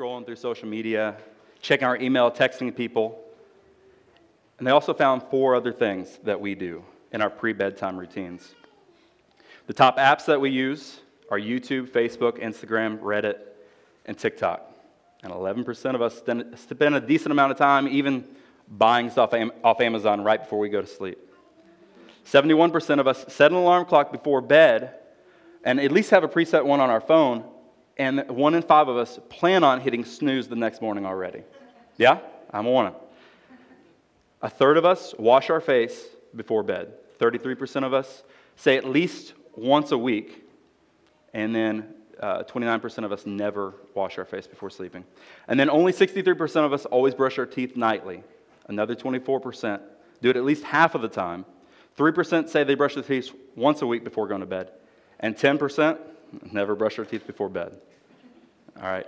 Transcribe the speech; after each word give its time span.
scrolling 0.00 0.24
through 0.24 0.36
social 0.36 0.66
media, 0.66 1.14
checking 1.60 1.86
our 1.86 1.96
email, 1.98 2.30
texting 2.30 2.74
people. 2.74 3.22
And 4.56 4.66
they 4.66 4.70
also 4.70 4.94
found 4.94 5.22
four 5.24 5.54
other 5.54 5.72
things 5.72 6.18
that 6.24 6.40
we 6.40 6.54
do 6.54 6.82
in 7.12 7.20
our 7.20 7.28
pre 7.28 7.52
bedtime 7.52 7.98
routines. 7.98 8.54
The 9.66 9.74
top 9.74 9.98
apps 9.98 10.24
that 10.24 10.40
we 10.40 10.50
use 10.50 11.00
are 11.30 11.38
YouTube, 11.38 11.90
Facebook, 11.90 12.42
Instagram, 12.42 12.98
Reddit, 13.00 13.40
and 14.06 14.16
TikTok. 14.18 14.66
And 15.22 15.32
11% 15.32 15.94
of 15.94 16.00
us 16.00 16.16
spend 16.16 16.94
a 16.94 17.00
decent 17.00 17.30
amount 17.30 17.52
of 17.52 17.58
time 17.58 17.86
even 17.86 18.24
buying 18.68 19.10
stuff 19.10 19.34
off 19.62 19.80
Amazon 19.82 20.24
right 20.24 20.40
before 20.40 20.58
we 20.58 20.70
go 20.70 20.80
to 20.80 20.86
sleep. 20.86 21.18
71% 22.24 23.00
of 23.00 23.06
us 23.06 23.26
set 23.28 23.50
an 23.50 23.58
alarm 23.58 23.84
clock 23.84 24.12
before 24.12 24.40
bed 24.40 24.94
and 25.62 25.78
at 25.78 25.92
least 25.92 26.08
have 26.10 26.24
a 26.24 26.28
preset 26.28 26.64
one 26.64 26.80
on 26.80 26.88
our 26.88 27.02
phone. 27.02 27.44
And 28.00 28.26
one 28.30 28.54
in 28.54 28.62
five 28.62 28.88
of 28.88 28.96
us 28.96 29.20
plan 29.28 29.62
on 29.62 29.78
hitting 29.78 30.06
snooze 30.06 30.48
the 30.48 30.56
next 30.56 30.80
morning 30.80 31.04
already. 31.04 31.42
Yeah, 31.98 32.20
I'm 32.50 32.66
on 32.66 32.86
it. 32.86 32.94
A 34.40 34.48
third 34.48 34.78
of 34.78 34.86
us 34.86 35.14
wash 35.18 35.50
our 35.50 35.60
face 35.60 36.06
before 36.34 36.62
bed. 36.62 36.94
33% 37.18 37.84
of 37.84 37.92
us 37.92 38.22
say 38.56 38.78
at 38.78 38.86
least 38.86 39.34
once 39.54 39.92
a 39.92 39.98
week. 39.98 40.48
And 41.34 41.54
then 41.54 41.92
uh, 42.18 42.44
29% 42.44 43.04
of 43.04 43.12
us 43.12 43.26
never 43.26 43.74
wash 43.94 44.16
our 44.16 44.24
face 44.24 44.46
before 44.46 44.70
sleeping. 44.70 45.04
And 45.46 45.60
then 45.60 45.68
only 45.68 45.92
63% 45.92 46.64
of 46.64 46.72
us 46.72 46.86
always 46.86 47.14
brush 47.14 47.38
our 47.38 47.44
teeth 47.44 47.76
nightly. 47.76 48.22
Another 48.66 48.94
24% 48.94 49.78
do 50.22 50.30
it 50.30 50.38
at 50.38 50.44
least 50.44 50.64
half 50.64 50.94
of 50.94 51.02
the 51.02 51.08
time. 51.08 51.44
3% 51.98 52.48
say 52.48 52.64
they 52.64 52.76
brush 52.76 52.94
their 52.94 53.02
teeth 53.02 53.30
once 53.56 53.82
a 53.82 53.86
week 53.86 54.04
before 54.04 54.26
going 54.26 54.40
to 54.40 54.46
bed. 54.46 54.70
And 55.18 55.36
10% 55.36 55.98
never 56.50 56.74
brush 56.74 56.96
their 56.96 57.04
teeth 57.04 57.26
before 57.26 57.50
bed. 57.50 57.78
All 58.82 58.90
right. 58.90 59.06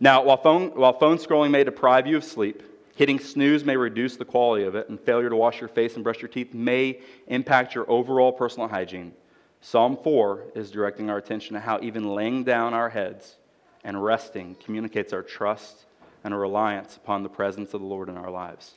Now, 0.00 0.24
while 0.24 0.36
phone, 0.36 0.70
while 0.70 0.98
phone 0.98 1.18
scrolling 1.18 1.50
may 1.50 1.62
deprive 1.62 2.06
you 2.06 2.16
of 2.16 2.24
sleep, 2.24 2.62
hitting 2.96 3.18
snooze 3.18 3.64
may 3.64 3.76
reduce 3.76 4.16
the 4.16 4.24
quality 4.24 4.64
of 4.64 4.74
it, 4.74 4.88
and 4.88 5.00
failure 5.00 5.30
to 5.30 5.36
wash 5.36 5.60
your 5.60 5.68
face 5.68 5.94
and 5.94 6.02
brush 6.02 6.20
your 6.20 6.28
teeth 6.28 6.52
may 6.52 7.00
impact 7.28 7.74
your 7.74 7.88
overall 7.90 8.32
personal 8.32 8.68
hygiene. 8.68 9.12
Psalm 9.60 9.96
4 10.02 10.44
is 10.54 10.70
directing 10.70 11.10
our 11.10 11.16
attention 11.16 11.54
to 11.54 11.60
how 11.60 11.78
even 11.80 12.14
laying 12.14 12.44
down 12.44 12.74
our 12.74 12.90
heads 12.90 13.36
and 13.84 14.02
resting 14.02 14.56
communicates 14.62 15.12
our 15.12 15.22
trust 15.22 15.86
and 16.24 16.34
a 16.34 16.36
reliance 16.36 16.96
upon 16.96 17.22
the 17.22 17.28
presence 17.28 17.72
of 17.72 17.80
the 17.80 17.86
Lord 17.86 18.08
in 18.08 18.16
our 18.16 18.30
lives. 18.30 18.74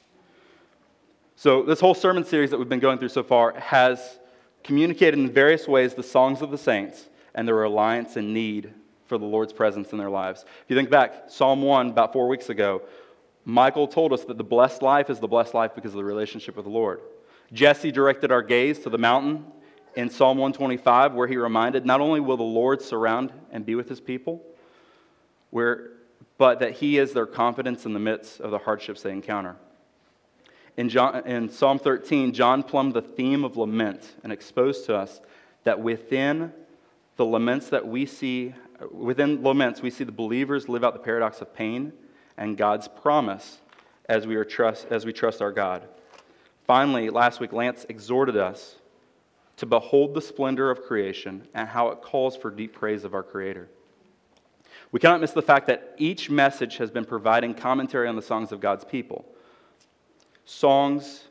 So, 1.35 1.63
this 1.63 1.79
whole 1.79 1.93
sermon 1.93 2.23
series 2.23 2.51
that 2.51 2.57
we've 2.57 2.69
been 2.69 2.79
going 2.79 2.99
through 2.99 3.09
so 3.09 3.23
far 3.23 3.53
has 3.59 4.19
communicated 4.63 5.19
in 5.19 5.31
various 5.31 5.67
ways 5.67 5.93
the 5.93 6.03
songs 6.03 6.41
of 6.41 6.51
the 6.51 6.57
saints 6.57 7.07
and 7.35 7.47
their 7.47 7.55
reliance 7.55 8.15
and 8.15 8.33
need 8.33 8.73
for 9.07 9.17
the 9.17 9.25
Lord's 9.25 9.53
presence 9.53 9.91
in 9.91 9.97
their 9.97 10.09
lives. 10.09 10.43
If 10.43 10.69
you 10.69 10.75
think 10.75 10.89
back, 10.89 11.25
Psalm 11.29 11.61
1, 11.61 11.89
about 11.89 12.13
four 12.13 12.27
weeks 12.27 12.49
ago, 12.49 12.81
Michael 13.45 13.87
told 13.87 14.11
us 14.13 14.25
that 14.25 14.37
the 14.37 14.43
blessed 14.43 14.81
life 14.81 15.09
is 15.09 15.19
the 15.19 15.27
blessed 15.27 15.53
life 15.53 15.71
because 15.73 15.91
of 15.91 15.97
the 15.97 16.03
relationship 16.03 16.55
with 16.55 16.65
the 16.65 16.71
Lord. 16.71 16.99
Jesse 17.53 17.91
directed 17.91 18.31
our 18.31 18.41
gaze 18.41 18.79
to 18.79 18.89
the 18.89 18.97
mountain 18.97 19.45
in 19.95 20.09
Psalm 20.09 20.37
125, 20.37 21.13
where 21.13 21.27
he 21.27 21.37
reminded 21.37 21.85
not 21.85 22.01
only 22.01 22.19
will 22.19 22.37
the 22.37 22.43
Lord 22.43 22.81
surround 22.81 23.31
and 23.51 23.65
be 23.65 23.75
with 23.75 23.87
his 23.87 24.01
people, 24.01 24.43
where, 25.49 25.91
but 26.37 26.59
that 26.59 26.73
he 26.73 26.97
is 26.97 27.13
their 27.13 27.25
confidence 27.25 27.85
in 27.85 27.93
the 27.93 27.99
midst 27.99 28.41
of 28.41 28.51
the 28.51 28.57
hardships 28.59 29.01
they 29.01 29.11
encounter. 29.11 29.55
In, 30.75 30.89
John, 30.89 31.25
in 31.25 31.49
Psalm 31.49 31.79
13, 31.79 32.33
John 32.33 32.61
plumbed 32.61 32.93
the 32.93 33.01
theme 33.01 33.43
of 33.43 33.57
lament 33.57 34.13
and 34.23 34.31
exposed 34.31 34.85
to 34.85 34.95
us 34.95 35.21
that 35.63 35.79
within 35.79 36.53
the 37.15 37.25
laments 37.25 37.69
that 37.69 37.87
we 37.87 38.05
see, 38.05 38.53
within 38.91 39.43
laments, 39.43 39.81
we 39.81 39.89
see 39.89 40.03
the 40.03 40.11
believers 40.11 40.69
live 40.69 40.83
out 40.83 40.93
the 40.93 40.99
paradox 40.99 41.41
of 41.41 41.53
pain 41.53 41.93
and 42.37 42.57
God's 42.57 42.87
promise 42.87 43.59
as 44.07 44.27
we, 44.27 44.35
are 44.35 44.45
trust, 44.45 44.87
as 44.89 45.05
we 45.05 45.13
trust 45.13 45.41
our 45.41 45.51
God. 45.51 45.87
Finally, 46.65 47.09
last 47.09 47.39
week, 47.39 47.53
Lance 47.53 47.85
exhorted 47.89 48.37
us 48.37 48.75
to 49.57 49.65
behold 49.65 50.13
the 50.13 50.21
splendor 50.21 50.69
of 50.69 50.83
creation 50.83 51.47
and 51.53 51.67
how 51.67 51.89
it 51.89 52.01
calls 52.01 52.35
for 52.37 52.51
deep 52.51 52.73
praise 52.73 53.03
of 53.03 53.13
our 53.13 53.23
Creator. 53.23 53.69
We 54.91 54.99
cannot 54.99 55.19
miss 55.19 55.31
the 55.31 55.41
fact 55.41 55.67
that 55.67 55.95
each 55.97 56.29
message 56.29 56.77
has 56.77 56.91
been 56.91 57.05
providing 57.05 57.53
commentary 57.53 58.07
on 58.07 58.15
the 58.15 58.21
songs 58.21 58.51
of 58.51 58.61
God's 58.61 58.85
people. 58.85 59.25
Songs 60.45 61.25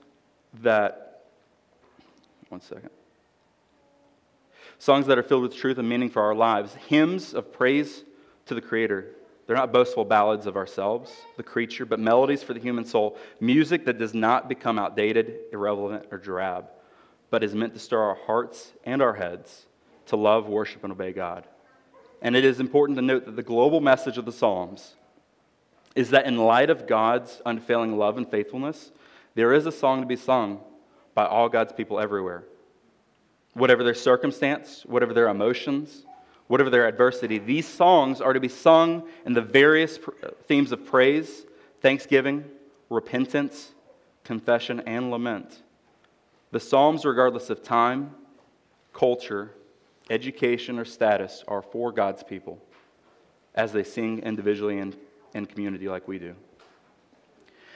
that, 0.63 1.25
one 2.49 2.61
second. 2.61 2.91
Songs 4.79 5.07
that 5.07 5.19
are 5.19 5.23
filled 5.23 5.43
with 5.43 5.57
truth 5.57 5.79
and 5.79 5.89
meaning 5.89 6.11
for 6.11 6.23
our 6.23 6.35
lives. 6.35 6.75
Hymns 6.75 7.35
of 7.35 7.53
praise 7.53 8.05
to 8.47 8.55
the 8.55 8.61
Creator. 8.61 9.13
They're 9.47 9.57
not 9.57 9.73
boastful 9.73 10.05
ballads 10.05 10.47
of 10.47 10.57
ourselves, 10.57 11.13
the 11.37 11.43
creature, 11.43 11.87
but 11.87 12.01
melodies 12.01 12.43
for 12.43 12.53
the 12.53 12.61
human 12.61 12.85
soul. 12.85 13.17
Music 13.41 13.85
that 13.85 13.99
does 13.99 14.13
not 14.13 14.49
become 14.49 14.79
outdated, 14.79 15.35
irrelevant, 15.53 16.07
or 16.11 16.19
drab 16.19 16.67
but 17.31 17.43
is 17.43 17.55
meant 17.55 17.75
to 17.75 17.81
stir 17.81 18.01
our 18.01 18.15
hearts 18.27 18.73
and 18.85 19.03
our 19.03 19.15
heads 19.15 19.67
to 20.07 20.17
love, 20.17 20.49
worship, 20.49 20.85
and 20.85 20.93
obey 20.93 21.13
God. 21.13 21.47
And 22.23 22.37
it 22.37 22.45
is 22.45 22.61
important 22.61 22.97
to 22.97 23.03
note 23.03 23.27
that 23.27 23.37
the 23.37 23.43
global 23.43 23.81
message 23.81 24.19
of 24.19 24.25
the 24.25 24.33
Psalms 24.33 24.95
is 25.95 26.11
that 26.11 26.27
in 26.27 26.37
light 26.37 26.71
of 26.71 26.87
God's 26.87 27.41
unfailing 27.45 27.99
love 27.99 28.17
and 28.17 28.29
faithfulness, 28.31 28.93
there 29.35 29.53
is 29.53 29.67
a 29.67 29.73
song 29.73 30.01
to 30.01 30.07
be 30.07 30.17
sung 30.17 30.61
by 31.15 31.27
all 31.27 31.49
God's 31.49 31.73
people 31.73 31.99
everywhere. 31.99 32.45
Whatever 33.57 33.83
their 33.83 33.95
circumstance, 33.95 34.85
whatever 34.85 35.15
their 35.15 35.29
emotions, 35.29 36.05
whatever 36.47 36.69
their 36.69 36.87
adversity, 36.87 37.39
these 37.39 37.67
songs 37.67 38.21
are 38.21 38.35
to 38.35 38.41
be 38.41 38.49
sung 38.49 39.09
in 39.25 39.33
the 39.33 39.41
various 39.41 39.99
uh, 39.99 40.29
themes 40.47 40.73
of 40.73 40.85
praise, 40.85 41.47
thanksgiving, 41.81 42.45
repentance, 42.91 43.73
confession, 44.25 44.81
and 44.87 45.11
lament. 45.11 45.63
The 46.51 46.61
Psalms, 46.61 47.07
regardless 47.07 47.49
of 47.49 47.63
time, 47.63 48.15
culture, 48.93 49.53
education, 50.11 50.79
or 50.79 50.85
status, 50.85 51.43
are 51.49 51.63
for 51.63 51.93
God's 51.93 52.23
people 52.23 52.61
as 53.55 53.73
they 53.73 53.85
sing 53.85 54.19
individually 54.19 54.79
and 54.79 54.95
in 55.33 55.47
community 55.47 55.89
like 55.89 56.07
we 56.07 56.19
do. 56.19 56.35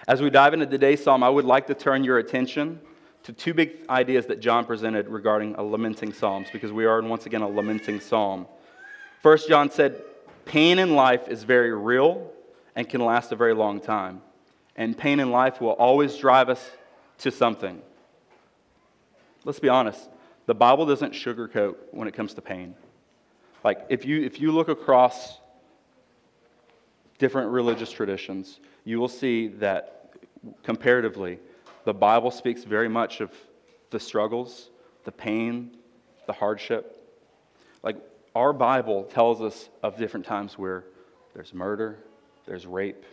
As 0.06 0.20
we 0.20 0.28
dive 0.28 0.52
into 0.52 0.66
today's 0.66 1.02
psalm, 1.02 1.22
I 1.22 1.28
would 1.30 1.44
like 1.44 1.66
to 1.69 1.74
turn 1.74 2.04
your 2.04 2.19
attention 2.19 2.80
to 3.25 3.32
two 3.32 3.54
big 3.54 3.72
ideas 3.88 4.26
that 4.26 4.41
John 4.41 4.64
presented 4.64 5.08
regarding 5.08 5.54
a 5.56 5.62
lamenting 5.62 6.12
psalms, 6.12 6.48
because 6.53 6.72
we 6.72 6.84
are 6.84 7.03
once 7.03 7.26
again 7.26 7.42
a 7.42 7.48
lamenting 7.48 8.00
psalm. 8.00 8.47
First, 9.22 9.48
John 9.48 9.70
said, 9.70 10.03
Pain 10.44 10.78
in 10.78 10.94
life 10.94 11.28
is 11.28 11.44
very 11.44 11.72
real 11.72 12.32
and 12.75 12.88
can 12.88 13.04
last 13.04 13.31
a 13.31 13.36
very 13.36 13.54
long 13.54 13.81
time. 13.81 14.22
And 14.75 14.97
pain 14.97 15.20
in 15.20 15.31
life 15.31 15.60
will 15.60 15.72
always 15.72 16.16
drive 16.16 16.48
us 16.48 16.70
to 17.19 17.31
something. 17.31 17.82
Let's 19.44 19.60
be 19.60 19.69
honest. 19.69 20.08
The 20.47 20.54
Bible 20.54 20.87
doesn't 20.87 21.12
sugarcoat 21.12 21.76
when 21.92 22.08
it 22.08 22.14
comes 22.14 22.34
to 22.34 22.41
pain. 22.41 22.75
Like, 23.62 23.87
if 23.91 24.04
you, 24.04 24.22
if 24.22 24.41
you 24.41 24.52
look 24.52 24.69
across 24.69 25.38
different 27.19 27.50
religious 27.50 27.92
traditions, 27.92 28.58
you 28.84 28.98
will 28.98 29.08
see 29.08 29.48
that 29.48 30.14
comparatively, 30.62 31.38
the 31.84 31.94
Bible 31.94 32.30
speaks 32.30 32.64
very 32.64 32.88
much 32.88 33.20
of 33.20 33.30
the 33.91 34.00
struggles, 34.00 34.70
the 35.04 35.12
pain, 35.12 35.76
the 36.26 36.32
hardship. 36.32 36.96
Like, 37.82 37.96
our 38.34 38.52
Bible 38.52 39.04
tells 39.04 39.41
us 39.41 39.68
of 39.82 39.96
different 39.96 40.26
times 40.26 40.58
where 40.58 40.84
there's 41.34 41.52
murder, 41.52 41.98
there's 42.46 42.66
rape, 42.66 43.04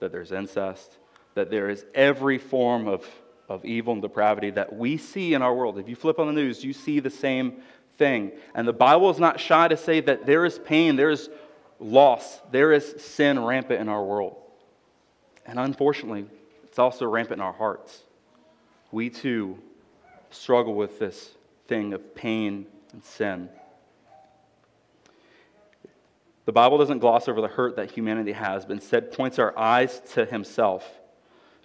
that 0.00 0.12
there's 0.12 0.32
incest, 0.32 0.98
that 1.34 1.50
there 1.50 1.68
is 1.68 1.84
every 1.94 2.38
form 2.38 2.88
of 2.88 3.06
of 3.52 3.64
evil 3.64 3.92
and 3.92 4.02
depravity 4.02 4.50
that 4.50 4.74
we 4.74 4.96
see 4.96 5.34
in 5.34 5.42
our 5.42 5.54
world. 5.54 5.78
If 5.78 5.88
you 5.88 5.94
flip 5.96 6.18
on 6.18 6.26
the 6.26 6.32
news, 6.32 6.64
you 6.64 6.72
see 6.72 7.00
the 7.00 7.10
same 7.10 7.62
thing. 7.98 8.32
And 8.54 8.66
the 8.66 8.72
Bible 8.72 9.10
is 9.10 9.18
not 9.18 9.38
shy 9.38 9.68
to 9.68 9.76
say 9.76 10.00
that 10.00 10.26
there 10.26 10.44
is 10.44 10.58
pain, 10.58 10.96
there 10.96 11.10
is 11.10 11.28
loss, 11.78 12.40
there 12.50 12.72
is 12.72 12.94
sin 12.98 13.38
rampant 13.44 13.80
in 13.80 13.88
our 13.88 14.02
world. 14.02 14.36
And 15.44 15.58
unfortunately, 15.58 16.26
it's 16.64 16.78
also 16.78 17.06
rampant 17.06 17.40
in 17.40 17.46
our 17.46 17.52
hearts. 17.52 18.02
We 18.92 19.10
too 19.10 19.58
struggle 20.30 20.74
with 20.74 20.98
this 20.98 21.30
thing 21.66 21.94
of 21.94 22.14
pain 22.14 22.66
and 22.92 23.02
sin. 23.04 23.48
The 26.44 26.52
Bible 26.52 26.78
doesn't 26.78 26.98
gloss 26.98 27.28
over 27.28 27.40
the 27.40 27.48
hurt 27.48 27.76
that 27.76 27.90
humanity 27.90 28.32
has, 28.32 28.64
but 28.64 28.74
instead 28.74 29.12
points 29.12 29.38
our 29.38 29.56
eyes 29.58 30.00
to 30.12 30.24
Himself 30.24 30.88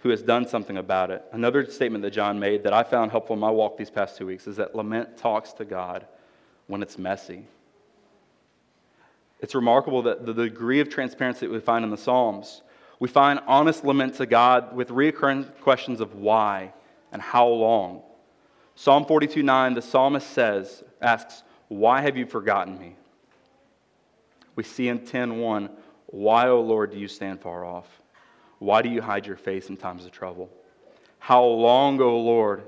who 0.00 0.10
has 0.10 0.22
done 0.22 0.46
something 0.46 0.76
about 0.76 1.10
it. 1.10 1.22
Another 1.32 1.68
statement 1.68 2.02
that 2.02 2.12
John 2.12 2.38
made 2.38 2.62
that 2.62 2.72
I 2.72 2.84
found 2.84 3.10
helpful 3.10 3.34
in 3.34 3.40
my 3.40 3.50
walk 3.50 3.76
these 3.76 3.90
past 3.90 4.16
two 4.16 4.26
weeks 4.26 4.46
is 4.46 4.56
that 4.56 4.74
lament 4.74 5.16
talks 5.18 5.52
to 5.54 5.64
God 5.64 6.06
when 6.68 6.82
it's 6.82 6.96
messy. 6.96 7.46
It's 9.40 9.54
remarkable 9.54 10.02
that 10.02 10.24
the 10.24 10.32
degree 10.32 10.80
of 10.80 10.88
transparency 10.88 11.46
that 11.46 11.52
we 11.52 11.60
find 11.60 11.84
in 11.84 11.90
the 11.90 11.96
Psalms, 11.96 12.62
we 13.00 13.08
find 13.08 13.40
honest 13.46 13.84
lament 13.84 14.14
to 14.14 14.26
God 14.26 14.74
with 14.74 14.90
recurring 14.90 15.44
questions 15.60 16.00
of 16.00 16.14
why 16.14 16.72
and 17.12 17.22
how 17.22 17.46
long. 17.46 18.02
Psalm 18.74 19.04
42 19.04 19.42
9, 19.42 19.74
the 19.74 19.82
psalmist 19.82 20.30
says, 20.30 20.82
asks, 21.00 21.42
Why 21.68 22.00
have 22.00 22.16
you 22.16 22.26
forgotten 22.26 22.78
me? 22.78 22.96
We 24.54 24.64
see 24.64 24.88
in 24.88 25.04
10 25.04 25.38
1, 25.38 25.70
Why, 26.06 26.48
O 26.48 26.60
Lord, 26.60 26.90
do 26.92 26.98
you 26.98 27.08
stand 27.08 27.40
far 27.40 27.64
off? 27.64 27.86
Why 28.58 28.82
do 28.82 28.88
you 28.88 29.00
hide 29.00 29.26
your 29.26 29.36
face 29.36 29.68
in 29.68 29.76
times 29.76 30.04
of 30.04 30.12
trouble? 30.12 30.50
How 31.18 31.44
long, 31.44 32.00
O 32.00 32.18
Lord, 32.18 32.64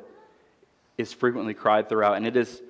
is 1.01 1.13
frequently 1.13 1.55
cried 1.55 1.89
throughout. 1.89 2.17
And 2.17 2.27
it 2.27 2.37
is 2.37 2.63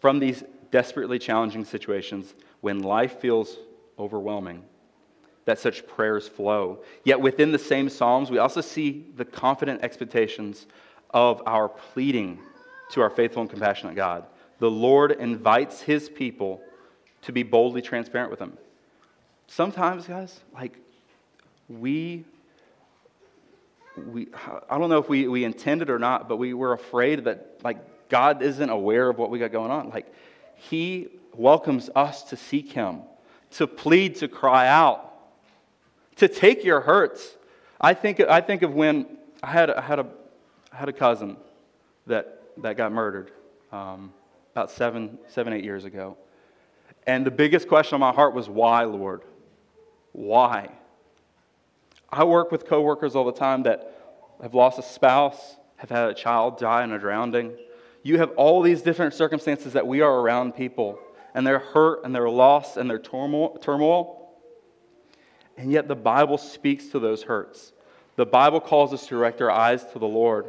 from 0.00 0.18
these 0.18 0.44
desperately 0.70 1.18
challenging 1.18 1.64
situations 1.64 2.34
when 2.60 2.80
life 2.80 3.18
feels 3.20 3.56
overwhelming 3.98 4.62
that 5.46 5.58
such 5.58 5.86
prayers 5.86 6.28
flow. 6.28 6.84
Yet 7.02 7.20
within 7.20 7.50
the 7.50 7.58
same 7.58 7.88
Psalms, 7.88 8.30
we 8.30 8.38
also 8.38 8.60
see 8.60 9.06
the 9.16 9.24
confident 9.24 9.82
expectations 9.82 10.66
of 11.12 11.42
our 11.46 11.68
pleading 11.68 12.38
to 12.92 13.00
our 13.00 13.10
faithful 13.10 13.42
and 13.42 13.50
compassionate 13.50 13.94
God. 13.94 14.24
The 14.58 14.70
Lord 14.70 15.12
invites 15.12 15.80
his 15.80 16.08
people 16.08 16.60
to 17.22 17.32
be 17.32 17.42
boldly 17.42 17.82
transparent 17.82 18.30
with 18.30 18.40
him. 18.40 18.56
Sometimes, 19.46 20.06
guys, 20.06 20.40
like 20.54 20.78
we 21.68 22.24
we 23.96 24.28
I 24.68 24.78
don't 24.78 24.88
know 24.88 24.98
if 24.98 25.08
we, 25.08 25.28
we 25.28 25.44
intended 25.44 25.90
or 25.90 25.98
not, 25.98 26.28
but 26.28 26.36
we 26.36 26.54
were 26.54 26.72
afraid 26.72 27.24
that 27.24 27.60
like 27.62 28.08
God 28.08 28.42
isn't 28.42 28.70
aware 28.70 29.08
of 29.08 29.18
what 29.18 29.30
we 29.30 29.38
got 29.38 29.52
going 29.52 29.70
on. 29.70 29.90
Like 29.90 30.12
he 30.56 31.08
welcomes 31.34 31.90
us 31.94 32.22
to 32.24 32.36
seek 32.36 32.72
him, 32.72 33.00
to 33.52 33.66
plead, 33.66 34.16
to 34.16 34.28
cry 34.28 34.68
out, 34.68 35.12
to 36.16 36.28
take 36.28 36.64
your 36.64 36.80
hurts. 36.80 37.36
I 37.80 37.94
think, 37.94 38.20
I 38.20 38.40
think 38.40 38.62
of 38.62 38.74
when 38.74 39.06
I 39.42 39.50
had, 39.50 39.70
I 39.70 39.80
had, 39.80 40.00
a, 40.00 40.06
I 40.72 40.76
had 40.76 40.88
a 40.88 40.92
cousin 40.92 41.36
that, 42.06 42.42
that 42.58 42.76
got 42.76 42.92
murdered 42.92 43.32
um, 43.72 44.12
about 44.52 44.70
seven, 44.70 45.18
seven, 45.28 45.52
eight 45.52 45.64
years 45.64 45.84
ago. 45.84 46.16
And 47.06 47.24
the 47.24 47.30
biggest 47.30 47.68
question 47.68 47.94
on 47.94 48.00
my 48.00 48.12
heart 48.12 48.34
was, 48.34 48.48
why, 48.48 48.84
Lord? 48.84 49.22
Why? 50.12 50.70
I 52.10 52.24
work 52.24 52.50
with 52.50 52.66
coworkers 52.66 53.14
all 53.14 53.24
the 53.24 53.32
time 53.32 53.62
that 53.64 53.96
have 54.42 54.54
lost 54.54 54.78
a 54.78 54.82
spouse, 54.82 55.56
have 55.76 55.90
had 55.90 56.10
a 56.10 56.14
child 56.14 56.58
die 56.58 56.84
in 56.84 56.92
a 56.92 56.98
drowning. 56.98 57.56
You 58.02 58.18
have 58.18 58.30
all 58.32 58.62
these 58.62 58.82
different 58.82 59.14
circumstances 59.14 59.72
that 59.74 59.86
we 59.86 60.00
are 60.00 60.20
around 60.20 60.52
people, 60.52 60.98
and 61.34 61.46
they're 61.46 61.58
hurt 61.58 62.04
and 62.04 62.14
they're 62.14 62.30
lost 62.30 62.76
and 62.76 62.88
they're 62.88 62.98
turmoil, 62.98 63.56
turmoil. 63.58 64.30
And 65.56 65.70
yet 65.70 65.88
the 65.88 65.96
Bible 65.96 66.38
speaks 66.38 66.88
to 66.88 66.98
those 66.98 67.22
hurts. 67.22 67.72
The 68.16 68.26
Bible 68.26 68.60
calls 68.60 68.92
us 68.92 69.04
to 69.04 69.10
direct 69.10 69.40
our 69.40 69.50
eyes 69.50 69.84
to 69.92 69.98
the 69.98 70.08
Lord. 70.08 70.46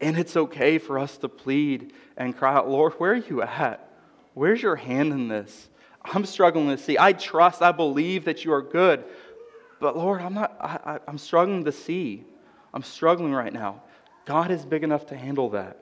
And 0.00 0.18
it's 0.18 0.36
okay 0.36 0.78
for 0.78 0.98
us 0.98 1.16
to 1.18 1.28
plead 1.28 1.92
and 2.16 2.36
cry 2.36 2.54
out, 2.54 2.68
Lord, 2.68 2.94
where 2.94 3.12
are 3.12 3.16
you 3.16 3.42
at? 3.42 3.88
Where's 4.34 4.60
your 4.60 4.76
hand 4.76 5.12
in 5.12 5.28
this? 5.28 5.68
I'm 6.04 6.26
struggling 6.26 6.68
to 6.68 6.78
see. 6.78 6.96
I 6.98 7.12
trust, 7.12 7.62
I 7.62 7.72
believe 7.72 8.26
that 8.26 8.44
you 8.44 8.52
are 8.52 8.62
good. 8.62 9.04
But 9.80 9.96
Lord, 9.96 10.20
I'm 10.20 10.34
not, 10.34 10.56
I, 10.60 11.00
am 11.08 11.18
struggling 11.18 11.64
to 11.64 11.72
see. 11.72 12.24
I'm 12.72 12.82
struggling 12.82 13.32
right 13.32 13.52
now. 13.52 13.82
God 14.24 14.50
is 14.50 14.64
big 14.64 14.84
enough 14.84 15.06
to 15.06 15.16
handle 15.16 15.50
that. 15.50 15.78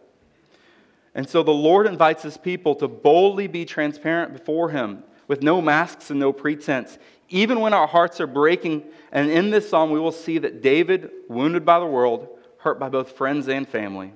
And 1.15 1.29
so 1.29 1.43
the 1.43 1.53
Lord 1.53 1.87
invites 1.87 2.23
his 2.23 2.37
people 2.37 2.75
to 2.77 2.89
boldly 2.89 3.47
be 3.47 3.65
transparent 3.65 4.33
before 4.33 4.71
him 4.71 5.05
with 5.29 5.43
no 5.43 5.63
masks 5.63 6.11
and 6.11 6.21
no 6.21 6.33
pretense, 6.33 6.99
even 7.29 7.61
when 7.61 7.73
our 7.73 7.87
hearts 7.87 8.21
are 8.21 8.27
breaking. 8.27 8.85
And 9.13 9.31
in 9.31 9.51
this 9.51 9.69
psalm, 9.69 9.91
we 9.91 10.01
will 10.01 10.13
see 10.13 10.39
that 10.39 10.61
David, 10.61 11.11
wounded 11.29 11.65
by 11.65 11.79
the 11.79 11.87
world, 11.87 12.34
hurt 12.65 12.79
by 12.79 12.89
both 12.89 13.13
friends 13.13 13.47
and 13.47 13.69
family, 13.69 14.11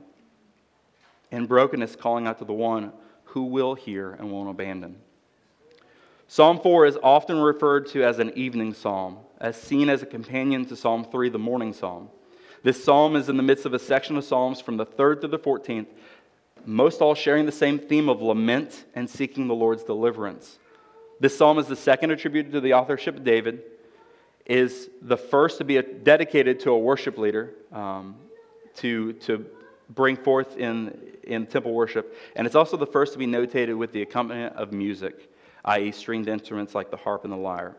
and 1.31 1.47
brokenness, 1.47 1.95
calling 1.95 2.27
out 2.27 2.39
to 2.39 2.47
the 2.47 2.53
one 2.53 2.91
who 3.25 3.43
will 3.43 3.75
hear 3.75 4.12
and 4.12 4.33
won't 4.33 4.49
abandon. 4.49 4.97
Psalm 6.29 6.59
4 6.59 6.87
is 6.87 6.97
often 7.03 7.39
referred 7.39 7.87
to 7.89 8.03
as 8.03 8.19
an 8.19 8.33
evening 8.37 8.73
psalm, 8.73 9.19
as 9.39 9.55
seen 9.61 9.91
as 9.91 10.03
a 10.03 10.06
companion 10.06 10.65
to 10.65 10.75
Psalm 10.75 11.05
3, 11.05 11.29
the 11.29 11.39
morning 11.39 11.75
psalm. 11.75 12.09
This 12.62 12.83
psalm 12.83 13.17
is 13.17 13.29
in 13.29 13.37
the 13.37 13.43
midst 13.43 13.67
of 13.67 13.75
a 13.75 13.79
section 13.79 14.17
of 14.17 14.25
psalms 14.25 14.62
from 14.62 14.79
the 14.79 14.87
3rd 14.87 15.21
to 15.21 15.29
the 15.29 15.39
14th, 15.39 15.89
most 16.65 17.03
all 17.03 17.15
sharing 17.15 17.44
the 17.44 17.53
same 17.53 17.79
theme 17.79 18.09
of 18.09 18.23
lament 18.23 18.87
and 18.94 19.11
seeking 19.11 19.47
the 19.47 19.55
Lord's 19.55 19.85
deliverance. 19.85 20.59
This 21.21 21.37
psalm 21.37 21.59
is 21.59 21.67
the 21.67 21.77
second 21.77 22.12
attributed 22.12 22.53
to 22.53 22.62
the 22.62 22.73
authorship 22.73 23.17
of 23.17 23.25
David, 23.25 23.62
is 24.47 24.89
the 25.03 25.19
first 25.19 25.59
to 25.59 25.65
be 25.65 25.83
dedicated 25.83 26.61
to 26.61 26.71
a 26.71 26.79
worship 26.79 27.19
leader 27.19 27.51
um, 27.73 28.17
to, 28.79 29.13
to 29.15 29.47
bring 29.91 30.17
forth 30.17 30.57
in, 30.57 30.99
in 31.23 31.47
temple 31.47 31.73
worship. 31.73 32.17
And 32.37 32.47
it's 32.47 32.57
also 32.57 32.77
the 32.77 32.87
first 32.87 33.13
to 33.13 33.19
be 33.19 33.27
notated 33.27 33.77
with 33.77 33.93
the 33.93 34.03
accompaniment 34.03 34.57
of 34.57 34.73
music, 34.73 35.31
i.e., 35.65 35.93
stringed 35.93 36.29
instruments 36.29 36.75
like 36.75 36.91
the 36.91 36.97
harp 36.97 37.25
and 37.25 37.33
the 37.33 37.37
lyre. 37.37 37.77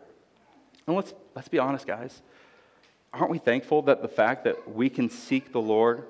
And 0.87 0.95
let's, 0.95 1.13
let's 1.35 1.47
be 1.47 1.59
honest, 1.59 1.85
guys. 1.85 2.21
Aren't 3.13 3.31
we 3.31 3.39
thankful 3.39 3.83
that 3.83 4.01
the 4.01 4.07
fact 4.07 4.43
that 4.43 4.73
we 4.73 4.89
can 4.89 5.09
seek 5.09 5.51
the 5.51 5.61
Lord, 5.61 6.05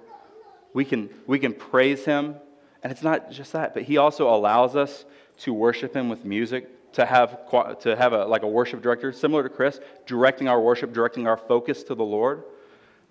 we 0.74 0.86
can, 0.86 1.10
we 1.28 1.40
can 1.40 1.54
praise 1.54 2.06
Him, 2.06 2.36
and 2.84 2.92
it's 2.92 3.04
not 3.04 3.32
just 3.32 3.54
that, 3.54 3.74
but 3.74 3.84
He 3.84 3.98
also 3.98 4.34
allows 4.34 4.76
us 4.76 5.06
to 5.40 5.54
worship 5.54 5.96
Him 5.96 6.10
with 6.10 6.26
music 6.26 6.70
to 6.94 7.06
have, 7.06 7.50
to 7.80 7.96
have 7.96 8.14
a, 8.14 8.26
like 8.26 8.44
a 8.44 8.48
worship 8.48 8.82
director, 8.82 9.12
similar 9.12 9.44
to 9.44 9.50
Chris, 9.50 9.80
directing 10.06 10.48
our 10.48 10.60
worship, 10.60 10.94
directing 10.94 11.28
our 11.28 11.38
focus 11.38 11.84
to 11.84 11.96
the 11.96 12.04
Lord. 12.04 12.44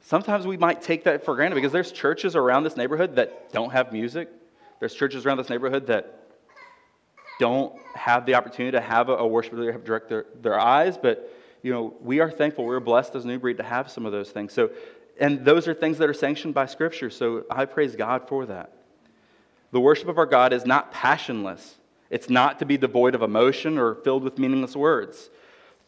Sometimes 0.00 0.47
we 0.47 0.56
might 0.56 0.83
take 0.83 1.05
that 1.05 1.25
for 1.25 1.35
granted 1.35 1.55
because 1.55 1.73
there's 1.73 1.93
churches 1.93 2.37
around 2.37 2.65
this 2.65 2.77
neighborhood 2.77 3.17
that 3.17 3.53
don't 3.53 3.71
have 3.73 3.93
music. 3.93 4.29
There's 4.81 4.95
churches 4.95 5.27
around 5.27 5.39
this 5.39 5.50
neighborhood 5.50 5.87
that 5.89 6.15
don't 7.39 7.75
have 7.95 8.27
the 8.27 8.35
opportunity 8.35 8.73
to 8.73 8.81
have 8.81 9.09
a, 9.09 9.17
a 9.17 9.27
worship 9.27 9.53
leader 9.53 9.73
have 9.73 9.85
direct 9.85 10.09
their, 10.09 10.27
their 10.41 10.59
eyes, 10.59 10.97
but 10.97 11.33
you 11.62 11.73
know, 11.73 11.95
we 12.00 12.21
are 12.21 12.31
thankful. 12.31 12.65
We're 12.65 12.81
blessed 12.81 13.15
as 13.15 13.25
a 13.25 13.29
New 13.29 13.39
Breed 13.39 13.56
to 13.56 13.62
have 13.62 13.91
some 13.91 14.06
of 14.06 14.12
those 14.12 14.31
things. 14.31 14.53
So, 14.53 14.71
and 15.21 15.45
those 15.45 15.67
are 15.67 15.75
things 15.75 15.99
that 15.99 16.09
are 16.09 16.15
sanctioned 16.15 16.55
by 16.55 16.67
Scripture. 16.67 17.11
So 17.11 17.44
I 17.51 17.65
praise 17.65 17.97
God 17.97 18.29
for 18.29 18.47
that. 18.47 18.73
The 19.73 19.81
worship 19.81 20.09
of 20.09 20.19
our 20.19 20.27
God 20.27 20.53
is 20.53 20.65
not 20.65 20.93
passionless. 20.93 21.75
It's 22.11 22.31
not 22.31 22.61
to 22.61 22.65
be 22.65 22.79
devoid 22.79 23.15
of 23.15 23.23
emotion 23.23 23.77
or 23.77 23.97
filled 23.97 24.23
with 24.23 24.39
meaningless 24.39 24.75
words. 24.77 25.31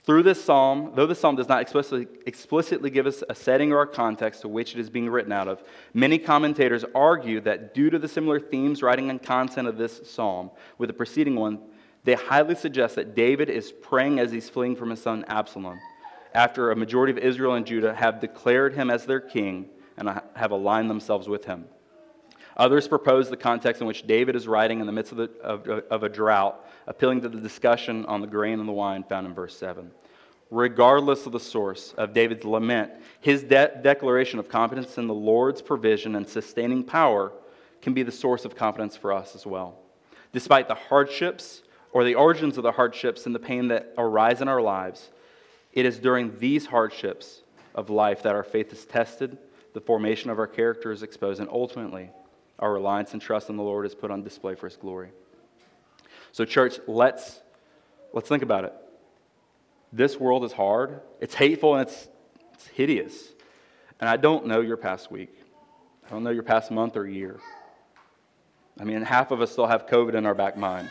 Through 0.04 0.22
this 0.22 0.42
psalm, 0.42 0.92
though 0.94 1.06
the 1.06 1.14
psalm 1.14 1.36
does 1.36 1.48
not 1.48 1.60
explicitly, 1.60 2.08
explicitly 2.26 2.88
give 2.90 3.06
us 3.06 3.22
a 3.28 3.34
setting 3.34 3.72
or 3.72 3.82
a 3.82 3.86
context 3.86 4.42
to 4.42 4.48
which 4.48 4.74
it 4.74 4.80
is 4.80 4.88
being 4.88 5.10
written 5.10 5.32
out 5.32 5.46
of, 5.46 5.62
many 5.92 6.18
commentators 6.18 6.84
argue 6.94 7.40
that 7.42 7.74
due 7.74 7.90
to 7.90 7.98
the 7.98 8.08
similar 8.08 8.40
themes, 8.40 8.82
writing, 8.82 9.10
and 9.10 9.22
content 9.22 9.68
of 9.68 9.76
this 9.76 10.00
psalm 10.10 10.50
with 10.78 10.88
the 10.88 10.94
preceding 10.94 11.36
one, 11.36 11.60
they 12.04 12.14
highly 12.14 12.54
suggest 12.54 12.94
that 12.96 13.14
David 13.14 13.50
is 13.50 13.72
praying 13.72 14.18
as 14.18 14.32
he's 14.32 14.48
fleeing 14.48 14.74
from 14.74 14.90
his 14.90 15.02
son 15.02 15.24
Absalom, 15.28 15.78
after 16.32 16.70
a 16.70 16.76
majority 16.76 17.12
of 17.12 17.18
Israel 17.18 17.54
and 17.54 17.66
Judah 17.66 17.94
have 17.94 18.20
declared 18.20 18.74
him 18.74 18.90
as 18.90 19.04
their 19.04 19.20
king 19.20 19.68
and 19.98 20.08
have 20.34 20.50
aligned 20.50 20.88
themselves 20.88 21.28
with 21.28 21.44
him. 21.44 21.66
Others 22.56 22.88
propose 22.88 23.30
the 23.30 23.36
context 23.36 23.80
in 23.80 23.86
which 23.86 24.06
David 24.06 24.36
is 24.36 24.48
writing 24.48 24.80
in 24.80 24.86
the 24.86 24.92
midst 24.92 25.12
of, 25.12 25.18
the, 25.18 25.30
of, 25.42 25.68
of 25.68 26.02
a 26.02 26.08
drought, 26.08 26.66
appealing 26.86 27.20
to 27.22 27.28
the 27.28 27.40
discussion 27.40 28.04
on 28.06 28.20
the 28.20 28.26
grain 28.26 28.60
and 28.60 28.68
the 28.68 28.72
wine 28.72 29.04
found 29.04 29.26
in 29.26 29.34
verse 29.34 29.56
7. 29.56 29.90
Regardless 30.50 31.26
of 31.26 31.32
the 31.32 31.40
source 31.40 31.94
of 31.96 32.12
David's 32.12 32.44
lament, 32.44 32.90
his 33.20 33.42
de- 33.44 33.80
declaration 33.82 34.38
of 34.38 34.48
confidence 34.48 34.98
in 34.98 35.06
the 35.06 35.14
Lord's 35.14 35.62
provision 35.62 36.16
and 36.16 36.28
sustaining 36.28 36.82
power 36.82 37.32
can 37.80 37.94
be 37.94 38.02
the 38.02 38.12
source 38.12 38.44
of 38.44 38.56
confidence 38.56 38.96
for 38.96 39.12
us 39.12 39.34
as 39.34 39.46
well. 39.46 39.78
Despite 40.32 40.68
the 40.68 40.74
hardships 40.74 41.62
or 41.92 42.04
the 42.04 42.14
origins 42.14 42.56
of 42.56 42.62
the 42.62 42.72
hardships 42.72 43.26
and 43.26 43.34
the 43.34 43.40
pain 43.40 43.68
that 43.68 43.94
arise 43.96 44.40
in 44.40 44.48
our 44.48 44.60
lives, 44.60 45.10
it 45.72 45.86
is 45.86 45.98
during 45.98 46.36
these 46.38 46.66
hardships 46.66 47.42
of 47.74 47.90
life 47.90 48.22
that 48.22 48.34
our 48.34 48.42
faith 48.42 48.72
is 48.72 48.84
tested, 48.84 49.38
the 49.72 49.80
formation 49.80 50.30
of 50.30 50.38
our 50.38 50.46
character 50.46 50.90
is 50.90 51.02
exposed, 51.02 51.40
and 51.40 51.48
ultimately, 51.48 52.10
our 52.60 52.72
reliance 52.72 53.14
and 53.14 53.20
trust 53.20 53.48
in 53.48 53.56
the 53.56 53.62
Lord 53.62 53.86
is 53.86 53.94
put 53.94 54.10
on 54.10 54.22
display 54.22 54.54
for 54.54 54.68
his 54.68 54.76
glory. 54.76 55.08
So, 56.30 56.44
church, 56.44 56.78
let's, 56.86 57.40
let's 58.12 58.28
think 58.28 58.42
about 58.42 58.64
it. 58.64 58.74
This 59.92 60.20
world 60.20 60.44
is 60.44 60.52
hard, 60.52 61.00
it's 61.20 61.34
hateful, 61.34 61.74
and 61.74 61.88
it's, 61.88 62.08
it's 62.54 62.68
hideous. 62.68 63.32
And 63.98 64.08
I 64.08 64.16
don't 64.16 64.46
know 64.46 64.60
your 64.60 64.76
past 64.76 65.10
week, 65.10 65.34
I 66.06 66.10
don't 66.10 66.22
know 66.22 66.30
your 66.30 66.44
past 66.44 66.70
month 66.70 66.96
or 66.96 67.08
year. 67.08 67.40
I 68.78 68.84
mean, 68.84 69.02
half 69.02 69.30
of 69.30 69.40
us 69.40 69.50
still 69.50 69.66
have 69.66 69.86
COVID 69.86 70.14
in 70.14 70.24
our 70.24 70.34
back 70.34 70.56
mind. 70.56 70.88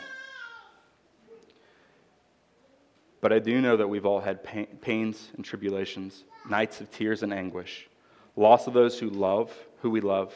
But 3.20 3.32
I 3.32 3.38
do 3.38 3.60
know 3.60 3.76
that 3.76 3.88
we've 3.88 4.06
all 4.06 4.20
had 4.20 4.42
pain, 4.44 4.66
pains 4.80 5.28
and 5.36 5.44
tribulations, 5.44 6.24
nights 6.48 6.80
of 6.80 6.90
tears 6.90 7.22
and 7.22 7.32
anguish, 7.34 7.88
loss 8.36 8.66
of 8.66 8.74
those 8.74 8.98
who 8.98 9.10
love, 9.10 9.52
who 9.82 9.90
we 9.90 10.00
love, 10.00 10.34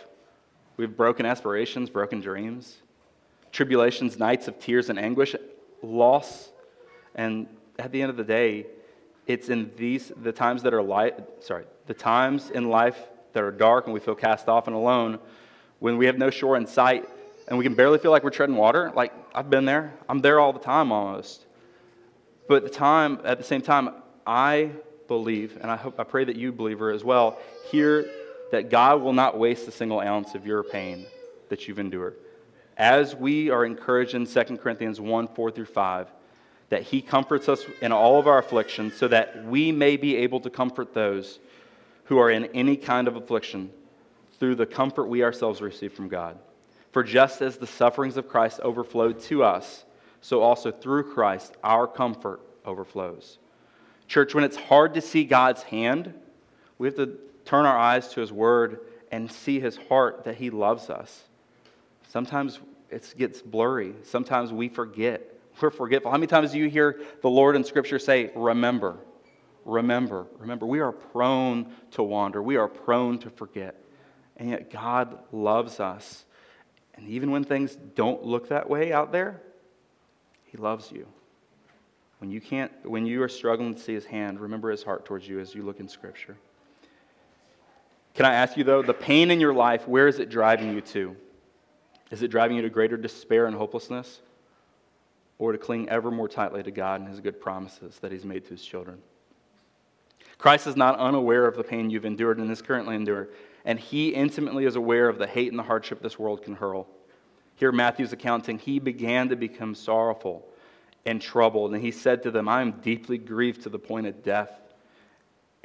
we 0.76 0.84
have 0.84 0.96
broken 0.96 1.26
aspirations, 1.26 1.90
broken 1.90 2.20
dreams, 2.20 2.76
tribulations, 3.52 4.18
nights 4.18 4.48
of 4.48 4.58
tears 4.58 4.90
and 4.90 4.98
anguish, 4.98 5.36
loss. 5.82 6.50
And 7.14 7.46
at 7.78 7.92
the 7.92 8.02
end 8.02 8.10
of 8.10 8.16
the 8.16 8.24
day, 8.24 8.66
it's 9.26 9.48
in 9.48 9.70
these, 9.76 10.12
the 10.22 10.32
times 10.32 10.62
that 10.64 10.74
are 10.74 10.82
light, 10.82 11.14
sorry, 11.40 11.64
the 11.86 11.94
times 11.94 12.50
in 12.50 12.68
life 12.68 12.98
that 13.32 13.42
are 13.42 13.50
dark 13.50 13.86
and 13.86 13.94
we 13.94 14.00
feel 14.00 14.14
cast 14.14 14.48
off 14.48 14.66
and 14.66 14.76
alone, 14.76 15.18
when 15.78 15.96
we 15.96 16.06
have 16.06 16.18
no 16.18 16.30
shore 16.30 16.56
in 16.56 16.66
sight 16.66 17.08
and 17.48 17.58
we 17.58 17.64
can 17.64 17.74
barely 17.74 17.98
feel 17.98 18.10
like 18.10 18.24
we're 18.24 18.30
treading 18.30 18.56
water. 18.56 18.90
Like, 18.94 19.12
I've 19.34 19.50
been 19.50 19.64
there. 19.64 19.92
I'm 20.08 20.20
there 20.20 20.40
all 20.40 20.52
the 20.52 20.60
time 20.60 20.92
almost. 20.92 21.44
But 22.48 22.56
at 22.56 22.64
the 22.64 22.70
time, 22.70 23.20
at 23.24 23.38
the 23.38 23.44
same 23.44 23.62
time, 23.62 23.90
I 24.26 24.70
believe, 25.08 25.58
and 25.60 25.70
I 25.70 25.76
hope 25.76 26.00
I 26.00 26.04
pray 26.04 26.24
that 26.24 26.36
you, 26.36 26.52
believer, 26.52 26.90
as 26.90 27.04
well, 27.04 27.38
hear 27.70 28.06
that 28.50 28.70
God 28.70 29.02
will 29.02 29.12
not 29.12 29.38
waste 29.38 29.66
a 29.68 29.72
single 29.72 30.00
ounce 30.00 30.34
of 30.34 30.46
your 30.46 30.62
pain 30.62 31.06
that 31.48 31.66
you've 31.66 31.78
endured. 31.78 32.16
As 32.76 33.14
we 33.14 33.50
are 33.50 33.64
encouraged 33.64 34.14
in 34.14 34.26
2 34.26 34.56
Corinthians 34.58 35.00
1 35.00 35.28
4 35.28 35.50
through 35.50 35.64
5, 35.66 36.08
that 36.70 36.82
He 36.82 37.00
comforts 37.02 37.48
us 37.48 37.64
in 37.80 37.92
all 37.92 38.18
of 38.18 38.26
our 38.26 38.38
afflictions 38.38 38.96
so 38.96 39.08
that 39.08 39.44
we 39.44 39.70
may 39.70 39.96
be 39.96 40.16
able 40.16 40.40
to 40.40 40.50
comfort 40.50 40.94
those 40.94 41.38
who 42.04 42.18
are 42.18 42.30
in 42.30 42.46
any 42.46 42.76
kind 42.76 43.08
of 43.08 43.16
affliction 43.16 43.70
through 44.38 44.56
the 44.56 44.66
comfort 44.66 45.06
we 45.06 45.22
ourselves 45.22 45.60
receive 45.60 45.92
from 45.92 46.08
God. 46.08 46.38
For 46.92 47.02
just 47.02 47.42
as 47.42 47.56
the 47.56 47.66
sufferings 47.66 48.16
of 48.16 48.28
Christ 48.28 48.60
overflowed 48.60 49.20
to 49.22 49.42
us, 49.42 49.84
so 50.20 50.42
also 50.42 50.70
through 50.70 51.12
Christ 51.12 51.54
our 51.62 51.86
comfort 51.86 52.40
overflows. 52.64 53.38
Church, 54.06 54.34
when 54.34 54.44
it's 54.44 54.56
hard 54.56 54.94
to 54.94 55.00
see 55.00 55.24
God's 55.24 55.62
hand, 55.64 56.14
we 56.78 56.86
have 56.86 56.96
to 56.96 57.18
turn 57.44 57.66
our 57.66 57.78
eyes 57.78 58.08
to 58.08 58.20
His 58.20 58.32
Word 58.32 58.80
and 59.10 59.30
see 59.30 59.60
His 59.60 59.76
heart 59.88 60.24
that 60.24 60.36
He 60.36 60.50
loves 60.50 60.90
us. 60.90 61.24
Sometimes 62.08 62.60
it 62.90 63.14
gets 63.16 63.42
blurry. 63.42 63.94
Sometimes 64.04 64.52
we 64.52 64.68
forget. 64.68 65.30
We're 65.60 65.70
forgetful. 65.70 66.10
How 66.10 66.16
many 66.16 66.26
times 66.26 66.52
do 66.52 66.58
you 66.58 66.68
hear 66.68 67.00
the 67.22 67.30
Lord 67.30 67.56
in 67.56 67.64
Scripture 67.64 67.98
say, 67.98 68.30
Remember, 68.34 68.98
remember, 69.64 70.26
remember? 70.38 70.66
We 70.66 70.80
are 70.80 70.92
prone 70.92 71.72
to 71.92 72.02
wander, 72.02 72.42
we 72.42 72.56
are 72.56 72.68
prone 72.68 73.18
to 73.20 73.30
forget. 73.30 73.76
And 74.36 74.50
yet, 74.50 74.70
God 74.70 75.18
loves 75.30 75.78
us. 75.78 76.24
And 76.96 77.08
even 77.08 77.30
when 77.30 77.44
things 77.44 77.76
don't 77.94 78.24
look 78.24 78.48
that 78.48 78.68
way 78.68 78.92
out 78.92 79.12
there, 79.12 79.40
He 80.44 80.58
loves 80.58 80.90
you. 80.90 81.06
When 82.24 82.30
you 82.30 82.40
can't, 82.40 82.72
when 82.88 83.04
you 83.04 83.22
are 83.22 83.28
struggling 83.28 83.74
to 83.74 83.80
see 83.80 83.92
his 83.92 84.06
hand, 84.06 84.40
remember 84.40 84.70
his 84.70 84.82
heart 84.82 85.04
towards 85.04 85.28
you 85.28 85.40
as 85.40 85.54
you 85.54 85.62
look 85.62 85.78
in 85.78 85.88
Scripture. 85.88 86.38
Can 88.14 88.26
I 88.26 88.34
ask 88.34 88.56
you 88.56 88.64
though, 88.64 88.82
the 88.82 88.94
pain 88.94 89.30
in 89.30 89.40
your 89.40 89.52
life, 89.52 89.86
where 89.86 90.08
is 90.08 90.18
it 90.18 90.30
driving 90.30 90.72
you 90.72 90.80
to? 90.80 91.16
Is 92.10 92.22
it 92.22 92.28
driving 92.28 92.56
you 92.56 92.62
to 92.62 92.70
greater 92.70 92.96
despair 92.96 93.46
and 93.46 93.56
hopelessness? 93.56 94.20
Or 95.38 95.50
to 95.50 95.58
cling 95.58 95.88
ever 95.88 96.10
more 96.10 96.28
tightly 96.28 96.62
to 96.62 96.70
God 96.70 97.00
and 97.00 97.10
his 97.10 97.20
good 97.20 97.40
promises 97.40 97.98
that 97.98 98.12
he's 98.12 98.24
made 98.24 98.44
to 98.44 98.50
his 98.50 98.64
children? 98.64 98.98
Christ 100.38 100.66
is 100.66 100.76
not 100.76 100.98
unaware 100.98 101.46
of 101.46 101.56
the 101.56 101.64
pain 101.64 101.90
you've 101.90 102.04
endured 102.04 102.38
and 102.38 102.50
is 102.50 102.62
currently 102.62 102.94
enduring, 102.94 103.28
and 103.64 103.80
he 103.80 104.10
intimately 104.10 104.64
is 104.64 104.76
aware 104.76 105.08
of 105.08 105.18
the 105.18 105.26
hate 105.26 105.48
and 105.48 105.58
the 105.58 105.64
hardship 105.64 106.00
this 106.00 106.18
world 106.18 106.42
can 106.42 106.54
hurl. 106.54 106.86
Here, 107.56 107.72
Matthew's 107.72 108.12
accounting, 108.12 108.58
he 108.58 108.78
began 108.78 109.28
to 109.28 109.36
become 109.36 109.74
sorrowful 109.74 110.46
and 111.06 111.20
troubled. 111.20 111.72
And 111.74 111.82
he 111.82 111.90
said 111.90 112.22
to 112.24 112.30
them, 112.30 112.48
I 112.48 112.62
am 112.62 112.72
deeply 112.80 113.18
grieved 113.18 113.62
to 113.62 113.68
the 113.68 113.78
point 113.78 114.06
of 114.06 114.22
death. 114.22 114.60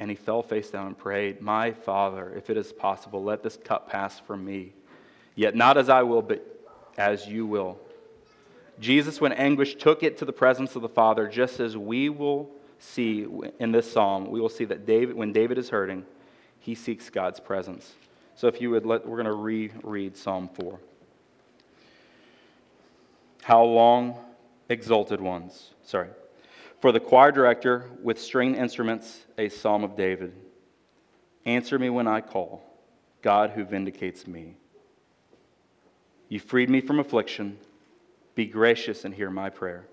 And 0.00 0.10
he 0.10 0.16
fell 0.16 0.42
face 0.42 0.68
down 0.70 0.88
and 0.88 0.98
prayed, 0.98 1.40
My 1.40 1.70
Father, 1.70 2.32
if 2.36 2.50
it 2.50 2.56
is 2.56 2.72
possible, 2.72 3.22
let 3.22 3.44
this 3.44 3.56
cup 3.56 3.88
pass 3.88 4.18
from 4.18 4.44
me. 4.44 4.72
Yet 5.36 5.54
not 5.54 5.76
as 5.76 5.88
I 5.88 6.02
will, 6.02 6.22
but 6.22 6.44
as 6.98 7.28
you 7.28 7.46
will. 7.46 7.78
Jesus, 8.80 9.20
when 9.20 9.32
anguish 9.32 9.76
took 9.76 10.02
it 10.02 10.18
to 10.18 10.24
the 10.24 10.32
presence 10.32 10.74
of 10.74 10.82
the 10.82 10.88
Father, 10.88 11.28
just 11.28 11.60
as 11.60 11.76
we 11.76 12.08
will 12.08 12.50
see 12.80 13.26
in 13.60 13.70
this 13.70 13.92
psalm, 13.92 14.28
we 14.30 14.40
will 14.40 14.48
see 14.48 14.64
that 14.64 14.86
David, 14.86 15.14
when 15.14 15.32
David 15.32 15.56
is 15.56 15.68
hurting, 15.68 16.04
he 16.58 16.74
seeks 16.74 17.08
God's 17.10 17.38
presence. 17.38 17.92
So 18.34 18.48
if 18.48 18.60
you 18.60 18.70
would 18.70 18.84
let, 18.84 19.06
we're 19.06 19.22
going 19.22 19.26
to 19.26 19.32
reread 19.32 20.16
Psalm 20.16 20.48
4. 20.54 20.80
How 23.42 23.62
long? 23.62 24.18
exalted 24.70 25.20
ones. 25.20 25.74
Sorry. 25.82 26.08
For 26.80 26.92
the 26.92 27.00
choir 27.00 27.30
director 27.30 27.90
with 28.02 28.18
string 28.18 28.54
instruments, 28.54 29.20
a 29.36 29.50
psalm 29.50 29.84
of 29.84 29.96
David. 29.96 30.32
Answer 31.44 31.78
me 31.78 31.90
when 31.90 32.06
I 32.06 32.22
call, 32.22 32.62
God 33.20 33.50
who 33.50 33.64
vindicates 33.64 34.26
me. 34.26 34.54
You 36.30 36.40
freed 36.40 36.70
me 36.70 36.80
from 36.80 36.98
affliction. 36.98 37.58
Be 38.34 38.46
gracious 38.46 39.04
and 39.04 39.14
hear 39.14 39.30
my 39.30 39.50
prayer. 39.50 39.84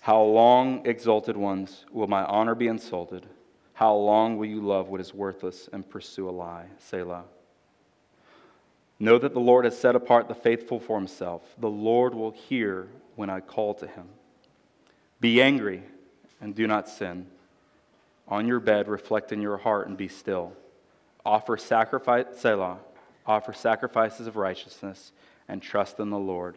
How 0.00 0.22
long, 0.22 0.86
exalted 0.86 1.36
ones, 1.36 1.84
will 1.92 2.06
my 2.06 2.24
honor 2.24 2.54
be 2.54 2.68
insulted? 2.68 3.26
How 3.74 3.94
long 3.94 4.38
will 4.38 4.46
you 4.46 4.62
love 4.62 4.88
what 4.88 5.02
is 5.02 5.12
worthless 5.12 5.68
and 5.70 5.88
pursue 5.88 6.28
a 6.28 6.32
lie? 6.32 6.66
Selah. 6.78 7.24
Know 8.98 9.18
that 9.18 9.34
the 9.34 9.40
Lord 9.40 9.66
has 9.66 9.78
set 9.78 9.94
apart 9.94 10.28
the 10.28 10.34
faithful 10.34 10.80
for 10.80 10.96
himself. 10.98 11.42
The 11.58 11.68
Lord 11.68 12.14
will 12.14 12.30
hear 12.30 12.88
when 13.16 13.28
I 13.28 13.40
call 13.40 13.74
to 13.74 13.86
him. 13.86 14.08
Be 15.20 15.42
angry 15.42 15.82
and 16.40 16.54
do 16.54 16.66
not 16.66 16.88
sin. 16.88 17.26
On 18.28 18.46
your 18.46 18.60
bed, 18.60 18.88
reflect 18.88 19.32
in 19.32 19.40
your 19.40 19.56
heart 19.56 19.88
and 19.88 19.96
be 19.96 20.08
still. 20.08 20.52
Offer 21.24 21.56
sacrifice, 21.56 22.26
Selah, 22.36 22.78
offer 23.26 23.52
sacrifices 23.52 24.26
of 24.26 24.36
righteousness 24.36 25.12
and 25.48 25.62
trust 25.62 25.98
in 25.98 26.10
the 26.10 26.18
Lord. 26.18 26.56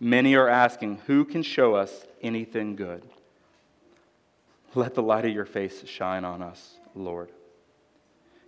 Many 0.00 0.34
are 0.34 0.48
asking, 0.48 1.00
Who 1.06 1.24
can 1.24 1.42
show 1.42 1.74
us 1.74 2.04
anything 2.20 2.76
good? 2.76 3.02
Let 4.74 4.94
the 4.94 5.02
light 5.02 5.24
of 5.24 5.32
your 5.32 5.44
face 5.44 5.86
shine 5.86 6.24
on 6.24 6.42
us, 6.42 6.78
Lord. 6.94 7.30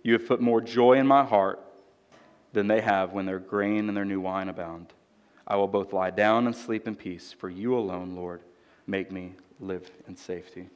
You 0.03 0.13
have 0.13 0.27
put 0.27 0.41
more 0.41 0.61
joy 0.61 0.93
in 0.93 1.07
my 1.07 1.23
heart 1.23 1.59
than 2.53 2.67
they 2.67 2.81
have 2.81 3.13
when 3.13 3.25
their 3.25 3.39
grain 3.39 3.87
and 3.87 3.95
their 3.95 4.05
new 4.05 4.19
wine 4.19 4.49
abound. 4.49 4.93
I 5.45 5.55
will 5.55 5.67
both 5.67 5.93
lie 5.93 6.11
down 6.11 6.45
and 6.45 6.55
sleep 6.55 6.87
in 6.87 6.95
peace, 6.95 7.33
for 7.37 7.49
you 7.49 7.77
alone, 7.77 8.15
Lord, 8.15 8.41
make 8.87 9.11
me 9.11 9.33
live 9.59 9.89
in 10.07 10.15
safety. 10.15 10.67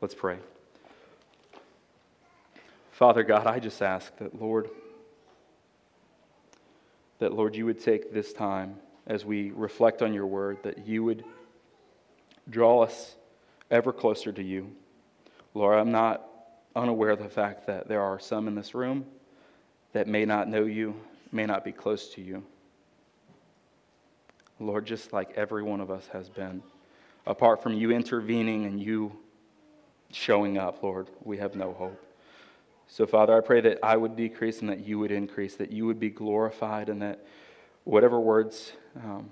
Let's 0.00 0.14
pray. 0.14 0.38
Father 2.90 3.22
God, 3.22 3.46
I 3.46 3.58
just 3.58 3.82
ask 3.82 4.16
that, 4.18 4.40
Lord, 4.40 4.70
that, 7.18 7.32
Lord, 7.32 7.54
you 7.54 7.66
would 7.66 7.82
take 7.82 8.12
this 8.12 8.32
time 8.32 8.76
as 9.06 9.24
we 9.24 9.50
reflect 9.50 10.00
on 10.00 10.14
your 10.14 10.26
word, 10.26 10.58
that 10.62 10.86
you 10.86 11.04
would 11.04 11.24
draw 12.48 12.82
us 12.82 13.16
ever 13.70 13.92
closer 13.92 14.32
to 14.32 14.42
you. 14.42 14.70
Lord, 15.54 15.78
I'm 15.78 15.92
not 15.92 16.26
unaware 16.74 17.10
of 17.10 17.18
the 17.18 17.28
fact 17.28 17.66
that 17.66 17.88
there 17.88 18.00
are 18.00 18.18
some 18.18 18.48
in 18.48 18.54
this 18.54 18.74
room 18.74 19.06
that 19.92 20.08
may 20.08 20.24
not 20.24 20.48
know 20.48 20.64
you, 20.64 20.94
may 21.32 21.46
not 21.46 21.64
be 21.64 21.72
close 21.72 22.08
to 22.14 22.20
you. 22.20 22.42
Lord, 24.60 24.86
just 24.86 25.12
like 25.12 25.32
every 25.36 25.62
one 25.62 25.80
of 25.80 25.90
us 25.90 26.08
has 26.12 26.28
been, 26.28 26.62
apart 27.26 27.62
from 27.62 27.74
you 27.74 27.90
intervening 27.90 28.66
and 28.66 28.80
you 28.80 29.16
showing 30.10 30.58
up, 30.58 30.82
Lord, 30.82 31.08
we 31.22 31.38
have 31.38 31.54
no 31.54 31.72
hope. 31.72 32.00
So, 32.86 33.06
Father, 33.06 33.36
I 33.36 33.40
pray 33.40 33.60
that 33.62 33.78
I 33.82 33.96
would 33.96 34.14
decrease 34.16 34.60
and 34.60 34.68
that 34.68 34.86
you 34.86 34.98
would 34.98 35.10
increase, 35.10 35.56
that 35.56 35.72
you 35.72 35.86
would 35.86 35.98
be 35.98 36.10
glorified, 36.10 36.88
and 36.88 37.00
that 37.02 37.24
whatever 37.84 38.20
words 38.20 38.72
um, 38.96 39.30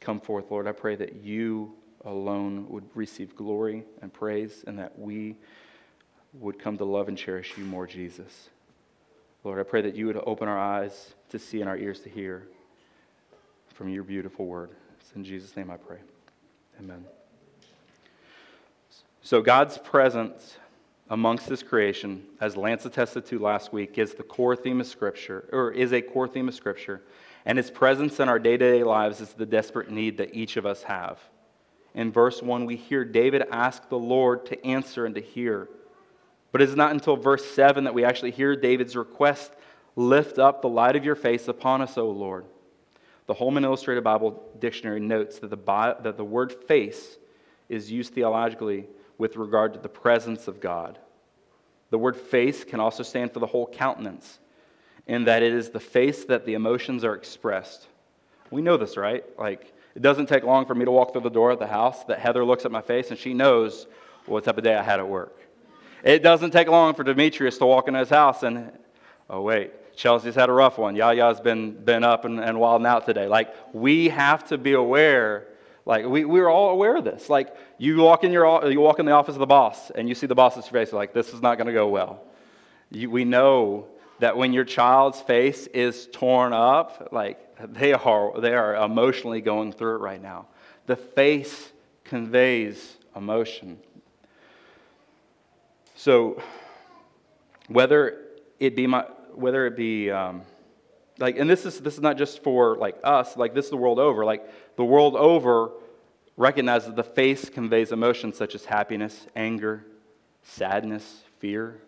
come 0.00 0.20
forth, 0.20 0.50
Lord, 0.50 0.66
I 0.66 0.72
pray 0.72 0.96
that 0.96 1.22
you 1.22 1.74
alone 2.04 2.66
would 2.68 2.84
receive 2.94 3.36
glory 3.36 3.84
and 4.02 4.12
praise, 4.12 4.64
and 4.66 4.78
that 4.78 4.98
we 4.98 5.36
would 6.34 6.58
come 6.58 6.76
to 6.78 6.84
love 6.84 7.08
and 7.08 7.16
cherish 7.16 7.56
you 7.56 7.64
more, 7.64 7.86
Jesus. 7.86 8.50
Lord, 9.44 9.58
I 9.58 9.62
pray 9.62 9.82
that 9.82 9.94
you 9.94 10.06
would 10.06 10.20
open 10.26 10.48
our 10.48 10.58
eyes 10.58 11.14
to 11.30 11.38
see 11.38 11.60
and 11.60 11.68
our 11.68 11.76
ears 11.76 12.00
to 12.00 12.08
hear 12.08 12.48
from 13.68 13.88
your 13.88 14.04
beautiful 14.04 14.46
word. 14.46 14.70
It's 15.00 15.12
in 15.14 15.24
Jesus' 15.24 15.56
name 15.56 15.70
I 15.70 15.76
pray. 15.76 15.98
Amen. 16.78 17.04
So, 19.22 19.40
God's 19.40 19.78
presence 19.78 20.56
amongst 21.08 21.48
His 21.48 21.62
creation, 21.62 22.24
as 22.40 22.56
Lance 22.56 22.84
attested 22.84 23.26
to 23.26 23.38
last 23.38 23.72
week, 23.72 23.98
is 23.98 24.14
the 24.14 24.22
core 24.22 24.56
theme 24.56 24.80
of 24.80 24.86
Scripture, 24.86 25.48
or 25.52 25.70
is 25.70 25.92
a 25.92 26.00
core 26.02 26.28
theme 26.28 26.48
of 26.48 26.54
Scripture. 26.54 27.02
And 27.44 27.58
His 27.58 27.70
presence 27.70 28.20
in 28.20 28.28
our 28.28 28.38
day 28.38 28.56
to 28.56 28.72
day 28.72 28.84
lives 28.84 29.20
is 29.20 29.32
the 29.32 29.46
desperate 29.46 29.90
need 29.90 30.18
that 30.18 30.34
each 30.34 30.56
of 30.56 30.66
us 30.66 30.84
have. 30.84 31.18
In 31.94 32.10
verse 32.10 32.42
1, 32.42 32.64
we 32.64 32.76
hear 32.76 33.04
David 33.04 33.44
ask 33.50 33.88
the 33.88 33.98
Lord 33.98 34.46
to 34.46 34.66
answer 34.66 35.04
and 35.04 35.14
to 35.14 35.20
hear. 35.20 35.68
But 36.50 36.62
it 36.62 36.68
is 36.68 36.76
not 36.76 36.92
until 36.92 37.16
verse 37.16 37.44
7 37.44 37.84
that 37.84 37.94
we 37.94 38.04
actually 38.04 38.30
hear 38.30 38.56
David's 38.56 38.96
request 38.96 39.52
Lift 39.94 40.38
up 40.38 40.62
the 40.62 40.68
light 40.68 40.96
of 40.96 41.04
your 41.04 41.14
face 41.14 41.48
upon 41.48 41.82
us, 41.82 41.98
O 41.98 42.08
Lord. 42.08 42.46
The 43.26 43.34
Holman 43.34 43.64
Illustrated 43.64 44.02
Bible 44.02 44.42
Dictionary 44.58 45.00
notes 45.00 45.38
that 45.38 45.50
the, 45.50 45.96
that 46.02 46.16
the 46.16 46.24
word 46.24 46.52
face 46.52 47.16
is 47.68 47.90
used 47.90 48.14
theologically 48.14 48.86
with 49.18 49.36
regard 49.36 49.74
to 49.74 49.78
the 49.78 49.88
presence 49.88 50.48
of 50.48 50.60
God. 50.60 50.98
The 51.90 51.98
word 51.98 52.16
face 52.16 52.64
can 52.64 52.80
also 52.80 53.02
stand 53.02 53.32
for 53.32 53.38
the 53.38 53.46
whole 53.46 53.66
countenance, 53.66 54.38
in 55.06 55.24
that 55.24 55.42
it 55.42 55.52
is 55.52 55.70
the 55.70 55.80
face 55.80 56.24
that 56.24 56.46
the 56.46 56.54
emotions 56.54 57.04
are 57.04 57.14
expressed. 57.14 57.86
We 58.50 58.62
know 58.62 58.76
this, 58.76 58.96
right? 58.96 59.24
Like, 59.38 59.72
it 59.94 60.02
doesn't 60.02 60.26
take 60.26 60.42
long 60.42 60.66
for 60.66 60.74
me 60.74 60.84
to 60.84 60.90
walk 60.90 61.12
through 61.12 61.22
the 61.22 61.30
door 61.30 61.50
of 61.50 61.58
the 61.58 61.66
house 61.66 62.04
that 62.04 62.18
Heather 62.18 62.44
looks 62.44 62.64
at 62.64 62.72
my 62.72 62.80
face 62.80 63.10
and 63.10 63.18
she 63.18 63.34
knows 63.34 63.86
what 64.26 64.44
type 64.44 64.58
of 64.58 64.64
day 64.64 64.74
I 64.74 64.82
had 64.82 65.00
at 65.00 65.08
work. 65.08 65.38
It 66.02 66.22
doesn't 66.22 66.50
take 66.50 66.68
long 66.68 66.94
for 66.94 67.04
Demetrius 67.04 67.58
to 67.58 67.66
walk 67.66 67.88
in 67.88 67.94
his 67.94 68.08
house 68.08 68.42
and, 68.42 68.72
oh, 69.28 69.42
wait, 69.42 69.72
Chelsea's 69.94 70.34
had 70.34 70.48
a 70.48 70.52
rough 70.52 70.78
one. 70.78 70.94
Yaya's 70.96 71.40
been, 71.40 71.72
been 71.72 72.04
up 72.04 72.24
and, 72.24 72.40
and 72.40 72.58
wilding 72.58 72.86
out 72.86 73.06
today. 73.06 73.26
Like, 73.26 73.54
we 73.72 74.08
have 74.08 74.48
to 74.48 74.58
be 74.58 74.72
aware 74.72 75.46
Like 75.84 76.06
we, 76.06 76.24
we're 76.24 76.48
all 76.48 76.70
aware 76.70 76.96
of 76.96 77.04
this. 77.04 77.28
Like 77.28 77.54
you 77.78 77.96
walk 77.98 78.24
in 78.24 78.32
your 78.32 78.70
you 78.70 78.80
walk 78.80 78.98
in 78.98 79.06
the 79.06 79.12
office 79.12 79.34
of 79.34 79.40
the 79.40 79.46
boss 79.46 79.90
and 79.90 80.08
you 80.08 80.14
see 80.14 80.26
the 80.26 80.34
boss's 80.34 80.68
face, 80.68 80.92
like 80.92 81.12
this 81.12 81.32
is 81.34 81.42
not 81.42 81.58
going 81.58 81.66
to 81.66 81.72
go 81.72 81.88
well. 81.88 82.22
You, 82.90 83.10
we 83.10 83.24
know 83.24 83.86
that 84.20 84.36
when 84.36 84.52
your 84.52 84.64
child's 84.64 85.20
face 85.20 85.66
is 85.68 86.08
torn 86.12 86.52
up, 86.52 87.08
like 87.10 87.38
they 87.58 87.92
are 87.92 88.40
they 88.40 88.54
are 88.54 88.76
emotionally 88.76 89.40
going 89.40 89.72
through 89.72 89.96
it 89.96 90.00
right 90.00 90.22
now. 90.22 90.46
The 90.86 90.96
face 90.96 91.72
conveys 92.04 92.96
emotion. 93.16 93.78
So 95.96 96.40
whether 97.68 98.18
it 98.60 98.76
be 98.76 98.86
my 98.86 99.06
whether 99.34 99.66
it 99.66 99.76
be 99.76 100.10
um, 100.10 100.42
like 101.18 101.38
and 101.38 101.48
this 101.48 101.64
is 101.66 101.80
this 101.80 101.94
is 101.94 102.00
not 102.00 102.16
just 102.16 102.42
for 102.42 102.76
like 102.76 102.96
us 103.04 103.36
like 103.36 103.54
this 103.54 103.66
is 103.66 103.70
the 103.70 103.76
world 103.76 103.98
over. 103.98 104.24
Like 104.24 104.48
the 104.76 104.84
world 104.84 105.16
over 105.16 105.72
recognizes 106.36 106.88
that 106.88 106.96
the 106.96 107.04
face 107.04 107.48
conveys 107.48 107.92
emotions 107.92 108.36
such 108.36 108.54
as 108.54 108.64
happiness 108.64 109.26
anger 109.36 109.84
sadness 110.42 111.22
fear 111.38 111.80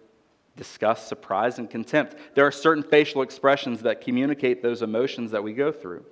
disgust 0.56 1.08
surprise 1.08 1.58
and 1.58 1.68
contempt. 1.68 2.16
There 2.34 2.46
are 2.46 2.52
certain 2.52 2.82
facial 2.82 3.22
expressions 3.22 3.82
that 3.82 4.00
communicate 4.00 4.62
those 4.62 4.82
emotions 4.82 5.32
that 5.32 5.42
we 5.42 5.52
go 5.52 5.72
through. 5.72 6.04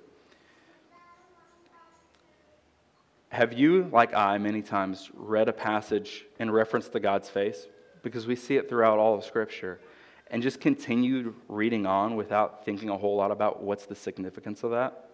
Have 3.29 3.53
you 3.53 3.89
like 3.91 4.13
i 4.13 4.37
many 4.37 4.61
times 4.61 5.09
read 5.13 5.47
a 5.47 5.53
passage 5.53 6.25
in 6.39 6.51
reference 6.51 6.89
to 6.89 6.99
god's 6.99 7.29
face? 7.29 7.67
Because 8.03 8.27
we 8.27 8.35
see 8.35 8.57
it 8.57 8.67
throughout 8.67 8.99
all 8.99 9.15
of 9.15 9.23
scripture 9.23 9.79
and 10.33 10.41
just 10.41 10.59
continued 10.59 11.35
reading 11.47 11.85
on 11.85 12.15
without 12.15 12.65
thinking 12.65 12.89
a 12.89 12.97
whole 12.97 13.15
lot 13.15 13.29
about 13.29 13.61
what's 13.61 13.85
the 13.85 13.93
significance 13.93 14.63
of 14.63 14.71
that? 14.71 15.11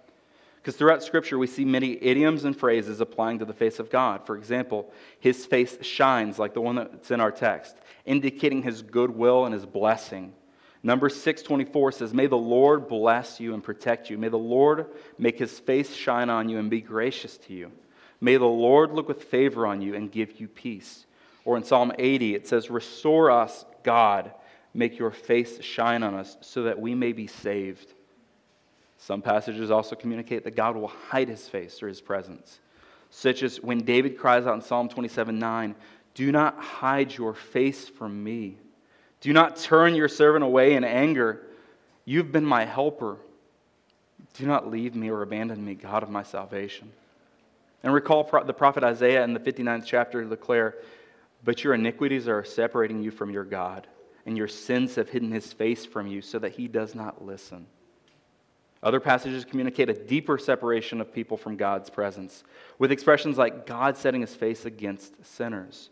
Because 0.55 0.77
throughout 0.77 1.03
Scripture, 1.03 1.37
we 1.37 1.45
see 1.45 1.65
many 1.65 2.01
idioms 2.01 2.45
and 2.45 2.57
phrases 2.57 3.01
applying 3.01 3.39
to 3.39 3.45
the 3.45 3.53
face 3.53 3.79
of 3.79 3.89
God. 3.89 4.25
For 4.25 4.37
example, 4.37 4.89
his 5.19 5.45
face 5.45 5.77
shines 5.81 6.39
like 6.39 6.53
the 6.53 6.61
one 6.61 6.75
that's 6.75 7.11
in 7.11 7.19
our 7.19 7.33
text, 7.33 7.75
indicating 8.05 8.63
his 8.63 8.81
goodwill 8.81 9.43
and 9.43 9.53
his 9.53 9.65
blessing. 9.65 10.33
Number 10.83 11.09
624 11.09 11.91
says, 11.91 12.13
May 12.13 12.27
the 12.27 12.37
Lord 12.37 12.87
bless 12.87 13.41
you 13.41 13.53
and 13.53 13.61
protect 13.61 14.09
you. 14.09 14.17
May 14.17 14.29
the 14.29 14.37
Lord 14.37 14.85
make 15.17 15.37
his 15.37 15.59
face 15.59 15.93
shine 15.93 16.29
on 16.29 16.47
you 16.47 16.59
and 16.59 16.69
be 16.69 16.79
gracious 16.79 17.37
to 17.39 17.53
you. 17.53 17.73
May 18.21 18.37
the 18.37 18.45
Lord 18.45 18.93
look 18.93 19.09
with 19.09 19.23
favor 19.23 19.67
on 19.67 19.81
you 19.81 19.95
and 19.95 20.09
give 20.09 20.39
you 20.39 20.47
peace. 20.47 21.05
Or 21.43 21.57
in 21.57 21.65
Psalm 21.65 21.91
80, 21.99 22.35
it 22.35 22.47
says, 22.47 22.69
Restore 22.69 23.31
us, 23.31 23.65
God 23.83 24.31
Make 24.73 24.99
your 24.99 25.11
face 25.11 25.61
shine 25.63 26.03
on 26.03 26.13
us 26.13 26.37
so 26.41 26.63
that 26.63 26.79
we 26.79 26.93
may 26.93 27.11
be 27.11 27.27
saved. 27.27 27.93
Some 28.97 29.21
passages 29.21 29.71
also 29.71 29.95
communicate 29.95 30.43
that 30.43 30.55
God 30.55 30.75
will 30.75 30.87
hide 30.87 31.29
his 31.29 31.47
face 31.47 31.81
or 31.81 31.87
his 31.87 32.01
presence, 32.01 32.59
such 33.09 33.43
as 33.43 33.61
when 33.61 33.79
David 33.79 34.17
cries 34.17 34.45
out 34.45 34.55
in 34.55 34.61
Psalm 34.61 34.89
27 34.89 35.39
9, 35.39 35.75
Do 36.13 36.31
not 36.31 36.59
hide 36.59 37.15
your 37.15 37.33
face 37.33 37.87
from 37.87 38.23
me. 38.23 38.57
Do 39.21 39.33
not 39.33 39.57
turn 39.57 39.95
your 39.95 40.07
servant 40.07 40.43
away 40.43 40.75
in 40.75 40.83
anger. 40.83 41.41
You've 42.05 42.31
been 42.31 42.45
my 42.45 42.65
helper. 42.65 43.17
Do 44.35 44.45
not 44.45 44.69
leave 44.69 44.95
me 44.95 45.09
or 45.09 45.21
abandon 45.21 45.63
me, 45.63 45.75
God 45.75 46.03
of 46.03 46.09
my 46.09 46.23
salvation. 46.23 46.91
And 47.83 47.93
recall 47.93 48.23
the 48.45 48.53
prophet 48.53 48.83
Isaiah 48.83 49.23
in 49.23 49.33
the 49.33 49.39
59th 49.39 49.85
chapter 49.85 50.23
declare, 50.23 50.75
But 51.43 51.63
your 51.63 51.73
iniquities 51.73 52.27
are 52.27 52.43
separating 52.43 53.01
you 53.01 53.11
from 53.11 53.31
your 53.31 53.45
God 53.45 53.87
and 54.29 54.37
your 54.37 54.47
sins 54.47 54.93
have 54.93 55.09
hidden 55.09 55.31
his 55.31 55.51
face 55.51 55.87
from 55.87 56.05
you 56.05 56.21
so 56.21 56.37
that 56.37 56.51
he 56.51 56.67
does 56.67 56.93
not 56.93 57.25
listen. 57.25 57.65
Other 58.83 58.99
passages 58.99 59.43
communicate 59.43 59.89
a 59.89 59.93
deeper 59.93 60.37
separation 60.37 61.01
of 61.01 61.11
people 61.11 61.35
from 61.35 61.57
God's 61.57 61.89
presence, 61.89 62.43
with 62.77 62.91
expressions 62.91 63.39
like 63.39 63.65
God 63.65 63.97
setting 63.97 64.21
his 64.21 64.35
face 64.35 64.65
against 64.65 65.25
sinners. 65.25 65.89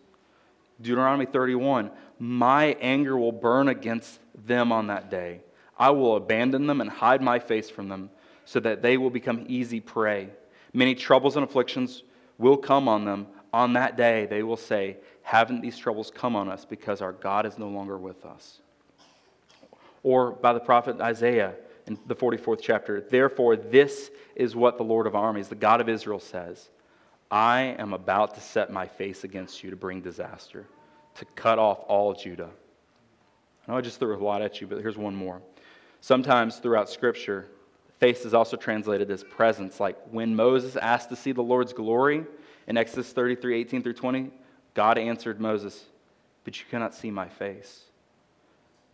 Deuteronomy 0.79 1.25
31 1.25 1.89
My 2.20 2.77
anger 2.79 3.17
will 3.17 3.32
burn 3.32 3.70
against 3.70 4.20
them 4.46 4.72
on 4.72 4.86
that 4.86 5.10
day. 5.10 5.41
I 5.76 5.89
will 5.89 6.15
abandon 6.15 6.67
them 6.67 6.80
and 6.80 6.91
hide 6.91 7.23
my 7.23 7.39
face 7.39 7.71
from 7.71 7.89
them, 7.89 8.12
so 8.45 8.60
that 8.60 8.84
they 8.84 8.97
will 8.97 9.10
become 9.10 9.45
easy 9.47 9.80
prey. 9.80 10.30
Many 10.73 10.93
troubles 10.93 11.38
and 11.38 11.43
afflictions 11.43 12.04
will 12.38 12.58
come 12.58 12.88
on 12.88 13.04
them. 13.04 13.26
On 13.58 13.74
that 13.74 13.98
day, 13.98 14.28
they 14.28 14.43
will 14.43 14.56
say, 14.56 14.98
haven't 15.24 15.62
these 15.62 15.80
troubles 15.80 16.12
come 16.13 16.36
on 16.36 16.48
us 16.48 16.63
because 16.63 17.02
our 17.02 17.12
God 17.12 17.48
is 17.48 17.58
no 17.58 17.70
longer 17.70 17.98
with 17.98 18.24
us? 18.24 18.60
Or 20.04 20.30
by 20.30 20.54
the 20.54 20.60
prophet 20.60 21.02
Isaiah 21.02 21.56
in 21.88 21.98
the 22.06 22.15
44th 22.15 22.60
chapter, 22.62 23.02
therefore, 23.02 23.56
this 23.56 24.12
is 24.36 24.56
what 24.56 24.78
the 24.78 24.84
Lord 24.84 25.08
of 25.08 25.15
armies, 25.15 25.48
the 25.48 25.56
God 25.56 25.82
of 25.82 25.89
Israel, 25.89 26.20
says 26.20 26.70
I 27.32 27.76
am 27.80 27.93
about 27.93 28.36
to 28.36 28.41
set 28.41 28.72
my 28.72 28.86
face 28.86 29.24
against 29.24 29.63
you 29.63 29.72
to 29.72 29.76
bring 29.76 30.02
disaster, 30.02 30.67
to 31.15 31.26
cut 31.26 31.58
off 31.58 31.80
all 31.88 32.13
Judah. 32.13 32.52
I 33.67 33.72
know 33.72 33.80
I 33.80 33.82
just 33.82 33.98
threw 34.00 34.15
a 34.15 34.22
lot 34.24 34.43
at 34.43 34.62
you, 34.62 34.67
but 34.67 34.82
here's 34.82 34.98
one 34.98 35.15
more. 35.15 35.41
Sometimes 36.00 36.58
throughout 36.58 36.91
Scripture, 36.91 37.48
face 37.98 38.24
is 38.24 38.36
also 38.36 38.56
translated 38.56 39.10
as 39.10 39.24
presence. 39.24 39.80
Like 39.80 39.98
when 40.12 40.36
Moses 40.36 40.76
asked 40.76 41.10
to 41.10 41.15
see 41.15 41.32
the 41.32 41.41
Lord's 41.41 41.74
glory 41.74 42.24
in 42.67 42.77
Exodus 42.77 43.12
33 43.12 43.60
18 43.62 43.84
through 43.84 43.93
20, 43.93 44.32
God 44.73 44.97
answered 44.97 45.39
Moses, 45.39 45.86
But 46.43 46.60
you 46.60 46.65
cannot 46.69 46.93
see 46.93 47.10
my 47.10 47.27
face. 47.27 47.86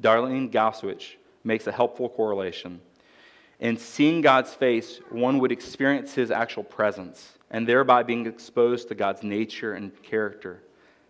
Darlene 0.01 0.51
Gauswich 0.51 1.17
makes 1.43 1.67
a 1.67 1.71
helpful 1.71 2.09
correlation. 2.09 2.79
In 3.59 3.77
seeing 3.77 4.21
God's 4.21 4.53
face, 4.53 4.99
one 5.09 5.39
would 5.39 5.51
experience 5.51 6.13
his 6.13 6.31
actual 6.31 6.63
presence 6.63 7.37
and 7.49 7.67
thereby 7.67 8.03
being 8.03 8.25
exposed 8.25 8.87
to 8.89 8.95
God's 8.95 9.23
nature 9.23 9.73
and 9.73 9.91
character. 10.03 10.61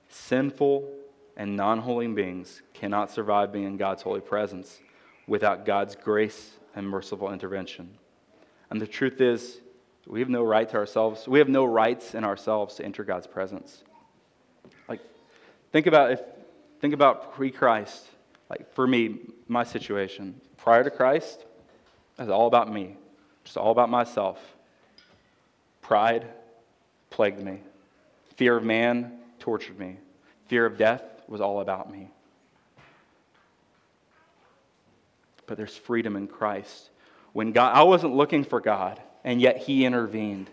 Sinful 0.09 0.87
and 1.35 1.55
non 1.55 1.79
holy 1.79 2.07
beings 2.07 2.61
cannot 2.73 3.11
survive 3.11 3.51
being 3.51 3.65
in 3.65 3.77
God's 3.77 4.03
holy 4.03 4.21
presence 4.21 4.79
without 5.25 5.65
God's 5.65 5.95
grace 5.95 6.51
and 6.75 6.87
merciful 6.87 7.31
intervention. 7.31 7.97
And 8.69 8.79
the 8.81 8.87
truth 8.87 9.21
is, 9.21 9.61
we 10.07 10.19
have 10.19 10.29
no 10.29 10.43
right 10.43 10.67
to 10.69 10.75
ourselves, 10.75 11.27
we 11.27 11.39
have 11.39 11.49
no 11.49 11.65
rights 11.65 12.13
in 12.13 12.23
ourselves 12.23 12.75
to 12.75 12.85
enter 12.85 13.03
God's 13.03 13.27
presence. 13.27 13.83
Like, 14.87 14.99
think 15.71 15.87
about 15.87 16.11
if 16.11 16.21
think 16.81 16.93
about 16.93 17.33
pre-Christ. 17.33 18.05
Like 18.49 18.73
for 18.73 18.85
me, 18.85 19.19
my 19.47 19.63
situation. 19.63 20.39
Prior 20.57 20.83
to 20.83 20.91
Christ, 20.91 21.45
it 22.17 22.21
was 22.21 22.29
all 22.29 22.47
about 22.47 22.71
me. 22.71 22.97
Just 23.45 23.57
all 23.57 23.71
about 23.71 23.89
myself. 23.89 24.39
Pride 25.81 26.27
plagued 27.09 27.41
me. 27.41 27.59
Fear 28.35 28.57
of 28.57 28.63
man 28.63 29.19
tortured 29.39 29.79
me. 29.79 29.97
Fear 30.47 30.65
of 30.65 30.77
death 30.77 31.03
was 31.27 31.41
all 31.41 31.61
about 31.61 31.91
me. 31.91 32.09
But 35.45 35.57
there's 35.57 35.75
freedom 35.75 36.15
in 36.15 36.27
Christ. 36.27 36.89
When 37.31 37.51
God 37.51 37.75
I 37.75 37.83
wasn't 37.83 38.15
looking 38.15 38.43
for 38.43 38.59
God, 38.59 39.01
and 39.23 39.41
yet 39.41 39.57
he 39.57 39.85
intervened. 39.85 40.49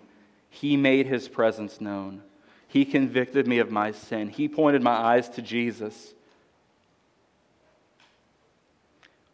He 0.49 0.77
made 0.77 1.07
his 1.07 1.29
presence 1.29 1.81
known. 1.81 2.23
He 2.71 2.85
convicted 2.85 3.49
me 3.49 3.59
of 3.59 3.73
my 3.73 3.91
sin. 3.91 4.29
He 4.29 4.49
pointed 4.49 4.81
my 4.81 4.93
eyes 4.93 5.29
to 5.31 5.43
Jesus. 5.43 6.15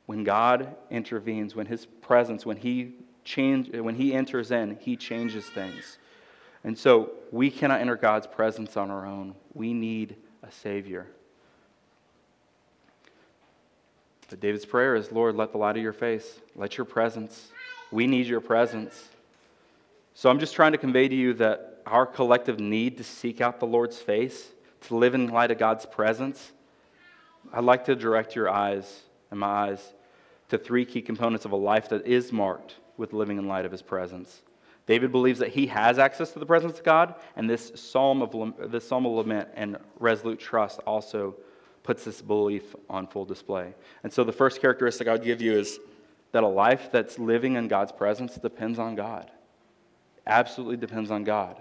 When 0.07 0.25
God 0.25 0.75
intervenes, 0.91 1.55
when 1.55 1.67
His 1.67 1.85
presence, 1.85 2.47
when 2.47 2.57
He 2.57 2.95
change, 3.25 3.69
when 3.77 3.97
He 3.97 4.15
enters 4.15 4.51
in, 4.51 4.79
He 4.81 4.97
changes 4.97 5.45
things. 5.45 5.99
And 6.65 6.79
so 6.79 7.11
we 7.31 7.51
cannot 7.51 7.83
enter 7.83 7.97
God's 7.97 8.27
presence 8.27 8.77
on 8.77 8.91
our 8.91 9.05
own. 9.05 9.35
We 9.53 9.75
need 9.75 10.17
a 10.43 10.51
Savior. 10.51 11.07
But 14.31 14.41
David's 14.41 14.65
prayer 14.65 14.97
is, 14.97 15.13
Lord, 15.13 15.37
let 15.37 15.53
the 15.53 15.59
light 15.59 15.77
of 15.77 15.83
your 15.83 15.93
face, 15.93 16.41
let 16.55 16.79
your 16.79 16.87
presence. 16.87 17.49
We 17.93 18.07
need 18.07 18.27
your 18.27 18.41
presence. 18.41 19.11
So 20.19 20.31
I'm 20.31 20.39
just 20.39 20.55
trying 20.55 20.73
to 20.73 20.79
convey 20.79 21.09
to 21.09 21.15
you 21.15 21.35
that 21.35 21.83
our 21.85 22.07
collective 22.07 22.59
need 22.59 22.97
to 22.97 23.05
seek 23.05 23.43
out 23.43 23.61
the 23.61 23.67
Lord's 23.67 23.99
face, 23.99 24.49
to 24.87 24.97
live 24.97 25.15
in 25.15 25.29
light 25.29 25.51
of 25.51 25.59
God's 25.59 25.85
presence, 25.85 26.53
I'd 27.53 27.65
like 27.65 27.85
to 27.85 27.95
direct 27.95 28.35
your 28.35 28.49
eyes 28.49 29.03
and 29.31 29.39
my 29.39 29.47
eyes 29.47 29.93
to 30.49 30.57
three 30.57 30.87
key 30.87 31.03
components 31.03 31.45
of 31.45 31.53
a 31.53 31.57
life 31.57 31.91
that 31.91 32.07
is 32.07 32.33
marked 32.33 32.77
with 32.97 33.13
living 33.13 33.37
in 33.37 33.47
light 33.47 33.67
of 33.67 33.73
his 33.73 33.83
presence. 33.83 34.41
David 34.87 35.13
believes 35.13 35.39
that 35.41 35.51
he 35.51 35.67
has 35.67 35.99
access 35.99 36.31
to 36.33 36.39
the 36.39 36.47
presence 36.47 36.79
of 36.79 36.85
God, 36.85 37.15
and 37.37 37.51
this 37.51 37.73
psalm 37.75 38.23
of, 38.23 38.71
this 38.73 38.89
psalm 38.89 39.05
of 39.05 39.13
lament 39.13 39.51
and 39.53 39.77
resolute 39.99 40.41
trust 40.41 40.81
also 40.87 41.35
puts 41.83 42.05
this 42.05 42.23
belief 42.23 42.75
on 42.89 43.07
full 43.07 43.27
display. 43.27 43.75
And 44.03 44.11
so 44.11 44.25
the 44.25 44.33
first 44.33 44.63
characteristic 44.63 45.09
I 45.09 45.13
would 45.13 45.25
give 45.25 45.43
you 45.43 45.53
is 45.59 45.79
that 46.33 46.43
a 46.43 46.49
life 46.49 46.89
that's 46.91 47.19
living 47.19 47.57
in 47.57 47.69
God's 47.69 47.93
presence 47.93 48.37
depends 48.37 48.79
on 48.79 48.95
God. 48.95 49.31
Absolutely 50.27 50.77
depends 50.77 51.11
on 51.11 51.25
God. 51.25 51.57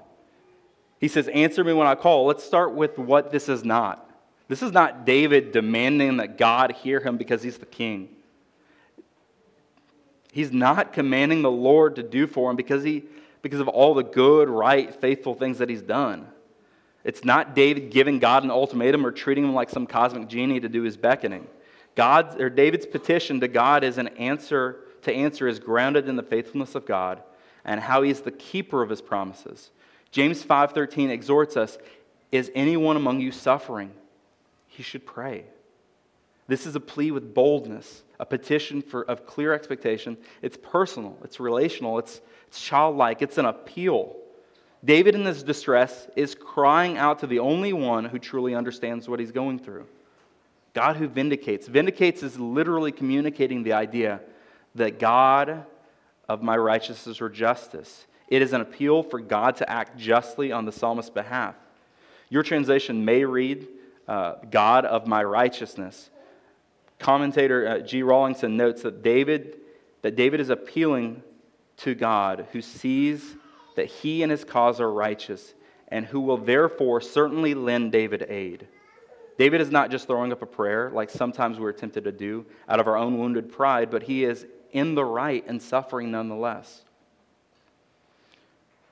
He 0.99 1.08
says, 1.08 1.28
Answer 1.28 1.63
me 1.63 1.73
when 1.73 1.88
I 1.88 1.95
call. 1.95 2.25
Let's 2.25 2.43
start 2.43 2.73
with 2.73 2.97
what 2.97 3.32
this 3.32 3.47
is 3.47 3.63
not. 3.63 4.10
This 4.47 4.62
is 4.62 4.71
not 4.71 5.06
David 5.06 5.51
demanding 5.51 6.17
that 6.17 6.38
God 6.38 6.71
hear 6.71 6.99
him 6.99 7.17
because 7.17 7.43
he's 7.43 7.58
the 7.58 7.65
king. 7.65 8.10
He's 10.32 10.51
not 10.51 10.93
commanding 10.93 11.41
the 11.41 11.51
Lord 11.51 11.95
to 11.95 12.04
do 12.04 12.28
for 12.28 12.49
him 12.49 12.58
because, 12.58 12.84
he, 12.84 13.04
because 13.41 13.60
of 13.60 13.67
all 13.67 13.93
the 13.93 14.04
good, 14.04 14.49
right, 14.49 14.93
faithful 14.93 15.34
things 15.34 15.60
that 15.60 15.69
he's 15.69 15.82
done. 15.82 16.28
It's 17.04 17.23
not 17.23 17.56
David 17.56 17.91
giving 17.91 18.19
God 18.19 18.43
an 18.43 18.51
ultimatum 18.51 19.06
or 19.06 19.12
treating 19.12 19.45
him 19.45 19.54
like 19.54 19.69
some 19.69 19.88
cosmic 19.88 20.28
genie 20.28 20.60
to 20.60 20.67
do 20.67 20.82
his 20.82 20.97
beckoning. 20.97 21.47
God's, 21.95 22.36
or 22.36 22.49
David's 22.49 22.86
petition 22.86 23.39
to 23.39 23.47
God 23.47 23.84
is 23.84 23.97
an 23.97 24.10
answer 24.10 24.82
to 25.04 25.13
answer 25.13 25.47
is 25.47 25.60
grounded 25.60 26.10
in 26.10 26.15
the 26.15 26.23
faithfulness 26.23 26.75
of 26.75 26.86
God 26.86 27.21
and 27.65 27.82
how 27.82 28.04
he 28.04 28.12
is 28.12 28.21
the 28.21 28.32
keeper 28.32 28.82
of 28.82 28.89
his 28.89 29.01
promises. 29.01 29.71
James 30.12 30.43
5:13 30.43 31.10
exhorts 31.10 31.58
us, 31.58 31.78
is 32.32 32.51
anyone 32.56 32.95
among 32.95 33.19
you 33.19 33.32
suffering? 33.32 33.91
He 34.67 34.84
should 34.84 35.06
pray. 35.06 35.45
This 36.47 36.65
is 36.65 36.75
a 36.75 36.80
plea 36.80 37.12
with 37.12 37.34
boldness, 37.34 38.04
a 38.19 38.25
petition 38.25 38.82
for, 38.82 39.04
of 39.04 39.25
clear 39.25 39.51
expectation. 39.54 40.17
It's 40.41 40.58
personal, 40.62 41.17
it's 41.23 41.39
relational, 41.39 41.97
it's, 41.97 42.21
it's 42.47 42.62
childlike, 42.62 43.21
it's 43.21 43.38
an 43.38 43.45
appeal. 43.45 44.15
David, 44.84 45.15
in 45.15 45.25
his 45.25 45.41
distress, 45.41 46.08
is 46.15 46.36
crying 46.36 46.97
out 46.97 47.19
to 47.19 47.28
the 47.28 47.39
only 47.39 47.73
one 47.73 48.06
who 48.06 48.19
truly 48.19 48.54
understands 48.54 49.10
what 49.10 49.19
he's 49.19 49.32
going 49.32 49.58
through 49.60 49.88
God 50.75 50.97
who 50.97 51.08
vindicates. 51.08 51.67
Vindicates 51.67 52.21
is 52.21 52.38
literally 52.38 52.91
communicating 52.91 53.63
the 53.63 53.71
idea 53.73 54.19
that 54.75 54.99
God 54.99 55.65
of 56.28 56.42
my 56.42 56.58
righteousness 56.58 57.22
or 57.22 57.30
justice. 57.30 58.06
It 58.28 58.42
is 58.42 58.54
an 58.54 58.62
appeal 58.62 59.04
for 59.04 59.20
God 59.20 59.58
to 59.58 59.70
act 59.70 59.98
justly 59.98 60.52
on 60.52 60.66
the 60.66 60.72
psalmist's 60.72 61.12
behalf. 61.12 61.56
Your 62.30 62.44
translation 62.44 63.06
may 63.06 63.24
read, 63.24 63.68
uh, 64.08 64.36
God 64.50 64.86
of 64.86 65.08
my 65.08 65.24
righteousness. 65.24 66.10
Commentator 67.00 67.68
uh, 67.68 67.80
G. 67.80 68.04
Rawlinson 68.04 68.58
notes 68.58 68.82
that 68.84 69.04
David, 69.04 69.58
that 70.02 70.16
David 70.16 70.40
is 70.40 70.50
appealing 70.50 71.22
to 71.78 71.94
God 71.94 72.48
who 72.52 72.62
sees 72.62 73.36
that 73.76 73.88
he 73.88 74.24
and 74.24 74.32
his 74.32 74.44
cause 74.44 74.80
are 74.80 74.92
righteous 74.92 75.54
and 75.90 76.06
who 76.06 76.22
will 76.22 76.38
therefore 76.38 77.02
certainly 77.02 77.54
lend 77.54 77.92
David 77.92 78.26
aid. 78.30 78.68
David 79.38 79.60
is 79.60 79.70
not 79.70 79.92
just 79.92 80.08
throwing 80.08 80.32
up 80.32 80.42
a 80.42 80.46
prayer 80.46 80.90
like 80.92 81.10
sometimes 81.10 81.60
we're 81.60 81.74
tempted 81.74 82.06
to 82.06 82.12
do 82.12 82.46
out 82.70 82.80
of 82.80 82.88
our 82.88 82.96
own 82.96 83.18
wounded 83.18 83.52
pride, 83.52 83.92
but 83.92 84.04
he 84.04 84.24
is 84.24 84.46
in 84.76 84.94
the 84.94 85.06
right 85.06 85.44
and 85.48 85.62
suffering 85.62 86.12
nonetheless. 86.12 86.84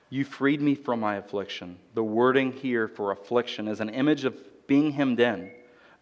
You 0.08 0.24
freed 0.24 0.62
me 0.62 0.74
from 0.74 1.00
my 1.00 1.16
affliction. 1.16 1.76
The 1.92 2.02
wording 2.02 2.52
here 2.52 2.88
for 2.88 3.12
affliction 3.12 3.68
is 3.68 3.80
an 3.80 3.90
image 3.90 4.24
of 4.24 4.34
being 4.66 4.92
hemmed 4.92 5.20
in, 5.20 5.50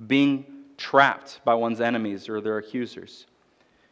being 0.06 0.46
trapped 0.76 1.40
by 1.44 1.54
one's 1.54 1.80
enemies 1.80 2.28
or 2.28 2.40
their 2.40 2.58
accusers. 2.58 3.26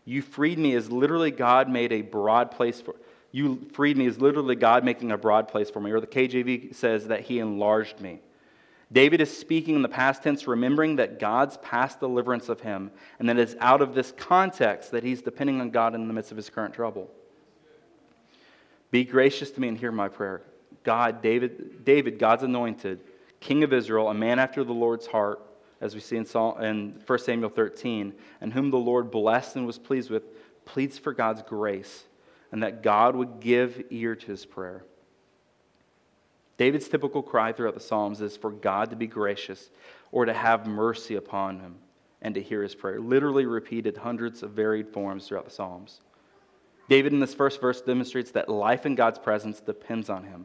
You 0.05 0.23
freed 0.23 0.59
me 0.59 0.75
is 0.75 0.93
literally 0.93 1.33
God 1.33 1.69
made 1.69 1.93
a 1.93 2.03
broad 2.03 2.53
place 2.53 2.81
for 2.81 2.95
you 3.33 3.69
freed 3.73 3.97
me 3.97 4.07
is 4.07 4.21
literally 4.21 4.57
God 4.57 4.85
making 4.85 5.13
a 5.13 5.19
broad 5.19 5.49
place 5.49 5.71
for 5.71 5.81
me. 5.81 5.91
Or 5.93 6.01
the 6.01 6.07
KJV 6.07 6.75
says 6.75 7.09
that 7.09 7.21
he 7.21 7.39
enlarged 7.39 8.01
me. 8.01 8.21
David 8.93 9.21
is 9.21 9.37
speaking 9.37 9.77
in 9.77 9.83
the 9.83 9.89
past 9.89 10.23
tense, 10.23 10.47
remembering 10.47 10.97
that 10.97 11.19
God's 11.19 11.57
past 11.59 12.01
deliverance 12.01 12.49
of 12.49 12.61
him, 12.61 12.91
and 13.19 13.29
that 13.29 13.39
it's 13.39 13.55
out 13.61 13.83
of 13.83 13.95
this 13.95 14.13
context 14.13 14.91
that 14.91 15.05
he's 15.05 15.23
depending 15.23 15.61
on 15.61 15.71
God 15.71 15.95
in 15.95 16.09
the 16.09 16.15
midst 16.15 16.33
of 16.33 16.37
his 16.37 16.51
current 16.51 16.75
trouble. 16.75 17.11
Be 18.91 19.05
gracious 19.05 19.51
to 19.53 19.61
me 19.61 19.69
and 19.69 19.79
hear 19.79 19.93
my 19.93 20.09
prayer. 20.09 20.43
God, 20.83 21.23
David, 21.23 21.85
David, 21.85 22.19
God's 22.19 22.43
anointed, 22.43 23.01
king 23.39 23.63
of 23.63 23.73
Israel, 23.73 24.09
a 24.09 24.15
man 24.15 24.39
after 24.39 24.65
the 24.65 24.73
Lord's 24.73 25.07
heart, 25.07 25.41
as 25.81 25.95
we 25.95 26.01
see 26.01 26.17
in, 26.17 26.27
in 26.61 27.03
1 27.07 27.19
Samuel 27.21 27.51
13, 27.51 28.13
and 28.41 28.53
whom 28.53 28.71
the 28.71 28.79
Lord 28.79 29.11
blessed 29.11 29.57
and 29.57 29.67
was 29.67 29.79
pleased 29.79 30.11
with, 30.11 30.25
pleads 30.65 30.99
for 30.99 31.13
God's 31.13 31.43
grace 31.43 32.05
and 32.53 32.63
that 32.63 32.83
God 32.83 33.15
would 33.17 33.41
give 33.41 33.83
ear 33.91 34.17
to 34.17 34.27
his 34.27 34.45
prayer. 34.45 34.85
David's 36.61 36.91
typical 36.91 37.23
cry 37.23 37.55
throughout 37.55 37.73
the 37.73 37.81
Psalms 37.81 38.21
is 38.21 38.37
for 38.37 38.51
God 38.51 38.91
to 38.91 38.97
be 38.97 39.07
gracious 39.07 39.71
or 40.13 40.27
to 40.27 40.35
have 40.35 40.67
mercy 40.67 41.15
upon 41.15 41.59
him 41.59 41.77
and 42.21 42.35
to 42.35 42.43
hear 42.43 42.63
his 42.63 42.75
prayer. 42.75 43.01
Literally 43.01 43.47
repeated 43.47 43.97
hundreds 43.97 44.43
of 44.43 44.51
varied 44.51 44.87
forms 44.87 45.27
throughout 45.27 45.47
the 45.47 45.51
Psalms. 45.51 46.03
David, 46.87 47.15
in 47.15 47.19
this 47.19 47.33
first 47.33 47.63
verse, 47.63 47.81
demonstrates 47.81 48.33
that 48.33 48.51
life 48.51 48.85
in 48.85 48.95
God's 48.95 49.19
presence 49.19 49.63
depends 49.63 50.11
on 50.11 50.25
him, 50.25 50.45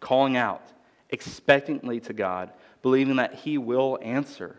calling 0.00 0.36
out 0.36 0.60
expectantly 1.08 1.98
to 2.00 2.12
God, 2.12 2.52
believing 2.82 3.16
that 3.16 3.32
he 3.32 3.56
will 3.56 3.98
answer 4.02 4.58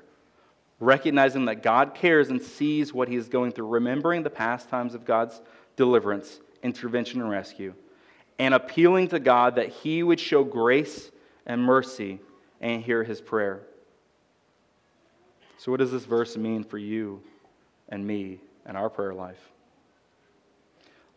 recognizing 0.79 1.45
that 1.45 1.63
God 1.63 1.93
cares 1.93 2.29
and 2.29 2.41
sees 2.41 2.93
what 2.93 3.07
he 3.07 3.15
is 3.15 3.29
going 3.29 3.51
through, 3.51 3.67
remembering 3.67 4.23
the 4.23 4.29
past 4.29 4.69
times 4.69 4.93
of 4.93 5.05
God's 5.05 5.41
deliverance, 5.75 6.39
intervention, 6.63 7.21
and 7.21 7.29
rescue, 7.29 7.73
and 8.37 8.53
appealing 8.53 9.09
to 9.09 9.19
God 9.19 9.55
that 9.55 9.69
he 9.69 10.03
would 10.03 10.19
show 10.19 10.43
grace 10.43 11.11
and 11.45 11.63
mercy 11.63 12.19
and 12.59 12.83
hear 12.83 13.03
his 13.03 13.21
prayer. 13.21 13.61
So, 15.57 15.71
what 15.71 15.79
does 15.79 15.91
this 15.91 16.05
verse 16.05 16.35
mean 16.35 16.63
for 16.63 16.77
you 16.77 17.21
and 17.89 18.05
me 18.05 18.39
and 18.65 18.75
our 18.75 18.89
prayer 18.89 19.13
life? 19.13 19.39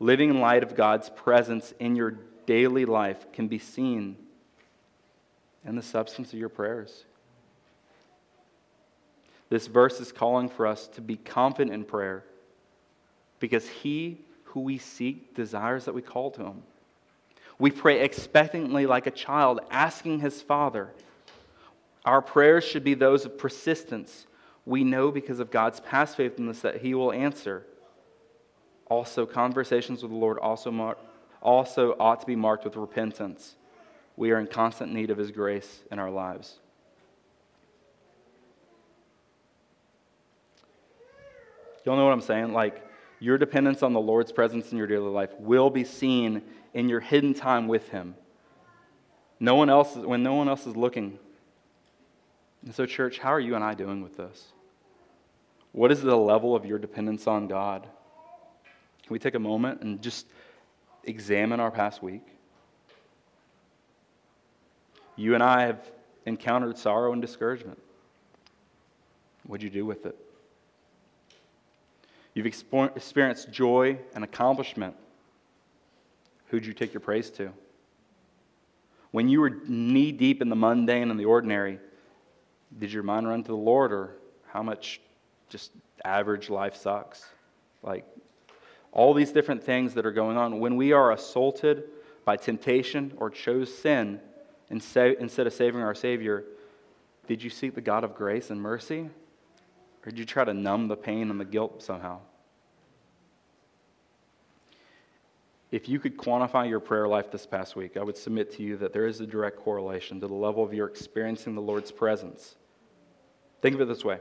Living 0.00 0.30
in 0.30 0.40
light 0.40 0.62
of 0.62 0.76
God's 0.76 1.10
presence 1.10 1.74
in 1.80 1.96
your 1.96 2.18
daily 2.46 2.84
life 2.84 3.30
can 3.32 3.48
be 3.48 3.58
seen 3.58 4.16
in 5.66 5.76
the 5.76 5.82
substance 5.82 6.32
of 6.32 6.38
your 6.38 6.48
prayers. 6.48 7.04
This 9.50 9.66
verse 9.66 10.00
is 10.00 10.12
calling 10.12 10.48
for 10.48 10.66
us 10.66 10.86
to 10.88 11.00
be 11.00 11.16
confident 11.16 11.74
in 11.74 11.84
prayer 11.84 12.24
because 13.40 13.68
He 13.68 14.20
who 14.44 14.60
we 14.60 14.78
seek 14.78 15.34
desires 15.34 15.84
that 15.84 15.94
we 15.94 16.02
call 16.02 16.30
to 16.32 16.44
Him. 16.44 16.62
We 17.58 17.70
pray 17.70 18.00
expectantly 18.00 18.86
like 18.86 19.06
a 19.06 19.10
child, 19.10 19.60
asking 19.70 20.20
His 20.20 20.40
Father. 20.40 20.92
Our 22.04 22.22
prayers 22.22 22.64
should 22.64 22.84
be 22.84 22.94
those 22.94 23.24
of 23.24 23.36
persistence. 23.36 24.26
We 24.64 24.84
know 24.84 25.10
because 25.10 25.40
of 25.40 25.50
God's 25.50 25.80
past 25.80 26.16
faithfulness 26.16 26.60
that 26.60 26.82
He 26.82 26.94
will 26.94 27.12
answer. 27.12 27.66
Also, 28.86 29.26
conversations 29.26 30.02
with 30.02 30.12
the 30.12 30.16
Lord 30.16 30.38
also, 30.38 30.96
also 31.42 31.96
ought 31.98 32.20
to 32.20 32.26
be 32.26 32.36
marked 32.36 32.64
with 32.64 32.76
repentance. 32.76 33.56
We 34.16 34.30
are 34.30 34.38
in 34.38 34.46
constant 34.46 34.92
need 34.92 35.10
of 35.10 35.18
His 35.18 35.30
grace 35.30 35.80
in 35.90 35.98
our 35.98 36.10
lives. 36.10 36.58
Y'all 41.84 41.96
know 41.96 42.04
what 42.04 42.12
I'm 42.12 42.20
saying? 42.20 42.52
Like, 42.52 42.84
your 43.20 43.38
dependence 43.38 43.82
on 43.82 43.92
the 43.92 44.00
Lord's 44.00 44.30
presence 44.30 44.70
in 44.70 44.78
your 44.78 44.86
daily 44.86 45.10
life 45.10 45.30
will 45.40 45.70
be 45.70 45.84
seen 45.84 46.42
in 46.78 46.88
your 46.88 47.00
hidden 47.00 47.34
time 47.34 47.66
with 47.66 47.88
Him. 47.88 48.14
No 49.40 49.56
one 49.56 49.68
else, 49.68 49.96
when 49.96 50.22
no 50.22 50.34
one 50.34 50.48
else 50.48 50.64
is 50.64 50.76
looking. 50.76 51.18
And 52.64 52.72
so, 52.72 52.86
church, 52.86 53.18
how 53.18 53.30
are 53.30 53.40
you 53.40 53.56
and 53.56 53.64
I 53.64 53.74
doing 53.74 54.00
with 54.00 54.16
this? 54.16 54.52
What 55.72 55.90
is 55.90 56.02
the 56.02 56.16
level 56.16 56.54
of 56.54 56.64
your 56.64 56.78
dependence 56.78 57.26
on 57.26 57.48
God? 57.48 57.82
Can 57.82 59.10
we 59.12 59.18
take 59.18 59.34
a 59.34 59.40
moment 59.40 59.80
and 59.80 60.00
just 60.00 60.26
examine 61.02 61.58
our 61.58 61.72
past 61.72 62.00
week? 62.00 62.22
You 65.16 65.34
and 65.34 65.42
I 65.42 65.62
have 65.62 65.80
encountered 66.26 66.78
sorrow 66.78 67.12
and 67.12 67.20
discouragement. 67.20 67.82
What'd 69.48 69.64
you 69.64 69.70
do 69.70 69.84
with 69.84 70.06
it? 70.06 70.16
You've 72.34 72.46
experienced 72.46 73.50
joy 73.50 73.98
and 74.14 74.22
accomplishment. 74.22 74.94
Who'd 76.48 76.66
you 76.66 76.72
take 76.72 76.92
your 76.92 77.00
praise 77.00 77.30
to? 77.30 77.52
When 79.10 79.28
you 79.28 79.40
were 79.40 79.50
knee 79.66 80.12
deep 80.12 80.42
in 80.42 80.48
the 80.48 80.56
mundane 80.56 81.10
and 81.10 81.18
the 81.18 81.24
ordinary, 81.24 81.78
did 82.78 82.92
your 82.92 83.02
mind 83.02 83.26
run 83.28 83.42
to 83.42 83.48
the 83.48 83.56
Lord 83.56 83.92
or 83.92 84.16
how 84.48 84.62
much 84.62 85.00
just 85.48 85.72
average 86.04 86.50
life 86.50 86.76
sucks? 86.76 87.24
Like 87.82 88.04
all 88.92 89.14
these 89.14 89.32
different 89.32 89.62
things 89.62 89.94
that 89.94 90.04
are 90.04 90.12
going 90.12 90.36
on. 90.36 90.60
When 90.60 90.76
we 90.76 90.92
are 90.92 91.12
assaulted 91.12 91.84
by 92.24 92.36
temptation 92.36 93.14
or 93.16 93.30
chose 93.30 93.76
sin 93.76 94.20
instead 94.70 95.46
of 95.46 95.52
saving 95.52 95.80
our 95.80 95.94
Savior, 95.94 96.44
did 97.26 97.42
you 97.42 97.50
seek 97.50 97.74
the 97.74 97.80
God 97.80 98.04
of 98.04 98.14
grace 98.14 98.50
and 98.50 98.60
mercy? 98.60 99.08
Or 100.04 100.10
did 100.10 100.18
you 100.18 100.24
try 100.24 100.44
to 100.44 100.54
numb 100.54 100.88
the 100.88 100.96
pain 100.96 101.30
and 101.30 101.40
the 101.40 101.44
guilt 101.44 101.82
somehow? 101.82 102.20
If 105.70 105.88
you 105.88 105.98
could 105.98 106.16
quantify 106.16 106.68
your 106.68 106.80
prayer 106.80 107.06
life 107.06 107.30
this 107.30 107.44
past 107.44 107.76
week, 107.76 107.98
I 107.98 108.02
would 108.02 108.16
submit 108.16 108.56
to 108.56 108.62
you 108.62 108.78
that 108.78 108.94
there 108.94 109.06
is 109.06 109.20
a 109.20 109.26
direct 109.26 109.58
correlation 109.58 110.18
to 110.20 110.26
the 110.26 110.34
level 110.34 110.64
of 110.64 110.72
your 110.72 110.88
experiencing 110.88 111.54
the 111.54 111.60
Lord's 111.60 111.90
presence. 111.90 112.56
Think 113.60 113.74
of 113.74 113.80
it 113.82 113.88
this 113.88 114.04
way. 114.04 114.18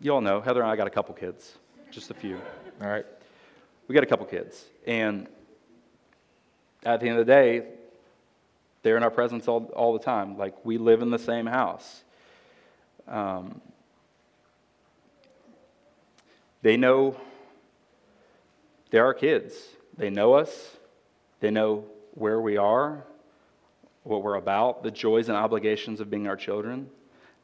You 0.00 0.14
all 0.14 0.22
know, 0.22 0.40
Heather 0.40 0.62
and 0.62 0.70
I 0.70 0.76
got 0.76 0.86
a 0.86 0.90
couple 0.90 1.14
kids, 1.14 1.58
just 1.90 2.10
a 2.10 2.14
few, 2.14 2.40
all 2.80 2.88
right? 2.88 3.04
We 3.86 3.94
got 3.94 4.02
a 4.02 4.06
couple 4.06 4.24
kids. 4.24 4.64
And 4.86 5.28
at 6.84 7.00
the 7.00 7.08
end 7.08 7.18
of 7.18 7.26
the 7.26 7.32
day, 7.32 7.66
they're 8.82 8.96
in 8.96 9.02
our 9.02 9.10
presence 9.10 9.46
all, 9.46 9.64
all 9.76 9.92
the 9.92 9.98
time. 9.98 10.38
Like, 10.38 10.54
we 10.64 10.78
live 10.78 11.02
in 11.02 11.10
the 11.10 11.18
same 11.18 11.46
house. 11.46 12.02
Um, 13.06 13.60
they 16.62 16.78
know 16.78 17.16
they're 18.90 19.04
our 19.04 19.14
kids. 19.14 19.54
They 19.96 20.10
know 20.10 20.34
us. 20.34 20.76
They 21.40 21.50
know 21.50 21.84
where 22.14 22.40
we 22.40 22.56
are, 22.56 23.04
what 24.02 24.22
we're 24.22 24.36
about, 24.36 24.82
the 24.82 24.90
joys 24.90 25.28
and 25.28 25.36
obligations 25.36 26.00
of 26.00 26.10
being 26.10 26.28
our 26.28 26.36
children. 26.36 26.88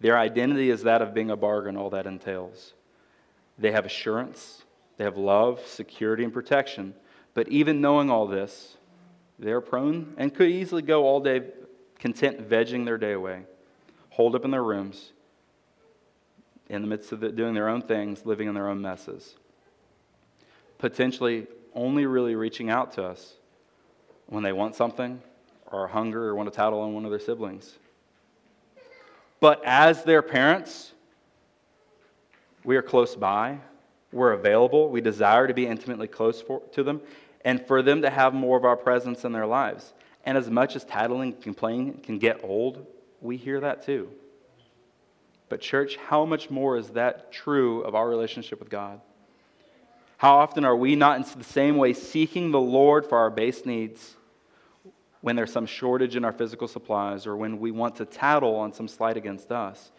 Their 0.01 0.17
identity 0.17 0.71
is 0.71 0.85
that 0.85 1.03
of 1.03 1.13
being 1.13 1.31
a 1.31 1.37
bargain, 1.37 1.77
all 1.77 1.91
that 1.91 2.07
entails. 2.07 2.73
They 3.59 3.73
have 3.73 3.85
assurance, 3.85 4.63
they 4.97 5.05
have 5.05 5.19
love, 5.19 5.61
security, 5.67 6.25
and 6.25 6.33
protection. 6.33 6.95
But 7.35 7.49
even 7.49 7.81
knowing 7.81 8.11
all 8.11 8.27
this, 8.27 8.77
they're 9.39 9.61
prone 9.61 10.15
and 10.17 10.35
could 10.35 10.49
easily 10.49 10.83
go 10.83 11.05
all 11.05 11.21
day 11.21 11.43
content 11.99 12.49
vegging 12.49 12.87
their 12.87 12.97
day 12.99 13.13
away, 13.13 13.43
holed 14.11 14.35
up 14.35 14.45
in 14.45 14.51
their 14.51 14.65
rooms, 14.65 15.13
in 16.69 16.83
the 16.83 16.89
midst 16.89 17.13
of 17.13 17.21
the, 17.21 17.31
doing 17.31 17.53
their 17.53 17.69
own 17.69 17.83
things, 17.83 18.25
living 18.25 18.49
in 18.49 18.55
their 18.55 18.69
own 18.69 18.81
messes. 18.81 19.37
Potentially 20.79 21.47
only 21.74 22.06
really 22.06 22.35
reaching 22.35 22.70
out 22.70 22.92
to 22.92 23.04
us 23.04 23.35
when 24.26 24.42
they 24.42 24.52
want 24.52 24.74
something 24.74 25.20
or 25.70 25.87
hunger 25.88 26.28
or 26.28 26.35
want 26.35 26.50
to 26.50 26.54
tattle 26.54 26.80
on 26.80 26.94
one 26.94 27.04
of 27.04 27.11
their 27.11 27.20
siblings. 27.20 27.78
But 29.40 29.62
as 29.64 30.04
their 30.04 30.22
parents, 30.22 30.92
we 32.64 32.76
are 32.76 32.83
close 32.83 33.16
by, 33.16 33.59
we're 34.12 34.33
available, 34.33 34.90
we 34.90 35.00
desire 35.00 35.46
to 35.46 35.54
be 35.54 35.66
intimately 35.66 36.09
close 36.09 36.42
for, 36.42 36.61
to 36.72 36.83
them, 36.83 37.00
and 37.44 37.64
for 37.66 37.83
them 37.83 38.02
to 38.02 38.11
have 38.11 38.35
more 38.35 38.56
of 38.56 38.64
our 38.64 38.76
presence 38.76 39.24
in 39.24 39.33
their 39.33 39.46
lives. 39.46 39.94
And 40.24 40.37
as 40.37 40.50
much 40.50 40.76
as 40.76 40.85
tattling 40.85 41.33
and 41.33 41.42
complaining 41.42 42.00
can 42.02 42.18
get 42.18 42.44
old, 42.44 42.87
we 43.20 43.37
hear 43.37 43.61
that 43.61 43.85
too. 43.85 44.11
But, 45.48 45.61
church, 45.61 45.96
how 45.96 46.24
much 46.24 46.50
more 46.50 46.76
is 46.76 46.90
that 46.90 47.33
true 47.33 47.80
of 47.83 47.94
our 47.94 48.09
relationship 48.09 48.61
with 48.61 48.68
God? 48.68 49.00
How 50.20 50.37
often 50.37 50.66
are 50.66 50.76
we 50.76 50.96
not 50.96 51.16
in 51.16 51.38
the 51.38 51.44
same 51.44 51.78
way 51.78 51.94
seeking 51.94 52.50
the 52.50 52.61
Lord 52.61 53.06
for 53.06 53.16
our 53.16 53.30
base 53.30 53.64
needs 53.64 54.16
when 55.22 55.35
there's 55.35 55.50
some 55.50 55.64
shortage 55.64 56.14
in 56.14 56.26
our 56.26 56.33
physical 56.35 56.68
supplies 56.68 57.26
or 57.26 57.38
when 57.38 57.59
we 57.59 57.70
want 57.70 57.96
to 57.96 58.04
tattle 58.04 58.56
on 58.56 58.74
some 58.74 58.87
slight 58.87 59.16
against 59.16 59.50
us? 59.50 59.90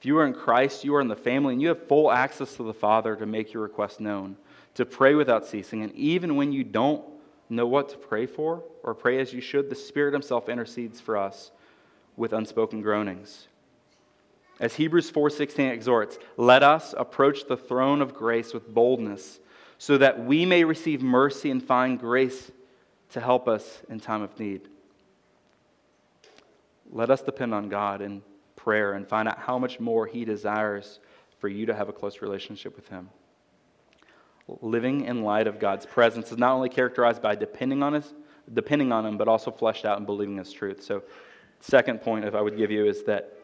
If 0.00 0.04
you 0.04 0.18
are 0.18 0.26
in 0.26 0.34
Christ, 0.34 0.82
you 0.82 0.96
are 0.96 1.00
in 1.00 1.06
the 1.06 1.14
family, 1.14 1.52
and 1.52 1.62
you 1.62 1.68
have 1.68 1.86
full 1.86 2.10
access 2.10 2.56
to 2.56 2.64
the 2.64 2.74
Father 2.74 3.14
to 3.14 3.24
make 3.24 3.52
your 3.52 3.62
request 3.62 4.00
known, 4.00 4.36
to 4.74 4.84
pray 4.84 5.14
without 5.14 5.46
ceasing. 5.46 5.84
And 5.84 5.94
even 5.94 6.34
when 6.34 6.50
you 6.50 6.64
don't 6.64 7.04
know 7.48 7.68
what 7.68 7.90
to 7.90 7.96
pray 7.98 8.26
for 8.26 8.64
or 8.82 8.96
pray 8.96 9.20
as 9.20 9.32
you 9.32 9.40
should, 9.40 9.70
the 9.70 9.76
Spirit 9.76 10.12
Himself 10.12 10.48
intercedes 10.48 11.00
for 11.00 11.16
us 11.16 11.52
with 12.16 12.32
unspoken 12.32 12.82
groanings. 12.82 13.46
As 14.58 14.74
Hebrews 14.74 15.10
4:16 15.10 15.70
exhorts, 15.70 16.18
let 16.36 16.62
us 16.62 16.94
approach 16.96 17.46
the 17.46 17.56
throne 17.56 18.00
of 18.00 18.14
grace 18.14 18.54
with 18.54 18.72
boldness, 18.72 19.38
so 19.78 19.98
that 19.98 20.24
we 20.24 20.46
may 20.46 20.64
receive 20.64 21.02
mercy 21.02 21.50
and 21.50 21.62
find 21.62 21.98
grace 21.98 22.50
to 23.10 23.20
help 23.20 23.48
us 23.48 23.82
in 23.88 24.00
time 24.00 24.22
of 24.22 24.38
need. 24.40 24.68
Let 26.90 27.10
us 27.10 27.22
depend 27.22 27.52
on 27.52 27.68
God 27.68 28.00
in 28.00 28.22
prayer 28.54 28.94
and 28.94 29.06
find 29.06 29.28
out 29.28 29.38
how 29.38 29.58
much 29.58 29.78
more 29.78 30.06
He 30.06 30.24
desires 30.24 31.00
for 31.38 31.48
you 31.48 31.66
to 31.66 31.74
have 31.74 31.88
a 31.88 31.92
close 31.92 32.22
relationship 32.22 32.74
with 32.76 32.88
Him. 32.88 33.10
Living 34.62 35.04
in 35.04 35.22
light 35.22 35.46
of 35.46 35.58
God's 35.58 35.84
presence 35.84 36.32
is 36.32 36.38
not 36.38 36.52
only 36.52 36.68
characterized 36.68 37.20
by 37.20 37.34
depending 37.34 37.82
on 37.82 37.92
His, 37.92 38.14
depending 38.52 38.92
on 38.92 39.04
Him, 39.04 39.18
but 39.18 39.28
also 39.28 39.50
fleshed 39.50 39.84
out 39.84 39.98
and 39.98 40.06
believing 40.06 40.38
His 40.38 40.52
truth. 40.52 40.82
So, 40.82 41.02
second 41.60 42.00
point, 42.00 42.24
if 42.24 42.34
I 42.34 42.40
would 42.40 42.56
give 42.56 42.70
you, 42.70 42.86
is 42.86 43.02
that 43.04 43.35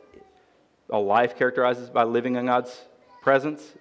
a 0.93 0.99
life 0.99 1.37
characterized 1.37 1.93
by 1.93 2.05
living 2.05 2.37
in 2.37 2.47
God's 2.47 2.83
presence 3.23 3.73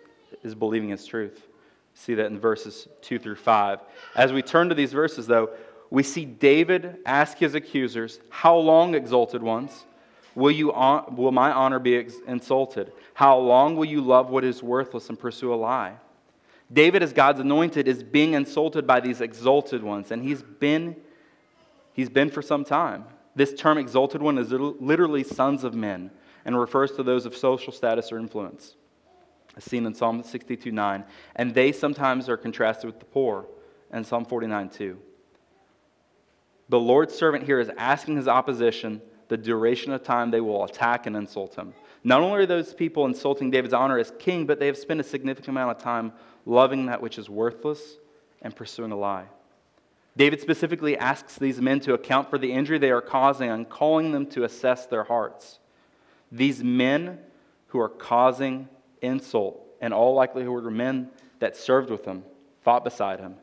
is 0.44 0.56
believing 0.56 0.90
His 0.90 1.06
truth. 1.06 1.46
See 1.94 2.16
that 2.16 2.28
in 2.28 2.40
verses 2.40 2.88
2 3.02 3.20
through 3.20 3.36
5. 3.36 3.80
As 4.16 4.32
we 4.32 4.42
turn 4.42 4.70
to 4.70 4.76
these 4.76 4.94
verses, 4.94 5.28
though, 5.28 5.50
we 5.90 6.04
see 6.04 6.24
David 6.24 7.00
ask 7.06 7.38
his 7.38 7.54
accusers, 7.54 8.20
How 8.30 8.56
long, 8.56 8.96
exalted 8.96 9.44
ones? 9.44 9.86
Will, 10.34 10.52
you, 10.52 10.68
will 10.68 11.34
my 11.34 11.52
honor 11.52 11.80
be 11.80 12.08
insulted? 12.26 12.94
How 13.14 13.38
long 13.38 13.76
will 13.76 13.86
you 13.86 14.00
love 14.00 14.30
what 14.30 14.46
is 14.46 14.64
worthless 14.64 15.10
and 15.10 15.20
pursue 15.20 15.54
a 15.54 15.56
lie? 15.56 15.96
David, 16.72 17.04
as 17.04 17.12
God's 17.12 17.42
anointed, 17.42 17.90
is 17.90 18.02
being 18.02 18.34
insulted 18.36 18.88
by 18.88 19.02
these 19.02 19.20
exalted 19.20 19.84
ones, 19.84 20.12
and 20.12 20.24
he's 20.24 20.42
been, 20.42 20.96
he's 21.92 22.10
been 22.10 22.30
for 22.30 22.42
some 22.42 22.64
time. 22.64 23.04
This 23.36 23.54
term, 23.54 23.78
exalted 23.78 24.22
one, 24.22 24.38
is 24.38 24.52
literally 24.54 25.26
sons 25.26 25.66
of 25.66 25.74
men 25.74 26.10
and 26.46 26.60
refers 26.60 26.92
to 26.94 27.04
those 27.04 27.26
of 27.26 27.36
social 27.36 27.74
status 27.74 28.12
or 28.12 28.18
influence, 28.18 28.76
as 29.56 29.64
seen 29.64 29.86
in 29.86 29.94
Psalm 29.94 30.24
62 30.24 30.72
9. 30.72 31.04
And 31.36 31.54
they 31.54 31.72
sometimes 31.72 32.30
are 32.30 32.38
contrasted 32.38 32.86
with 32.86 33.00
the 33.00 33.06
poor, 33.06 33.46
and 33.92 34.06
Psalm 34.06 34.26
49 34.26 34.70
2. 34.70 34.98
The 36.70 36.80
Lord's 36.80 37.14
servant 37.14 37.44
here 37.44 37.60
is 37.60 37.70
asking 37.78 38.16
his 38.16 38.28
opposition 38.28 39.02
the 39.28 39.38
duration 39.38 39.94
of 39.94 40.04
time 40.04 40.32
they 40.32 40.42
will 40.42 40.64
attack 40.66 41.06
and 41.06 41.16
insult 41.16 41.56
him. 41.56 41.74
Not 42.04 42.22
only 42.22 42.40
are 42.40 42.46
those 42.46 42.74
people 42.74 43.06
insulting 43.06 43.52
David's 43.52 43.74
honor 43.74 43.98
as 43.98 44.12
king, 44.20 44.46
but 44.46 44.60
they 44.60 44.68
have 44.68 44.78
spent 44.78 45.00
a 45.00 45.04
significant 45.04 45.50
amount 45.50 45.78
of 45.78 45.84
time 45.84 46.12
loving 46.46 46.88
that 46.88 47.02
which 47.02 47.18
is 47.18 47.30
worthless 47.30 47.98
and 48.42 48.56
pursuing 48.56 48.92
a 48.92 48.98
lie. 48.98 49.26
David 50.18 50.42
specifically 50.42 50.98
asks 50.98 51.38
these 51.38 51.62
men 51.62 51.80
to 51.82 51.94
account 51.94 52.30
for 52.30 52.38
the 52.38 52.52
injury 52.52 52.78
they 52.78 52.92
are 52.92 53.02
causing 53.02 53.50
and 53.50 53.70
calling 53.70 54.12
them 54.12 54.26
to 54.28 54.44
assess 54.44 54.86
their 54.86 55.04
hearts. 55.04 55.60
These 56.32 56.64
men 56.64 57.20
who 57.68 57.80
are 57.80 57.90
causing 57.90 58.70
insult, 59.02 59.66
and 59.82 59.94
all 59.94 60.14
likelihood 60.14 60.64
were 60.64 60.72
men 60.72 61.10
that 61.40 61.58
served 61.58 61.90
with 61.90 62.06
him, 62.06 62.24
fought 62.62 62.84
beside 62.84 63.20
him, 63.20 63.36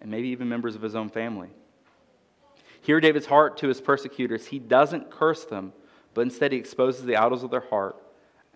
and 0.00 0.10
maybe 0.10 0.28
even 0.28 0.48
members 0.48 0.74
of 0.74 0.82
his 0.82 0.94
own 0.94 1.08
family. 1.08 1.48
Hear 2.80 3.00
David's 3.00 3.26
heart 3.26 3.56
to 3.58 3.68
his 3.68 3.80
persecutors. 3.80 4.46
He 4.46 4.58
doesn't 4.58 5.10
curse 5.10 5.44
them, 5.44 5.72
but 6.14 6.22
instead 6.22 6.52
he 6.52 6.58
exposes 6.58 7.04
the 7.04 7.16
idols 7.16 7.42
of 7.42 7.50
their 7.50 7.60
heart 7.60 7.96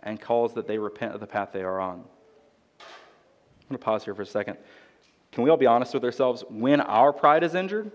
and 0.02 0.20
calls 0.20 0.54
that 0.54 0.66
they 0.66 0.78
repent 0.78 1.14
of 1.14 1.20
the 1.20 1.26
path 1.26 1.50
they 1.52 1.62
are 1.62 1.80
on. 1.80 2.04
I'm 2.80 3.68
going 3.68 3.78
to 3.78 3.84
pause 3.84 4.04
here 4.04 4.14
for 4.14 4.22
a 4.22 4.26
second. 4.26 4.58
Can 5.32 5.44
we 5.44 5.50
all 5.50 5.56
be 5.56 5.66
honest 5.66 5.94
with 5.94 6.04
ourselves? 6.04 6.44
When 6.48 6.80
our 6.80 7.12
pride 7.12 7.42
is 7.42 7.54
injured, 7.54 7.90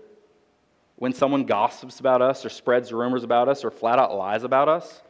when 0.96 1.12
someone 1.12 1.44
gossips 1.44 2.00
about 2.00 2.20
us 2.20 2.44
or 2.44 2.48
spreads 2.48 2.92
rumors 2.92 3.22
about 3.22 3.48
us 3.48 3.64
or 3.64 3.70
flat 3.70 3.98
out 3.98 4.16
lies 4.16 4.42
about 4.42 4.68
us, 4.68 5.02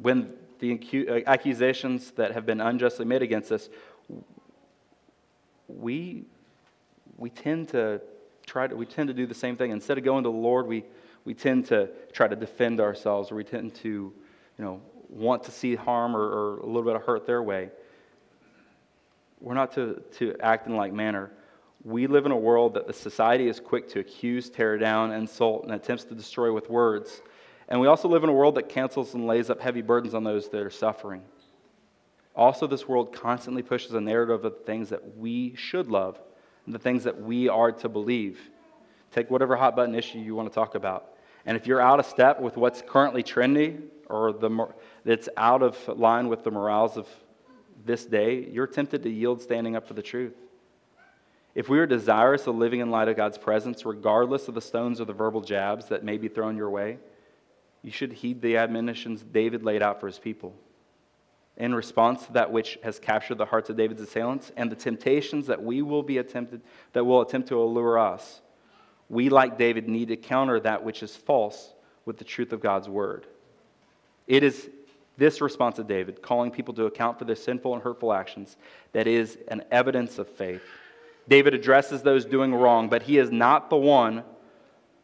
when 0.00 0.32
the 0.58 1.06
uh, 1.08 1.30
accusations 1.30 2.10
that 2.12 2.32
have 2.32 2.46
been 2.46 2.60
unjustly 2.60 3.04
made 3.04 3.22
against 3.22 3.52
us, 3.52 3.68
we, 5.68 6.24
we 7.16 7.30
tend 7.30 7.68
to 7.68 8.00
try 8.46 8.66
to, 8.66 8.74
we 8.74 8.86
tend 8.86 9.08
to 9.08 9.14
do 9.14 9.26
the 9.26 9.34
same 9.34 9.56
thing. 9.56 9.70
Instead 9.70 9.98
of 9.98 10.04
going 10.04 10.24
to 10.24 10.30
the 10.30 10.36
Lord, 10.36 10.66
we, 10.66 10.84
we 11.24 11.34
tend 11.34 11.66
to 11.66 11.88
try 12.12 12.26
to 12.26 12.36
defend 12.36 12.80
ourselves, 12.80 13.30
or 13.30 13.34
we 13.34 13.44
tend 13.44 13.74
to, 13.76 13.88
you 13.88 14.64
know, 14.64 14.80
want 15.08 15.42
to 15.44 15.50
see 15.50 15.74
harm 15.74 16.16
or, 16.16 16.22
or 16.22 16.58
a 16.58 16.66
little 16.66 16.82
bit 16.82 16.96
of 16.96 17.02
hurt 17.02 17.26
their 17.26 17.42
way. 17.42 17.70
We're 19.40 19.54
not 19.54 19.72
to, 19.74 20.02
to 20.16 20.34
act 20.40 20.66
in 20.66 20.76
like 20.76 20.92
manner. 20.92 21.30
We 21.84 22.06
live 22.06 22.26
in 22.26 22.32
a 22.32 22.36
world 22.36 22.74
that 22.74 22.86
the 22.86 22.92
society 22.92 23.48
is 23.48 23.60
quick 23.60 23.88
to 23.90 24.00
accuse, 24.00 24.50
tear 24.50 24.78
down, 24.78 25.12
insult, 25.12 25.64
and 25.64 25.72
attempts 25.72 26.04
to 26.04 26.14
destroy 26.14 26.52
with 26.52 26.68
words. 26.68 27.22
And 27.68 27.80
we 27.80 27.86
also 27.86 28.08
live 28.08 28.24
in 28.24 28.30
a 28.30 28.32
world 28.32 28.54
that 28.54 28.68
cancels 28.68 29.14
and 29.14 29.26
lays 29.26 29.50
up 29.50 29.60
heavy 29.60 29.82
burdens 29.82 30.14
on 30.14 30.24
those 30.24 30.48
that 30.48 30.62
are 30.62 30.70
suffering. 30.70 31.22
Also, 32.34 32.66
this 32.66 32.88
world 32.88 33.12
constantly 33.12 33.62
pushes 33.62 33.92
a 33.94 34.00
narrative 34.00 34.44
of 34.44 34.54
the 34.54 34.64
things 34.64 34.88
that 34.90 35.16
we 35.18 35.54
should 35.56 35.88
love 35.88 36.18
and 36.66 36.74
the 36.74 36.78
things 36.78 37.04
that 37.04 37.20
we 37.20 37.48
are 37.48 37.72
to 37.72 37.88
believe. 37.88 38.38
Take 39.12 39.30
whatever 39.30 39.56
hot 39.56 39.74
button 39.74 39.94
issue 39.94 40.18
you 40.18 40.34
want 40.34 40.48
to 40.48 40.54
talk 40.54 40.74
about. 40.74 41.14
And 41.44 41.56
if 41.56 41.66
you're 41.66 41.80
out 41.80 41.98
of 41.98 42.06
step 42.06 42.40
with 42.40 42.56
what's 42.56 42.82
currently 42.86 43.22
trendy 43.22 43.80
or 44.06 44.32
the, 44.32 44.68
that's 45.04 45.28
out 45.36 45.62
of 45.62 45.76
line 45.88 46.28
with 46.28 46.44
the 46.44 46.50
morals 46.50 46.96
of 46.96 47.08
this 47.84 48.04
day, 48.04 48.48
you're 48.50 48.66
tempted 48.66 49.02
to 49.02 49.10
yield 49.10 49.42
standing 49.42 49.76
up 49.76 49.86
for 49.86 49.94
the 49.94 50.02
truth. 50.02 50.34
If 51.54 51.68
we 51.68 51.78
are 51.80 51.86
desirous 51.86 52.46
of 52.46 52.54
living 52.54 52.80
in 52.80 52.90
light 52.90 53.08
of 53.08 53.16
God's 53.16 53.38
presence, 53.38 53.84
regardless 53.84 54.46
of 54.46 54.54
the 54.54 54.60
stones 54.60 55.00
or 55.00 55.06
the 55.06 55.12
verbal 55.12 55.40
jabs 55.40 55.86
that 55.86 56.04
may 56.04 56.18
be 56.18 56.28
thrown 56.28 56.56
your 56.56 56.70
way, 56.70 56.98
you 57.82 57.90
should 57.90 58.12
heed 58.12 58.42
the 58.42 58.56
admonitions 58.56 59.22
David 59.22 59.62
laid 59.62 59.82
out 59.82 60.00
for 60.00 60.06
his 60.06 60.18
people. 60.18 60.54
In 61.56 61.74
response 61.74 62.26
to 62.26 62.32
that 62.34 62.52
which 62.52 62.78
has 62.84 62.98
captured 62.98 63.38
the 63.38 63.46
hearts 63.46 63.68
of 63.68 63.76
David's 63.76 64.00
assailants 64.00 64.52
and 64.56 64.70
the 64.70 64.76
temptations 64.76 65.46
that 65.48 65.62
we 65.62 65.82
will 65.82 66.02
be 66.02 66.18
attempted 66.18 66.60
that 66.92 67.04
will 67.04 67.20
attempt 67.20 67.48
to 67.48 67.60
allure 67.60 67.98
us, 67.98 68.40
we, 69.08 69.28
like 69.28 69.58
David, 69.58 69.88
need 69.88 70.08
to 70.08 70.16
counter 70.16 70.60
that 70.60 70.84
which 70.84 71.02
is 71.02 71.16
false 71.16 71.72
with 72.04 72.18
the 72.18 72.24
truth 72.24 72.52
of 72.52 72.60
God's 72.60 72.88
word. 72.88 73.26
It 74.26 74.42
is 74.42 74.70
this 75.16 75.40
response 75.40 75.80
of 75.80 75.88
David, 75.88 76.22
calling 76.22 76.50
people 76.52 76.74
to 76.74 76.84
account 76.84 77.18
for 77.18 77.24
their 77.24 77.34
sinful 77.34 77.74
and 77.74 77.82
hurtful 77.82 78.12
actions, 78.12 78.56
that 78.92 79.08
is 79.08 79.36
an 79.48 79.64
evidence 79.72 80.18
of 80.18 80.28
faith. 80.28 80.62
David 81.28 81.54
addresses 81.54 82.02
those 82.02 82.24
doing 82.24 82.54
wrong, 82.54 82.88
but 82.88 83.02
he 83.02 83.18
is 83.18 83.32
not 83.32 83.68
the 83.68 83.76
one 83.76 84.22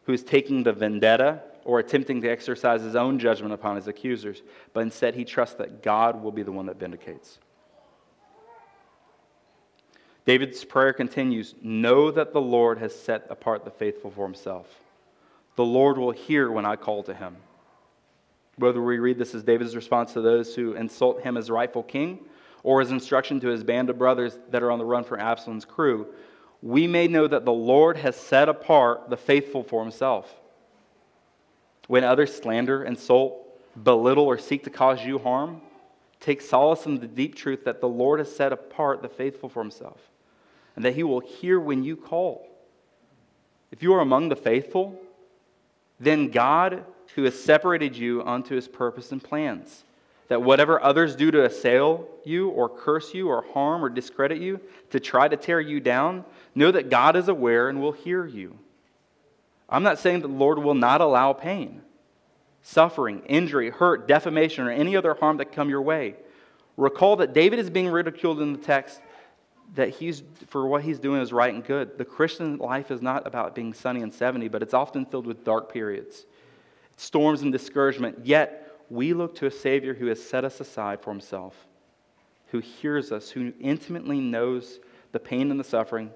who 0.05 0.13
is 0.13 0.23
taking 0.23 0.63
the 0.63 0.71
vendetta 0.71 1.41
or 1.65 1.79
attempting 1.79 2.21
to 2.21 2.29
exercise 2.29 2.81
his 2.83 2.95
own 2.95 3.19
judgment 3.19 3.53
upon 3.53 3.75
his 3.75 3.87
accusers, 3.87 4.43
but 4.71 4.81
instead 4.81 5.15
he 5.15 5.25
trusts 5.25 5.55
that 5.55 5.81
God 5.81 6.23
will 6.23 6.31
be 6.31 6.43
the 6.43 6.51
one 6.51 6.67
that 6.67 6.79
vindicates. 6.79 7.39
David's 10.25 10.63
prayer 10.63 10.93
continues 10.93 11.55
Know 11.61 12.11
that 12.11 12.33
the 12.33 12.41
Lord 12.41 12.77
has 12.77 12.95
set 12.95 13.25
apart 13.29 13.65
the 13.65 13.71
faithful 13.71 14.11
for 14.11 14.25
himself. 14.25 14.67
The 15.55 15.65
Lord 15.65 15.97
will 15.97 16.11
hear 16.11 16.51
when 16.51 16.65
I 16.65 16.75
call 16.75 17.03
to 17.03 17.13
him. 17.13 17.35
Whether 18.57 18.81
we 18.81 18.99
read 18.99 19.17
this 19.17 19.35
as 19.35 19.43
David's 19.43 19.75
response 19.75 20.13
to 20.13 20.21
those 20.21 20.55
who 20.55 20.73
insult 20.73 21.21
him 21.21 21.35
as 21.35 21.49
rightful 21.49 21.83
king, 21.83 22.19
or 22.63 22.79
his 22.79 22.91
instruction 22.91 23.39
to 23.39 23.47
his 23.47 23.63
band 23.63 23.89
of 23.89 23.97
brothers 23.97 24.39
that 24.49 24.63
are 24.63 24.71
on 24.71 24.79
the 24.79 24.85
run 24.85 25.03
for 25.03 25.19
Absalom's 25.19 25.65
crew, 25.65 26.07
we 26.61 26.87
may 26.87 27.07
know 27.07 27.27
that 27.27 27.45
the 27.45 27.53
Lord 27.53 27.97
has 27.97 28.15
set 28.15 28.49
apart 28.49 29.09
the 29.09 29.17
faithful 29.17 29.63
for 29.63 29.83
himself. 29.83 30.33
When 31.87 32.03
others 32.03 32.35
slander, 32.35 32.83
insult, 32.83 33.37
belittle, 33.81 34.25
or 34.25 34.37
seek 34.37 34.63
to 34.63 34.69
cause 34.69 35.03
you 35.03 35.19
harm, 35.19 35.61
take 36.19 36.41
solace 36.41 36.85
in 36.85 36.99
the 36.99 37.07
deep 37.07 37.35
truth 37.35 37.65
that 37.65 37.81
the 37.81 37.87
Lord 37.87 38.19
has 38.19 38.33
set 38.33 38.51
apart 38.51 39.01
the 39.01 39.09
faithful 39.09 39.49
for 39.49 39.61
himself, 39.61 39.99
and 40.75 40.83
that 40.85 40.95
he 40.95 41.03
will 41.03 41.19
hear 41.19 41.59
when 41.59 41.83
you 41.83 41.95
call. 41.95 42.47
If 43.71 43.83
you 43.83 43.93
are 43.93 43.99
among 43.99 44.29
the 44.29 44.35
faithful, 44.35 44.99
then 45.99 46.29
God, 46.29 46.83
who 47.15 47.23
has 47.23 47.41
separated 47.41 47.95
you 47.95 48.23
unto 48.23 48.55
his 48.55 48.67
purpose 48.67 49.11
and 49.11 49.23
plans, 49.23 49.83
that 50.27 50.41
whatever 50.41 50.81
others 50.81 51.15
do 51.15 51.29
to 51.29 51.45
assail 51.45 52.07
you, 52.23 52.49
or 52.49 52.67
curse 52.67 53.13
you, 53.13 53.29
or 53.29 53.45
harm, 53.53 53.85
or 53.85 53.89
discredit 53.89 54.41
you, 54.41 54.59
to 54.89 54.99
try 54.99 55.27
to 55.27 55.37
tear 55.37 55.59
you 55.59 55.79
down, 55.79 56.25
know 56.55 56.71
that 56.71 56.89
God 56.89 57.15
is 57.15 57.27
aware 57.27 57.69
and 57.69 57.79
will 57.79 57.91
hear 57.91 58.25
you. 58.25 58.57
I'm 59.69 59.83
not 59.83 59.99
saying 59.99 60.21
that 60.21 60.27
the 60.27 60.33
Lord 60.33 60.59
will 60.59 60.75
not 60.75 61.01
allow 61.01 61.33
pain, 61.33 61.81
suffering, 62.61 63.23
injury, 63.27 63.69
hurt, 63.69 64.07
defamation, 64.07 64.67
or 64.67 64.71
any 64.71 64.95
other 64.95 65.13
harm 65.13 65.37
that 65.37 65.51
come 65.51 65.69
your 65.69 65.81
way. 65.81 66.15
Recall 66.77 67.15
that 67.17 67.33
David 67.33 67.59
is 67.59 67.69
being 67.69 67.87
ridiculed 67.87 68.41
in 68.41 68.53
the 68.53 68.59
text 68.59 69.01
that 69.73 69.89
he's 69.89 70.21
for 70.47 70.67
what 70.67 70.83
he's 70.83 70.99
doing 70.99 71.21
is 71.21 71.33
right 71.33 71.53
and 71.53 71.63
good. 71.63 71.97
The 71.97 72.05
Christian 72.05 72.57
life 72.57 72.91
is 72.91 73.01
not 73.01 73.25
about 73.25 73.55
being 73.55 73.73
sunny 73.73 74.01
and 74.01 74.13
70, 74.13 74.47
but 74.49 74.61
it's 74.61 74.73
often 74.73 75.05
filled 75.05 75.25
with 75.25 75.43
dark 75.43 75.71
periods, 75.71 76.25
storms 76.97 77.41
and 77.41 77.51
discouragement. 77.51 78.25
Yet 78.25 78.79
we 78.89 79.13
look 79.13 79.35
to 79.35 79.47
a 79.47 79.51
Savior 79.51 79.93
who 79.93 80.05
has 80.07 80.23
set 80.23 80.45
us 80.45 80.59
aside 80.59 81.01
for 81.01 81.11
himself, 81.11 81.55
who 82.47 82.59
hears 82.59 83.11
us, 83.11 83.29
who 83.31 83.53
intimately 83.59 84.19
knows 84.19 84.79
the 85.11 85.19
pain 85.19 85.49
and 85.49 85.59
the 85.59 85.63
suffering 85.63 86.11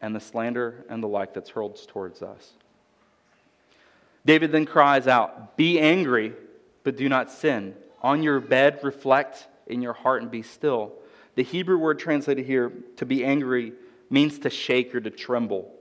and 0.00 0.14
the 0.14 0.20
slander 0.20 0.84
and 0.88 1.02
the 1.02 1.08
like 1.08 1.34
that's 1.34 1.50
hurled 1.50 1.78
towards 1.86 2.22
us. 2.22 2.52
David 4.24 4.52
then 4.52 4.66
cries 4.66 5.06
out, 5.06 5.56
Be 5.56 5.78
angry, 5.78 6.32
but 6.84 6.96
do 6.96 7.08
not 7.08 7.30
sin. 7.30 7.74
On 8.02 8.22
your 8.22 8.40
bed, 8.40 8.80
reflect 8.82 9.46
in 9.66 9.82
your 9.82 9.92
heart 9.92 10.22
and 10.22 10.30
be 10.30 10.42
still. 10.42 10.92
The 11.34 11.42
Hebrew 11.42 11.78
word 11.78 11.98
translated 11.98 12.46
here, 12.46 12.72
to 12.96 13.06
be 13.06 13.24
angry, 13.24 13.72
means 14.10 14.38
to 14.40 14.50
shake 14.50 14.94
or 14.94 15.00
to 15.00 15.10
tremble, 15.10 15.72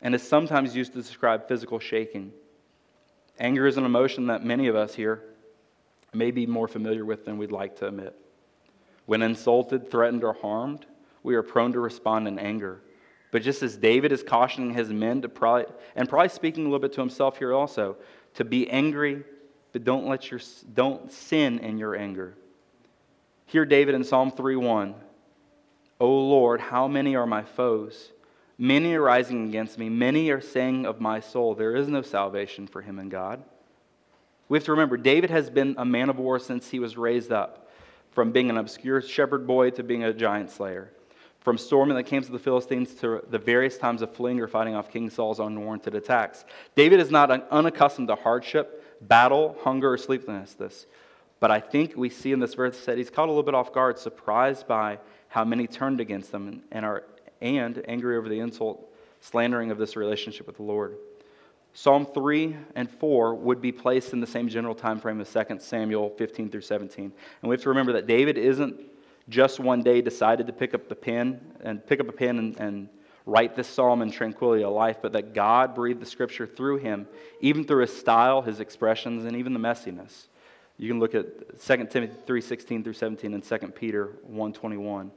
and 0.00 0.14
is 0.14 0.22
sometimes 0.22 0.74
used 0.74 0.92
to 0.92 1.02
describe 1.02 1.46
physical 1.46 1.78
shaking. 1.78 2.32
Anger 3.38 3.66
is 3.66 3.76
an 3.76 3.84
emotion 3.84 4.26
that 4.26 4.44
many 4.44 4.68
of 4.68 4.76
us 4.76 4.94
here 4.94 5.22
may 6.12 6.30
be 6.30 6.46
more 6.46 6.68
familiar 6.68 7.04
with 7.04 7.24
than 7.24 7.38
we'd 7.38 7.52
like 7.52 7.76
to 7.76 7.88
admit. 7.88 8.14
When 9.06 9.22
insulted, 9.22 9.90
threatened, 9.90 10.24
or 10.24 10.34
harmed, 10.34 10.86
we 11.22 11.34
are 11.34 11.42
prone 11.42 11.72
to 11.72 11.80
respond 11.80 12.28
in 12.28 12.38
anger. 12.38 12.82
But 13.32 13.42
just 13.42 13.62
as 13.62 13.76
David 13.76 14.12
is 14.12 14.22
cautioning 14.22 14.74
his 14.74 14.90
men 14.90 15.22
to 15.22 15.28
probably, 15.28 15.64
and 15.96 16.08
probably 16.08 16.28
speaking 16.28 16.64
a 16.64 16.68
little 16.68 16.78
bit 16.78 16.92
to 16.92 17.00
himself 17.00 17.38
here 17.38 17.52
also, 17.52 17.96
to 18.34 18.44
be 18.44 18.70
angry, 18.70 19.24
but 19.72 19.84
don't 19.84 20.06
let 20.06 20.30
your 20.30 20.40
don't 20.72 21.10
sin 21.10 21.58
in 21.58 21.78
your 21.78 21.96
anger. 21.96 22.36
Hear 23.46 23.64
David 23.64 23.94
in 23.94 24.04
Psalm 24.04 24.30
3:1. 24.30 24.94
O 25.98 26.08
Lord, 26.08 26.60
how 26.60 26.86
many 26.86 27.16
are 27.16 27.26
my 27.26 27.42
foes? 27.42 28.12
Many 28.58 28.94
are 28.94 29.02
rising 29.02 29.48
against 29.48 29.78
me. 29.78 29.88
Many 29.88 30.30
are 30.30 30.40
saying 30.40 30.84
of 30.84 31.00
my 31.00 31.18
soul, 31.18 31.54
there 31.54 31.74
is 31.74 31.88
no 31.88 32.02
salvation 32.02 32.66
for 32.66 32.82
him 32.82 32.98
in 32.98 33.08
God. 33.08 33.42
We 34.48 34.58
have 34.58 34.64
to 34.64 34.72
remember, 34.72 34.98
David 34.98 35.30
has 35.30 35.48
been 35.48 35.74
a 35.78 35.86
man 35.86 36.10
of 36.10 36.18
war 36.18 36.38
since 36.38 36.68
he 36.68 36.78
was 36.78 36.98
raised 36.98 37.32
up, 37.32 37.70
from 38.10 38.30
being 38.30 38.50
an 38.50 38.58
obscure 38.58 39.00
shepherd 39.00 39.46
boy 39.46 39.70
to 39.70 39.82
being 39.82 40.04
a 40.04 40.12
giant 40.12 40.50
slayer 40.50 40.92
from 41.42 41.58
storming 41.58 41.96
the 41.96 42.02
camps 42.02 42.28
of 42.28 42.32
the 42.32 42.38
Philistines 42.38 42.94
to 42.94 43.22
the 43.28 43.38
various 43.38 43.76
times 43.76 44.00
of 44.00 44.14
fleeing 44.14 44.40
or 44.40 44.46
fighting 44.46 44.74
off 44.74 44.90
King 44.90 45.10
Saul's 45.10 45.40
unwarranted 45.40 45.94
attacks. 45.94 46.44
David 46.76 47.00
is 47.00 47.10
not 47.10 47.30
unaccustomed 47.50 48.08
to 48.08 48.14
hardship, 48.14 48.98
battle, 49.02 49.56
hunger, 49.62 49.92
or 49.92 49.98
sleeplessness. 49.98 50.86
But 51.40 51.50
I 51.50 51.58
think 51.58 51.96
we 51.96 52.08
see 52.08 52.30
in 52.30 52.38
this 52.38 52.54
verse 52.54 52.84
that 52.84 52.96
he's 52.96 53.10
caught 53.10 53.26
a 53.26 53.32
little 53.32 53.42
bit 53.42 53.54
off 53.54 53.72
guard, 53.72 53.98
surprised 53.98 54.68
by 54.68 54.98
how 55.26 55.44
many 55.44 55.66
turned 55.66 56.00
against 56.00 56.30
them 56.30 56.62
and 56.70 56.84
are 56.84 57.04
and 57.40 57.82
angry 57.88 58.16
over 58.16 58.28
the 58.28 58.38
insult, 58.38 58.88
slandering 59.20 59.72
of 59.72 59.78
this 59.78 59.96
relationship 59.96 60.46
with 60.46 60.56
the 60.56 60.62
Lord. 60.62 60.96
Psalm 61.74 62.06
3 62.06 62.56
and 62.76 62.88
4 62.88 63.34
would 63.34 63.60
be 63.60 63.72
placed 63.72 64.12
in 64.12 64.20
the 64.20 64.26
same 64.26 64.48
general 64.48 64.76
time 64.76 65.00
frame 65.00 65.20
as 65.20 65.32
2 65.32 65.58
Samuel 65.58 66.10
15 66.10 66.50
through 66.50 66.60
17. 66.60 67.04
And 67.06 67.12
we 67.42 67.54
have 67.54 67.62
to 67.62 67.70
remember 67.70 67.94
that 67.94 68.06
David 68.06 68.38
isn't 68.38 68.80
just 69.28 69.60
one 69.60 69.82
day 69.82 70.00
decided 70.00 70.46
to 70.46 70.52
pick 70.52 70.74
up 70.74 70.88
the 70.88 70.94
pen 70.94 71.40
and 71.60 71.86
pick 71.86 72.00
up 72.00 72.08
a 72.08 72.12
pen 72.12 72.38
and, 72.38 72.56
and 72.58 72.88
write 73.26 73.54
this 73.54 73.68
psalm 73.68 74.02
in 74.02 74.10
tranquility 74.10 74.64
of 74.64 74.72
life, 74.72 74.98
but 75.00 75.12
that 75.12 75.32
God 75.32 75.74
breathed 75.74 76.00
the 76.00 76.06
scripture 76.06 76.46
through 76.46 76.78
him, 76.78 77.06
even 77.40 77.64
through 77.64 77.82
his 77.82 77.96
style, 77.96 78.42
his 78.42 78.60
expressions, 78.60 79.24
and 79.24 79.36
even 79.36 79.52
the 79.52 79.60
messiness. 79.60 80.26
You 80.76 80.88
can 80.88 80.98
look 80.98 81.14
at 81.14 81.60
2 81.60 81.90
Timothy 81.90 82.16
3:16 82.26 82.82
through 82.82 82.94
17 82.94 83.34
and 83.34 83.44
2 83.44 83.58
Peter 83.74 84.16
1:21. 84.28 85.10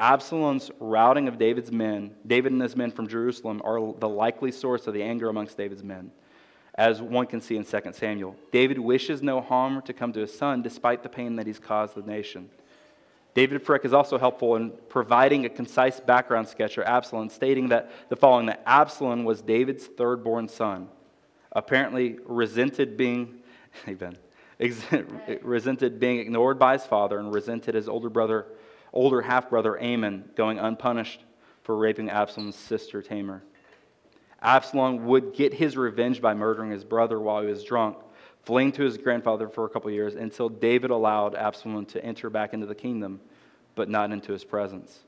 Absalom's 0.00 0.70
routing 0.78 1.26
of 1.26 1.38
David's 1.38 1.72
men, 1.72 2.14
David 2.26 2.52
and 2.52 2.62
his 2.62 2.76
men 2.76 2.90
from 2.90 3.08
Jerusalem, 3.08 3.60
are 3.64 3.92
the 3.98 4.08
likely 4.08 4.52
source 4.52 4.86
of 4.86 4.94
the 4.94 5.02
anger 5.02 5.28
amongst 5.28 5.56
David's 5.56 5.82
men, 5.82 6.12
as 6.76 7.02
one 7.02 7.26
can 7.26 7.40
see 7.40 7.56
in 7.56 7.64
2 7.64 7.94
Samuel. 7.94 8.36
David 8.52 8.78
wishes 8.78 9.22
no 9.22 9.40
harm 9.40 9.82
to 9.82 9.92
come 9.92 10.12
to 10.12 10.20
his 10.20 10.36
son 10.36 10.62
despite 10.62 11.02
the 11.02 11.08
pain 11.08 11.36
that 11.36 11.46
he's 11.46 11.58
caused 11.58 11.96
the 11.96 12.02
nation. 12.02 12.48
David 13.34 13.62
Frick 13.62 13.84
is 13.84 13.92
also 13.92 14.18
helpful 14.18 14.56
in 14.56 14.72
providing 14.88 15.44
a 15.44 15.48
concise 15.48 16.00
background 16.00 16.48
sketch 16.48 16.78
of 16.78 16.84
Absalom, 16.84 17.28
stating 17.28 17.68
that 17.68 17.90
the 18.08 18.16
following 18.16 18.46
that 18.46 18.62
Absalom 18.66 19.24
was 19.24 19.42
David's 19.42 19.86
third 19.86 20.24
born 20.24 20.48
son, 20.48 20.88
apparently 21.52 22.18
resented 22.24 22.96
being, 22.96 23.40
amen, 23.88 24.16
resented 25.42 26.00
being 26.00 26.18
ignored 26.18 26.58
by 26.58 26.72
his 26.72 26.84
father, 26.84 27.18
and 27.18 27.32
resented 27.32 27.74
his 27.74 27.88
older 27.88 28.10
brother, 28.10 28.46
older 28.92 29.22
half 29.22 29.50
brother 29.50 29.80
Amnon 29.80 30.30
going 30.34 30.58
unpunished 30.58 31.20
for 31.62 31.76
raping 31.76 32.10
Absalom's 32.10 32.56
sister 32.56 33.02
Tamar. 33.02 33.42
Absalom 34.40 35.06
would 35.06 35.34
get 35.34 35.52
his 35.52 35.76
revenge 35.76 36.20
by 36.20 36.32
murdering 36.32 36.70
his 36.70 36.84
brother 36.84 37.20
while 37.20 37.42
he 37.42 37.48
was 37.48 37.64
drunk, 37.64 37.98
fleeing 38.48 38.72
to 38.72 38.82
his 38.82 38.96
grandfather 38.96 39.46
for 39.46 39.66
a 39.66 39.68
couple 39.68 39.90
years 39.90 40.14
until 40.14 40.48
David 40.48 40.90
allowed 40.90 41.34
Absalom 41.34 41.84
to 41.84 42.02
enter 42.02 42.30
back 42.30 42.54
into 42.54 42.64
the 42.64 42.74
kingdom, 42.74 43.20
but 43.74 43.90
not 43.90 44.10
into 44.10 44.32
his 44.32 44.42
presence. 44.42 45.00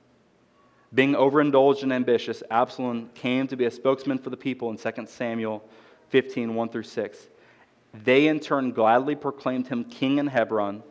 Being 0.92 1.16
overindulged 1.16 1.83
and 1.83 1.90
ambitious, 1.90 2.42
Absalom 2.50 3.09
came 3.14 3.46
to 3.46 3.57
be 3.57 3.64
a 3.64 3.70
spokesman 3.70 4.18
for 4.18 4.29
the 4.29 4.37
people 4.37 4.68
in 4.68 4.76
2 4.76 5.07
Samuel 5.07 5.64
15 6.11 6.55
1 6.55 6.68
through 6.68 6.83
6. 6.83 7.29
They 8.05 8.29
in 8.29 8.40
turn 8.40 8.72
gladly 8.72 9.14
proclaimed 9.14 9.68
him 9.68 9.85
king 9.85 10.18
in 10.18 10.26
Hebron 10.26 10.83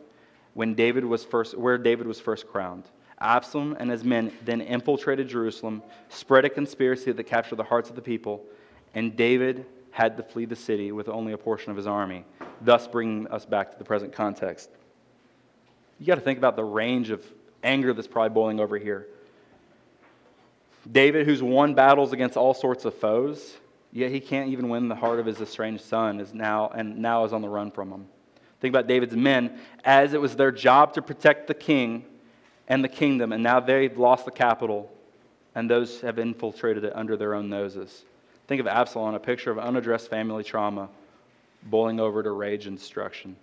when 0.54 0.74
David 0.74 1.04
was 1.04 1.24
first, 1.24 1.56
where 1.56 1.78
David 1.78 2.08
was 2.08 2.18
first 2.18 2.48
crowned. 2.48 2.82
Absalom 3.20 3.76
and 3.78 3.88
his 3.88 4.02
men 4.02 4.32
then 4.44 4.60
infiltrated 4.60 5.28
Jerusalem, 5.28 5.84
spread 6.08 6.44
a 6.44 6.50
conspiracy 6.50 7.12
that 7.12 7.24
captured 7.28 7.58
the 7.58 7.62
hearts 7.62 7.90
of 7.90 7.94
the 7.94 8.02
people, 8.02 8.44
and 8.92 9.16
David 9.16 9.66
had 9.90 10.16
to 10.16 10.22
flee 10.22 10.44
the 10.44 10.56
city 10.56 10.92
with 10.92 11.08
only 11.08 11.32
a 11.32 11.38
portion 11.38 11.70
of 11.70 11.76
his 11.76 11.86
army, 11.86 12.24
thus 12.60 12.86
bringing 12.86 13.26
us 13.28 13.44
back 13.44 13.72
to 13.72 13.78
the 13.78 13.84
present 13.84 14.12
context. 14.12 14.70
You 15.98 16.06
got 16.06 16.14
to 16.14 16.20
think 16.20 16.38
about 16.38 16.56
the 16.56 16.64
range 16.64 17.10
of 17.10 17.24
anger 17.62 17.92
that's 17.92 18.08
probably 18.08 18.34
boiling 18.34 18.60
over 18.60 18.78
here. 18.78 19.06
David, 20.90 21.26
who's 21.26 21.42
won 21.42 21.74
battles 21.74 22.12
against 22.12 22.36
all 22.36 22.54
sorts 22.54 22.84
of 22.84 22.94
foes, 22.94 23.56
yet 23.92 24.10
he 24.10 24.20
can't 24.20 24.50
even 24.50 24.68
win 24.68 24.88
the 24.88 24.94
heart 24.94 25.18
of 25.18 25.26
his 25.26 25.40
estranged 25.40 25.84
son, 25.84 26.20
is 26.20 26.32
now 26.32 26.70
and 26.74 26.98
now 26.98 27.24
is 27.24 27.32
on 27.32 27.42
the 27.42 27.48
run 27.48 27.70
from 27.70 27.90
him. 27.90 28.06
Think 28.60 28.72
about 28.72 28.86
David's 28.86 29.16
men, 29.16 29.58
as 29.84 30.14
it 30.14 30.20
was 30.20 30.36
their 30.36 30.52
job 30.52 30.94
to 30.94 31.02
protect 31.02 31.48
the 31.48 31.54
king 31.54 32.04
and 32.68 32.84
the 32.84 32.88
kingdom, 32.88 33.32
and 33.32 33.42
now 33.42 33.60
they've 33.60 33.96
lost 33.98 34.24
the 34.24 34.30
capital, 34.30 34.90
and 35.54 35.68
those 35.68 36.00
have 36.00 36.18
infiltrated 36.18 36.84
it 36.84 36.92
under 36.94 37.16
their 37.16 37.34
own 37.34 37.48
noses. 37.48 38.04
Think 38.50 38.58
of 38.58 38.66
Absalom, 38.66 39.14
a 39.14 39.20
picture 39.20 39.52
of 39.52 39.60
unaddressed 39.60 40.10
family 40.10 40.42
trauma 40.42 40.88
boiling 41.62 42.00
over 42.00 42.20
to 42.20 42.32
rage 42.32 42.66
and 42.66 42.76
destruction. 42.76 43.36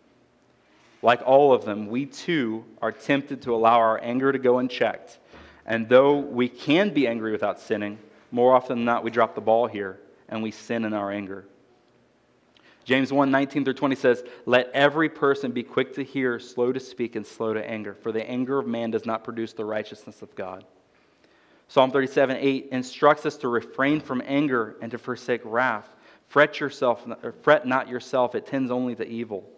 Like 1.01 1.21
all 1.25 1.53
of 1.53 1.63
them, 1.63 1.87
we 1.87 2.07
too 2.07 2.65
are 2.81 2.91
tempted 2.91 3.41
to 3.43 3.55
allow 3.55 3.77
our 3.77 4.03
anger 4.03 4.33
to 4.33 4.37
go 4.37 4.59
unchecked. 4.59 5.19
And 5.65 5.87
though 5.87 6.17
we 6.17 6.49
can 6.49 6.93
be 6.93 7.07
angry 7.07 7.31
without 7.31 7.57
sinning, 7.57 7.99
more 8.31 8.53
often 8.53 8.79
than 8.79 8.83
not, 8.83 9.01
we 9.01 9.09
drop 9.09 9.33
the 9.33 9.39
ball 9.39 9.65
here 9.65 9.97
and 10.27 10.43
we 10.43 10.51
sin 10.51 10.83
in 10.83 10.93
our 10.93 11.09
anger. 11.09 11.45
James 12.83 13.13
1 13.13 13.31
19 13.31 13.63
through 13.63 13.75
20 13.75 13.95
says, 13.95 14.25
Let 14.45 14.69
every 14.73 15.07
person 15.07 15.53
be 15.53 15.63
quick 15.63 15.95
to 15.95 16.03
hear, 16.03 16.37
slow 16.37 16.73
to 16.73 16.81
speak, 16.81 17.15
and 17.15 17.25
slow 17.25 17.53
to 17.53 17.65
anger, 17.65 17.93
for 17.93 18.11
the 18.11 18.29
anger 18.29 18.59
of 18.59 18.67
man 18.67 18.91
does 18.91 19.05
not 19.05 19.23
produce 19.23 19.53
the 19.53 19.63
righteousness 19.63 20.21
of 20.21 20.35
God. 20.35 20.65
Psalm 21.67 21.91
37 21.91 22.37
8 22.37 22.69
instructs 22.71 23.25
us 23.25 23.37
to 23.37 23.47
refrain 23.47 23.99
from 23.99 24.21
anger 24.25 24.75
and 24.81 24.91
to 24.91 24.97
forsake 24.97 25.41
wrath. 25.43 25.87
Fret, 26.27 26.59
yourself, 26.59 27.05
fret 27.41 27.65
not 27.65 27.87
yourself, 27.87 28.35
it 28.35 28.45
tends 28.45 28.71
only 28.71 28.95
to 28.95 29.07
evil. 29.07 29.49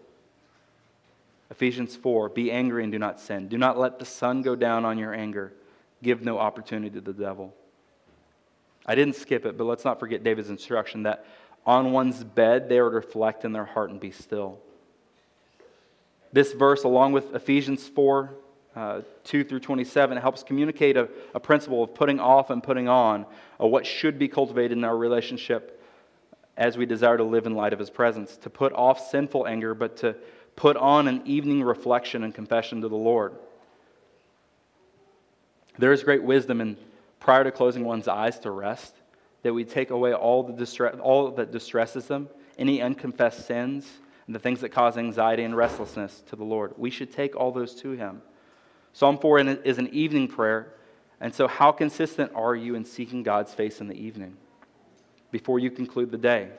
Ephesians 1.51 1.95
4 1.95 2.29
Be 2.29 2.51
angry 2.51 2.83
and 2.83 2.91
do 2.91 2.99
not 2.99 3.19
sin. 3.19 3.47
Do 3.47 3.57
not 3.57 3.77
let 3.77 3.99
the 3.99 4.05
sun 4.05 4.41
go 4.41 4.55
down 4.55 4.85
on 4.85 4.97
your 4.97 5.13
anger. 5.13 5.53
Give 6.01 6.21
no 6.21 6.37
opportunity 6.37 6.89
to 6.91 7.01
the 7.01 7.13
devil. 7.13 7.53
I 8.85 8.95
didn't 8.95 9.15
skip 9.15 9.45
it, 9.45 9.57
but 9.57 9.65
let's 9.65 9.85
not 9.85 9.99
forget 9.99 10.23
David's 10.23 10.49
instruction 10.49 11.03
that 11.03 11.25
on 11.65 11.91
one's 11.91 12.23
bed 12.23 12.69
they 12.69 12.77
to 12.77 12.83
reflect 12.83 13.45
in 13.45 13.51
their 13.51 13.65
heart 13.65 13.91
and 13.91 13.99
be 13.99 14.11
still. 14.11 14.59
This 16.31 16.53
verse, 16.53 16.83
along 16.83 17.11
with 17.11 17.35
Ephesians 17.35 17.87
4 17.87 18.33
uh, 18.75 19.01
2 19.23 19.43
through 19.43 19.59
27, 19.59 20.17
helps 20.17 20.43
communicate 20.43 20.95
a, 20.95 21.09
a, 21.33 21.39
principle 21.39 21.83
of 21.83 21.93
putting 21.95 22.19
off 22.19 22.49
and 22.49 22.61
putting 22.61 22.87
on, 22.87 23.25
what 23.57 23.85
should 23.85 24.19
be 24.19 24.27
cultivated 24.27 24.77
in 24.77 24.83
our 24.83 24.95
relationship 24.95 25.83
as 26.55 26.77
we 26.77 26.85
desire 26.85 27.17
to 27.17 27.23
live 27.23 27.45
in 27.45 27.55
light 27.55 27.73
of 27.73 27.79
His 27.79 27.89
presence. 27.89 28.37
To 28.37 28.49
put 28.49 28.71
off 28.73 29.09
sinful 29.09 29.47
anger, 29.47 29.73
but 29.73 29.97
to 29.97 30.15
put 30.55 30.77
on 30.77 31.07
an 31.07 31.21
evening 31.25 31.63
reflection 31.63 32.23
and 32.23 32.35
confession 32.35 32.81
to 32.81 32.89
the 32.89 32.95
Lord. 32.95 33.33
There 35.77 35.93
is 35.93 36.03
great 36.03 36.21
wisdom 36.21 36.59
in 36.59 36.77
prior 37.19 37.43
to 37.43 37.51
closing 37.51 37.85
one's 37.85 38.07
eyes 38.07 38.39
to 38.39 38.51
rest, 38.51 38.93
that 39.43 39.53
we 39.53 39.63
take 39.63 39.89
away 39.89 40.13
all, 40.13 40.43
the 40.43 40.53
distress, 40.53 40.95
all 41.01 41.31
that 41.31 41.51
distresses 41.51 42.07
them, 42.07 42.29
any 42.57 42.81
unconfessed 42.81 43.47
sins, 43.47 43.89
and 44.27 44.35
the 44.35 44.39
things 44.39 44.61
that 44.61 44.69
cause 44.69 44.97
anxiety 44.97 45.43
and 45.43 45.55
restlessness 45.55 46.21
to 46.29 46.35
the 46.35 46.43
Lord. 46.43 46.73
We 46.77 46.89
should 46.89 47.11
take 47.11 47.35
all 47.35 47.51
those 47.51 47.73
to 47.75 47.91
Him. 47.91 48.21
Psalm 48.93 49.17
4 49.17 49.39
is 49.39 49.77
an 49.77 49.87
evening 49.93 50.27
prayer. 50.27 50.73
And 51.21 51.33
so, 51.33 51.47
how 51.47 51.71
consistent 51.71 52.31
are 52.33 52.55
you 52.55 52.75
in 52.75 52.85
seeking 52.85 53.23
God's 53.23 53.53
face 53.53 53.81
in 53.81 53.87
the 53.87 53.95
evening 53.95 54.37
before 55.31 55.59
you 55.59 55.69
conclude 55.69 56.11
the 56.11 56.17
day? 56.17 56.49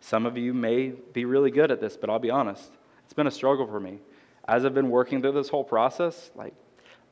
Some 0.00 0.26
of 0.26 0.36
you 0.36 0.54
may 0.54 0.88
be 0.88 1.24
really 1.24 1.50
good 1.50 1.70
at 1.70 1.80
this, 1.80 1.96
but 1.96 2.10
I'll 2.10 2.18
be 2.18 2.30
honest. 2.30 2.70
It's 3.04 3.14
been 3.14 3.26
a 3.26 3.32
struggle 3.32 3.66
for 3.66 3.80
me. 3.80 3.98
As 4.46 4.64
I've 4.64 4.74
been 4.74 4.90
working 4.90 5.20
through 5.20 5.32
this 5.32 5.48
whole 5.48 5.64
process, 5.64 6.30
like, 6.34 6.54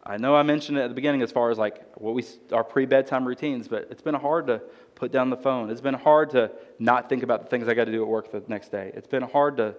I 0.04 0.18
know 0.18 0.36
I 0.36 0.42
mentioned 0.42 0.78
it 0.78 0.82
at 0.82 0.88
the 0.88 0.94
beginning 0.94 1.22
as 1.22 1.32
far 1.32 1.50
as 1.50 1.58
like 1.58 1.82
what 1.96 2.14
we 2.14 2.24
our 2.52 2.62
pre-bedtime 2.62 3.26
routines, 3.26 3.66
but 3.66 3.88
it's 3.90 4.02
been 4.02 4.14
hard 4.14 4.46
to 4.46 4.62
put 4.94 5.10
down 5.10 5.30
the 5.30 5.36
phone. 5.36 5.68
It's 5.68 5.80
been 5.80 5.94
hard 5.94 6.30
to 6.30 6.52
not 6.78 7.08
think 7.08 7.24
about 7.24 7.42
the 7.42 7.48
things 7.48 7.66
I 7.66 7.74
got 7.74 7.86
to 7.86 7.92
do 7.92 8.02
at 8.02 8.08
work 8.08 8.30
the 8.30 8.42
next 8.46 8.70
day. 8.70 8.92
It's 8.94 9.08
been 9.08 9.24
hard 9.24 9.56
to 9.56 9.74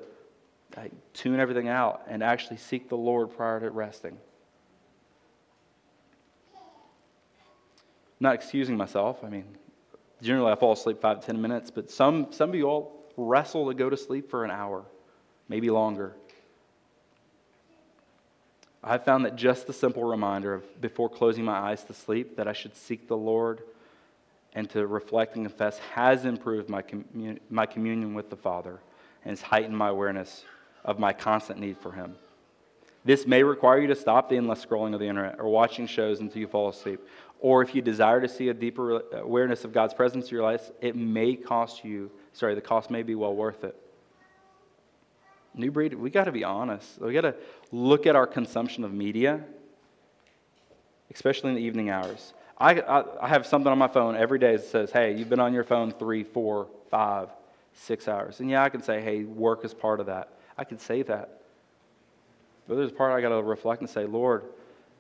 like, 0.75 0.91
tune 1.13 1.39
everything 1.39 1.69
out 1.69 2.03
and 2.07 2.21
actually 2.21 2.57
seek 2.57 2.89
the 2.89 2.97
Lord 2.97 3.35
prior 3.37 3.61
to 3.61 3.69
resting. 3.69 4.17
Not 8.19 8.35
excusing 8.35 8.77
myself. 8.77 9.23
I 9.23 9.29
mean, 9.29 9.45
generally 10.21 10.51
I 10.51 10.55
fall 10.55 10.73
asleep 10.73 11.01
five 11.01 11.19
to 11.21 11.25
ten 11.25 11.41
minutes, 11.41 11.71
but 11.71 11.89
some, 11.89 12.27
some 12.31 12.49
of 12.49 12.55
you 12.55 12.65
all 12.65 13.05
wrestle 13.15 13.67
to 13.67 13.73
go 13.73 13.89
to 13.89 13.97
sleep 13.97 14.29
for 14.29 14.43
an 14.43 14.51
hour, 14.51 14.83
maybe 15.49 15.69
longer. 15.69 16.13
I 18.83 18.97
found 18.97 19.25
that 19.25 19.35
just 19.35 19.67
the 19.67 19.73
simple 19.73 20.03
reminder 20.03 20.53
of 20.53 20.81
before 20.81 21.09
closing 21.09 21.43
my 21.43 21.57
eyes 21.57 21.83
to 21.85 21.93
sleep 21.93 22.37
that 22.37 22.47
I 22.47 22.53
should 22.53 22.75
seek 22.75 23.07
the 23.07 23.17
Lord 23.17 23.61
and 24.53 24.69
to 24.69 24.87
reflect 24.87 25.35
and 25.35 25.45
confess 25.45 25.77
has 25.93 26.25
improved 26.25 26.69
my, 26.69 26.81
commun- 26.81 27.39
my 27.49 27.65
communion 27.65 28.13
with 28.13 28.29
the 28.29 28.37
Father 28.37 28.79
and 29.23 29.31
has 29.31 29.41
heightened 29.41 29.77
my 29.77 29.89
awareness 29.89 30.45
of 30.85 30.99
my 30.99 31.11
constant 31.11 31.59
need 31.59 31.77
for 31.77 31.91
Him. 31.91 32.15
This 33.03 33.27
may 33.27 33.43
require 33.43 33.79
you 33.79 33.87
to 33.87 33.95
stop 33.95 34.29
the 34.29 34.37
endless 34.37 34.65
scrolling 34.65 34.93
of 34.93 34.99
the 34.99 35.07
internet 35.07 35.39
or 35.39 35.49
watching 35.49 35.87
shows 35.87 36.19
until 36.19 36.39
you 36.39 36.47
fall 36.47 36.69
asleep, 36.69 36.99
or 37.39 37.61
if 37.61 37.75
you 37.75 37.81
desire 37.81 38.21
to 38.21 38.27
see 38.27 38.49
a 38.49 38.53
deeper 38.53 38.95
uh, 38.95 39.21
awareness 39.21 39.63
of 39.63 39.71
God's 39.71 39.93
presence 39.93 40.25
in 40.25 40.31
your 40.31 40.43
life, 40.43 40.71
it 40.81 40.95
may 40.95 41.35
cost 41.35 41.83
you, 41.83 42.11
sorry, 42.33 42.55
the 42.55 42.61
cost 42.61 42.89
may 42.89 43.03
be 43.03 43.15
well 43.15 43.35
worth 43.35 43.63
it. 43.63 43.75
New 45.53 45.71
breed, 45.71 45.93
we 45.93 46.09
got 46.09 46.25
to 46.25 46.31
be 46.31 46.43
honest. 46.43 46.99
We 46.99 47.13
got 47.13 47.21
to 47.21 47.35
look 47.71 48.05
at 48.05 48.15
our 48.15 48.27
consumption 48.27 48.83
of 48.83 48.93
media, 48.93 49.43
especially 51.13 51.49
in 51.49 51.55
the 51.55 51.61
evening 51.61 51.89
hours. 51.89 52.33
I, 52.59 52.79
I, 52.81 53.25
I, 53.25 53.27
have 53.27 53.45
something 53.45 53.71
on 53.71 53.77
my 53.77 53.87
phone 53.87 54.15
every 54.15 54.39
day 54.39 54.57
that 54.57 54.65
says, 54.65 54.91
hey, 54.91 55.15
you've 55.15 55.29
been 55.29 55.39
on 55.39 55.53
your 55.53 55.63
phone 55.63 55.91
three, 55.91 56.23
four, 56.23 56.67
five, 56.89 57.29
six 57.73 58.07
hours. 58.07 58.39
And 58.39 58.49
yeah, 58.49 58.63
I 58.63 58.69
can 58.69 58.81
say, 58.81 59.01
hey, 59.01 59.23
work 59.23 59.63
is 59.63 59.73
part 59.73 59.99
of 59.99 60.07
that. 60.07 60.29
I 60.57 60.63
can 60.63 60.79
say 60.79 61.03
that. 61.03 61.41
But 62.67 62.75
there's 62.75 62.91
a 62.91 62.95
part 62.95 63.13
I 63.13 63.21
got 63.21 63.29
to 63.29 63.41
reflect 63.43 63.81
and 63.81 63.89
say, 63.89 64.05
Lord, 64.05 64.43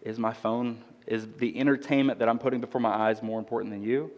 is 0.03 0.19
my 0.19 0.33
phone 0.33 0.83
is 1.07 1.27
the 1.37 1.57
entertainment 1.57 2.19
that 2.19 2.29
I'm 2.29 2.37
putting 2.37 2.59
before 2.59 2.81
my 2.81 2.93
eyes 2.93 3.23
more 3.23 3.39
important 3.39 3.71
than 3.71 3.81
you? 3.81 4.11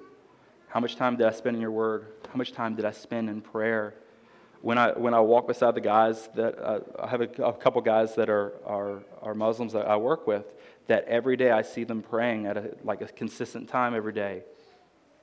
How 0.67 0.79
much 0.79 0.95
time 0.95 1.15
did 1.15 1.27
I 1.27 1.31
spend 1.31 1.55
in 1.55 1.61
your 1.61 1.71
word? 1.71 2.07
How 2.27 2.35
much 2.35 2.51
time 2.51 2.75
did 2.75 2.85
I 2.85 2.91
spend 2.91 3.29
in 3.29 3.41
prayer? 3.41 3.95
When 4.61 4.77
I, 4.77 4.91
when 4.91 5.13
I 5.13 5.19
walk 5.19 5.47
beside 5.47 5.75
the 5.75 5.81
guys 5.81 6.29
that 6.35 6.59
uh, 6.59 6.79
I 6.99 7.07
have 7.07 7.21
a, 7.21 7.29
a, 7.43 7.53
couple 7.53 7.81
guys 7.81 8.15
that 8.15 8.29
are, 8.29 8.53
are, 8.65 9.03
are 9.21 9.33
Muslims 9.33 9.73
that 9.73 9.87
I 9.87 9.95
work 9.95 10.27
with, 10.27 10.45
that 10.87 11.05
every 11.05 11.37
day 11.37 11.51
I 11.51 11.61
see 11.61 11.85
them 11.85 12.01
praying 12.01 12.45
at 12.45 12.57
a, 12.57 12.75
like 12.83 13.01
a 13.01 13.07
consistent 13.07 13.69
time 13.69 13.95
every 13.95 14.11
day. 14.11 14.43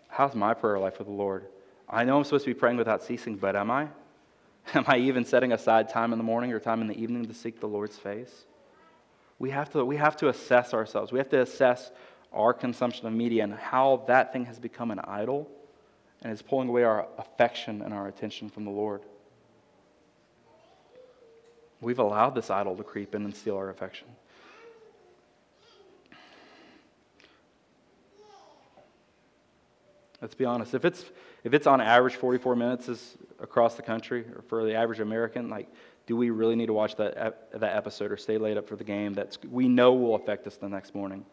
How's 0.09 0.35
my 0.35 0.55
prayer 0.55 0.79
life 0.79 0.99
with 0.99 1.09
the 1.09 1.13
Lord? 1.13 1.47
I 1.89 2.05
know 2.05 2.17
I'm 2.17 2.25
supposed 2.25 2.45
to 2.45 2.51
be 2.51 2.59
praying 2.59 2.79
without 2.79 3.03
ceasing, 3.03 3.37
but 3.37 3.57
am 3.57 3.71
I? 3.71 3.89
Am 4.75 4.85
I 4.89 4.97
even 4.99 5.25
setting 5.25 5.53
aside 5.53 5.89
time 5.91 6.13
in 6.13 6.19
the 6.19 6.25
morning 6.25 6.53
or 6.53 6.59
time 6.59 6.81
in 6.81 6.89
the 6.89 7.01
evening 7.01 7.27
to 7.27 7.35
seek 7.35 7.61
the 7.61 7.69
Lord's 7.69 7.97
face? 7.97 8.47
We 9.39 9.51
have 9.51 9.71
to, 9.71 9.85
we 9.85 9.97
have 9.97 10.17
to 10.19 10.29
assess 10.29 10.73
ourselves. 10.73 11.13
We 11.13 11.19
have 11.19 11.29
to 11.31 11.41
assess 11.41 11.91
our 12.33 12.53
consumption 12.53 13.07
of 13.07 13.13
media 13.13 13.45
and 13.45 13.55
how 13.55 14.05
that 14.09 14.33
thing 14.33 14.47
has 14.47 14.59
become 14.59 14.91
an 14.91 15.01
idol 15.01 15.49
and 16.23 16.33
is 16.33 16.43
pulling 16.43 16.69
away 16.69 16.85
our 16.85 17.07
affection 17.19 17.83
and 17.83 17.93
our 17.93 18.09
attention 18.09 18.49
from 18.49 18.65
the 18.65 18.71
Lord. 18.71 19.03
We've 21.81 21.99
allowed 21.99 22.31
this 22.31 22.51
idol 22.51 22.77
to 22.77 22.83
creep 22.83 23.15
in 23.15 23.25
and 23.25 23.37
steal 23.37 23.57
our 23.57 23.69
affection. 23.69 24.09
Let's 30.23 30.35
be 30.35 30.47
honest. 30.47 30.75
If 30.75 30.87
it's, 30.87 31.05
if 31.45 31.53
it's 31.53 31.67
on 31.67 31.81
average 31.83 32.17
44 32.17 32.57
minutes 32.57 32.89
is 32.89 33.17
across 33.39 33.75
the 33.75 33.83
country, 33.83 34.23
or 34.35 34.43
for 34.49 34.65
the 34.65 34.75
average 34.75 35.01
American, 35.01 35.51
like 35.51 35.69
do 36.07 36.17
we 36.17 36.31
really 36.31 36.55
need 36.55 36.67
to 36.67 36.73
watch 36.73 36.97
that, 36.97 37.51
that 37.53 37.77
episode 37.77 38.13
or 38.13 38.17
stay 38.17 38.39
late 38.39 38.57
up 38.57 38.69
for 38.69 38.77
the 38.77 38.85
game 38.85 39.15
that 39.15 39.37
we 39.51 39.69
know 39.69 39.93
will 39.93 40.15
affect 40.15 40.47
us 40.47 40.57
the 40.57 40.69
next 40.69 40.95
morning? 40.95 41.25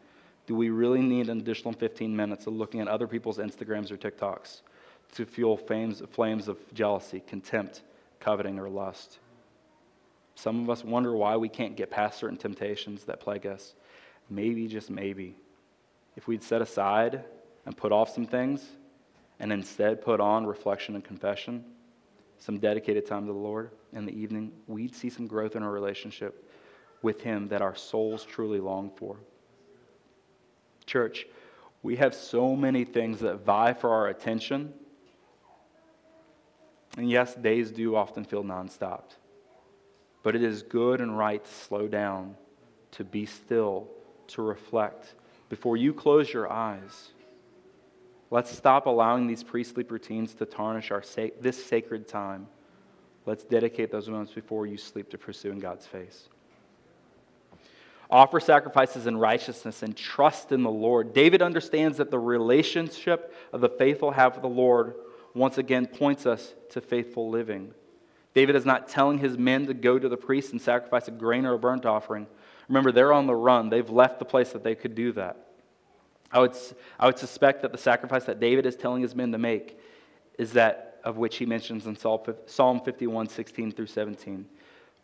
Do 0.47 0.55
we 0.55 0.69
really 0.69 1.01
need 1.01 1.30
an 1.30 1.39
additional 1.39 1.74
15 1.74 2.13
minutes 2.15 2.47
of 2.47 2.53
looking 2.53 2.82
at 2.82 2.88
other 2.88 3.07
people's 3.07 3.38
Instagrams 3.38 3.91
or 3.91 3.97
TikToks 3.97 4.61
to 5.13 5.26
fuel 5.26 5.57
flames, 5.57 6.01
flames 6.11 6.47
of 6.47 6.57
jealousy, 6.74 7.21
contempt, 7.26 7.82
coveting, 8.19 8.59
or 8.59 8.67
lust? 8.67 9.19
Some 10.36 10.63
of 10.63 10.69
us 10.69 10.84
wonder 10.84 11.15
why 11.15 11.38
we 11.38 11.49
can't 11.49 11.76
get 11.76 11.91
past 11.91 12.19
certain 12.19 12.38
temptations 12.38 13.05
that 13.05 13.19
plague 13.19 13.45
us. 13.45 13.76
Maybe, 14.30 14.67
just 14.67 14.89
maybe, 14.89 15.36
if 16.15 16.28
we'd 16.28 16.43
set 16.43 16.61
aside 16.61 17.24
and 17.65 17.78
put 17.78 17.91
off 17.91 18.09
some 18.09 18.26
things 18.26 18.65
and 19.39 19.53
instead 19.53 20.01
put 20.01 20.19
on 20.19 20.45
reflection 20.45 20.95
and 20.95 21.03
confession, 21.03 21.63
some 22.43 22.59
dedicated 22.59 23.05
time 23.05 23.25
to 23.25 23.31
the 23.31 23.39
Lord 23.39 23.71
in 23.93 24.05
the 24.05 24.11
evening, 24.11 24.51
we'd 24.67 24.93
see 24.93 25.09
some 25.09 25.27
growth 25.27 25.55
in 25.55 25.63
our 25.63 25.71
relationship 25.71 26.51
with 27.01 27.21
Him 27.21 27.47
that 27.47 27.61
our 27.61 27.73
souls 27.73 28.25
truly 28.25 28.59
long 28.59 28.91
for. 28.97 29.15
Church, 30.85 31.25
we 31.83 31.95
have 31.95 32.13
so 32.13 32.53
many 32.53 32.83
things 32.83 33.21
that 33.21 33.45
vie 33.45 33.71
for 33.71 33.89
our 33.91 34.09
attention. 34.09 34.73
And 36.97 37.09
yes, 37.09 37.33
days 37.33 37.71
do 37.71 37.95
often 37.95 38.25
feel 38.25 38.43
nonstop. 38.43 39.03
But 40.21 40.35
it 40.35 40.43
is 40.43 40.63
good 40.63 40.99
and 40.99 41.17
right 41.17 41.43
to 41.43 41.51
slow 41.51 41.87
down, 41.87 42.35
to 42.91 43.05
be 43.05 43.25
still, 43.25 43.87
to 44.27 44.41
reflect 44.41 45.15
before 45.47 45.77
you 45.77 45.93
close 45.93 46.33
your 46.33 46.51
eyes 46.51 47.11
Let's 48.34 48.49
stop 48.49 48.88
allowing 48.88 49.27
these 49.27 49.43
pre 49.43 49.63
sleep 49.63 49.91
routines 49.91 50.34
to 50.34 50.47
tarnish 50.47 50.89
our 50.89 51.03
sa- 51.03 51.27
this 51.39 51.63
sacred 51.63 52.07
time. 52.07 52.47
Let's 53.27 53.43
dedicate 53.43 53.91
those 53.91 54.09
moments 54.09 54.34
before 54.34 54.65
you 54.65 54.75
sleep 54.75 55.11
to 55.11 55.19
pursuing 55.19 55.59
God's 55.59 55.86
face. 55.86 56.29
Offer 58.09 58.39
sacrifices 58.39 59.05
in 59.05 59.17
righteousness 59.17 59.84
and 59.84 59.95
trust 59.95 60.51
in 60.51 60.63
the 60.63 60.71
Lord. 60.71 61.13
David 61.13 61.43
understands 61.43 61.99
that 61.99 62.09
the 62.09 62.17
relationship 62.17 63.36
of 63.53 63.61
the 63.61 63.69
faithful 63.69 64.09
have 64.09 64.34
with 64.34 64.41
the 64.41 64.49
Lord 64.49 64.95
once 65.36 65.59
again 65.59 65.86
points 65.86 66.25
us 66.25 66.55
to 66.71 66.81
faithful 66.81 67.29
living. 67.29 67.71
David 68.34 68.55
is 68.55 68.65
not 68.65 68.88
telling 68.88 69.19
his 69.19 69.38
men 69.38 69.67
to 69.67 69.75
go 69.75 69.99
to 69.99 70.09
the 70.09 70.17
priest 70.17 70.53
and 70.53 70.59
sacrifice 70.59 71.07
a 71.07 71.11
grain 71.11 71.45
or 71.45 71.53
a 71.53 71.59
burnt 71.59 71.86
offering. 71.86 72.25
Remember, 72.67 72.91
they're 72.91 73.13
on 73.13 73.27
the 73.27 73.36
run. 73.36 73.69
They've 73.69 73.88
left 73.91 74.17
the 74.17 74.25
place 74.25 74.53
that 74.53 74.63
they 74.63 74.73
could 74.73 74.95
do 74.95 75.11
that. 75.11 75.52
I 76.34 76.39
would, 76.39 76.57
I 76.99 77.05
would 77.05 77.19
suspect 77.19 77.61
that 77.61 77.71
the 77.71 77.77
sacrifice 77.77 78.25
that 78.25 78.39
David 78.39 78.65
is 78.65 78.75
telling 78.75 79.03
his 79.03 79.15
men 79.15 79.31
to 79.31 79.38
make 79.38 79.79
is 80.39 80.53
that 80.53 80.99
of 81.03 81.17
which 81.17 81.38
he 81.38 81.45
mentions 81.45 81.86
in 81.86 81.95
Psalm 81.95 82.81
51, 82.81 83.27
16 83.27 83.71
through 83.71 83.86
17. 83.86 84.45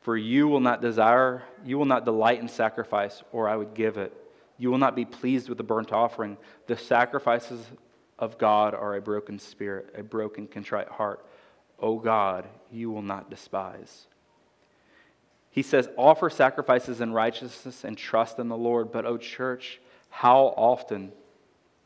For 0.02 0.18
you 0.18 0.48
will 0.48 0.62
not 0.62 0.82
desire, 0.82 1.44
you 1.64 1.78
will 1.78 1.86
not 1.86 2.06
delight 2.06 2.40
in 2.40 2.48
sacrifice, 2.48 3.22
or 3.32 3.48
I 3.48 3.56
would 3.56 3.74
give 3.74 3.98
it. 3.98 4.14
You 4.58 4.72
will 4.72 4.78
not 4.78 4.96
be 4.96 5.06
pleased 5.06 5.50
with 5.50 5.58
the 5.58 5.64
burnt 5.64 5.92
offering. 5.92 6.38
The 6.68 6.78
sacrifices 6.78 7.64
of 8.18 8.38
God 8.38 8.74
are 8.74 8.96
a 8.96 9.02
broken 9.02 9.40
spirit, 9.40 9.94
a 9.96 10.04
broken, 10.04 10.48
contrite 10.48 10.90
heart. 10.90 11.26
O 11.80 11.98
God, 12.00 12.48
you 12.72 12.90
will 12.92 13.02
not 13.02 13.30
despise. 13.30 14.08
He 15.52 15.62
says, 15.62 15.90
Offer 15.98 16.30
sacrifices 16.30 17.02
in 17.02 17.14
righteousness 17.14 17.84
and 17.84 17.98
trust 17.98 18.40
in 18.40 18.50
the 18.50 18.58
Lord. 18.58 18.92
But, 18.92 19.06
O 19.06 19.18
church, 19.18 19.80
how 20.10 20.54
often 20.58 21.12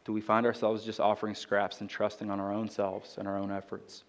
do 0.06 0.14
we 0.14 0.22
find 0.22 0.46
ourselves 0.46 0.84
just 0.84 1.00
offering 1.00 1.36
scraps 1.36 1.82
and 1.82 1.90
trusting 1.90 2.30
on 2.30 2.40
our 2.40 2.52
own 2.52 2.70
selves 2.70 3.18
and 3.18 3.28
our 3.28 3.38
own 3.38 3.52
efforts? 3.52 4.04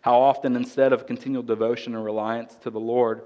How 0.00 0.20
often, 0.20 0.54
instead 0.54 0.92
of 0.92 1.06
continual 1.06 1.42
devotion 1.42 1.94
and 1.94 2.04
reliance 2.04 2.54
to 2.62 2.70
the 2.70 2.78
Lord, 2.78 3.22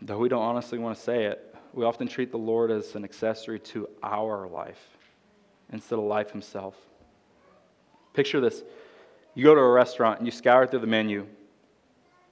though 0.00 0.18
we 0.18 0.28
don't 0.28 0.42
honestly 0.42 0.78
want 0.78 0.96
to 0.96 1.02
say 1.02 1.24
it, 1.24 1.54
we 1.74 1.84
often 1.84 2.08
treat 2.08 2.30
the 2.30 2.38
Lord 2.38 2.70
as 2.70 2.94
an 2.94 3.04
accessory 3.04 3.58
to 3.58 3.88
our 4.02 4.46
life 4.48 4.82
instead 5.70 5.98
of 5.98 6.04
life 6.04 6.30
Himself. 6.30 6.74
Picture 8.14 8.40
this 8.40 8.62
you 9.34 9.44
go 9.44 9.54
to 9.54 9.60
a 9.60 9.70
restaurant 9.70 10.18
and 10.18 10.26
you 10.26 10.32
scour 10.32 10.66
through 10.66 10.80
the 10.80 10.86
menu 10.86 11.26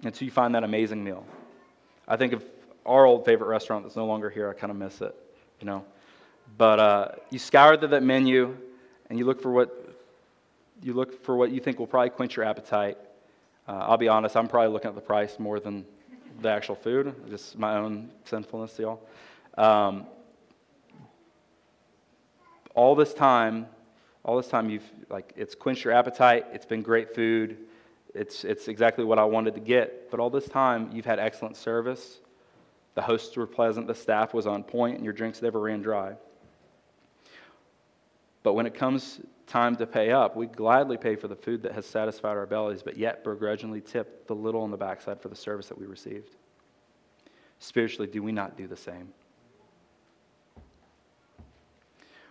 until 0.02 0.24
you 0.24 0.30
find 0.30 0.54
that 0.54 0.64
amazing 0.64 1.02
meal. 1.02 1.24
I 2.06 2.16
think 2.16 2.32
of 2.32 2.44
our 2.84 3.06
old 3.06 3.24
favorite 3.24 3.48
restaurant 3.48 3.84
that's 3.84 3.96
no 3.96 4.06
longer 4.06 4.30
here, 4.30 4.50
I 4.50 4.54
kind 4.54 4.70
of 4.70 4.76
miss 4.76 5.00
it, 5.00 5.14
you 5.60 5.66
know. 5.66 5.84
But 6.58 6.80
uh, 6.80 7.08
you 7.30 7.38
scour 7.38 7.76
through 7.76 7.88
that 7.88 8.02
menu 8.02 8.56
and 9.08 9.18
you 9.18 9.24
look 9.24 9.40
for 9.40 9.50
what 9.50 9.76
you 10.82 10.94
look 10.94 11.24
for 11.24 11.36
what 11.36 11.50
you 11.50 11.60
think 11.60 11.78
will 11.78 11.86
probably 11.86 12.10
quench 12.10 12.36
your 12.36 12.44
appetite. 12.44 12.98
Uh, 13.68 13.72
I'll 13.72 13.98
be 13.98 14.08
honest, 14.08 14.36
I'm 14.36 14.48
probably 14.48 14.72
looking 14.72 14.88
at 14.88 14.94
the 14.94 15.00
price 15.00 15.38
more 15.38 15.60
than 15.60 15.84
the 16.40 16.48
actual 16.48 16.74
food, 16.74 17.14
just 17.28 17.58
my 17.58 17.76
own 17.76 18.10
sinfulness, 18.24 18.78
y'all. 18.78 19.00
Um, 19.58 20.06
all 22.74 22.94
this 22.94 23.12
time, 23.12 23.66
all 24.24 24.36
this 24.36 24.48
time 24.48 24.70
you've 24.70 24.88
like 25.08 25.32
it's 25.36 25.54
quenched 25.54 25.84
your 25.84 25.92
appetite. 25.92 26.46
It's 26.52 26.66
been 26.66 26.82
great 26.82 27.14
food. 27.14 27.58
It's 28.14 28.44
it's 28.44 28.68
exactly 28.68 29.04
what 29.04 29.18
I 29.18 29.24
wanted 29.24 29.54
to 29.54 29.60
get. 29.60 30.10
But 30.10 30.20
all 30.20 30.30
this 30.30 30.46
time 30.46 30.90
you've 30.92 31.04
had 31.04 31.18
excellent 31.18 31.56
service. 31.56 32.20
The 32.94 33.02
hosts 33.02 33.36
were 33.36 33.46
pleasant. 33.46 33.86
The 33.86 33.94
staff 33.94 34.34
was 34.34 34.46
on 34.46 34.64
point, 34.64 34.96
and 34.96 35.04
your 35.04 35.12
drinks 35.12 35.42
never 35.42 35.60
ran 35.60 35.82
dry. 35.82 36.14
But 38.42 38.54
when 38.54 38.66
it 38.66 38.74
comes 38.74 39.20
time 39.46 39.76
to 39.76 39.86
pay 39.86 40.12
up, 40.12 40.36
we 40.36 40.46
gladly 40.46 40.96
pay 40.96 41.16
for 41.16 41.28
the 41.28 41.36
food 41.36 41.62
that 41.62 41.72
has 41.72 41.84
satisfied 41.84 42.36
our 42.36 42.46
bellies, 42.46 42.82
but 42.82 42.96
yet 42.96 43.24
begrudgingly 43.24 43.80
tip 43.80 44.26
the 44.26 44.34
little 44.34 44.62
on 44.62 44.70
the 44.70 44.76
backside 44.76 45.20
for 45.20 45.28
the 45.28 45.36
service 45.36 45.68
that 45.68 45.78
we 45.78 45.86
received. 45.86 46.36
Spiritually, 47.58 48.08
do 48.10 48.22
we 48.22 48.32
not 48.32 48.56
do 48.56 48.66
the 48.66 48.76
same? 48.76 49.12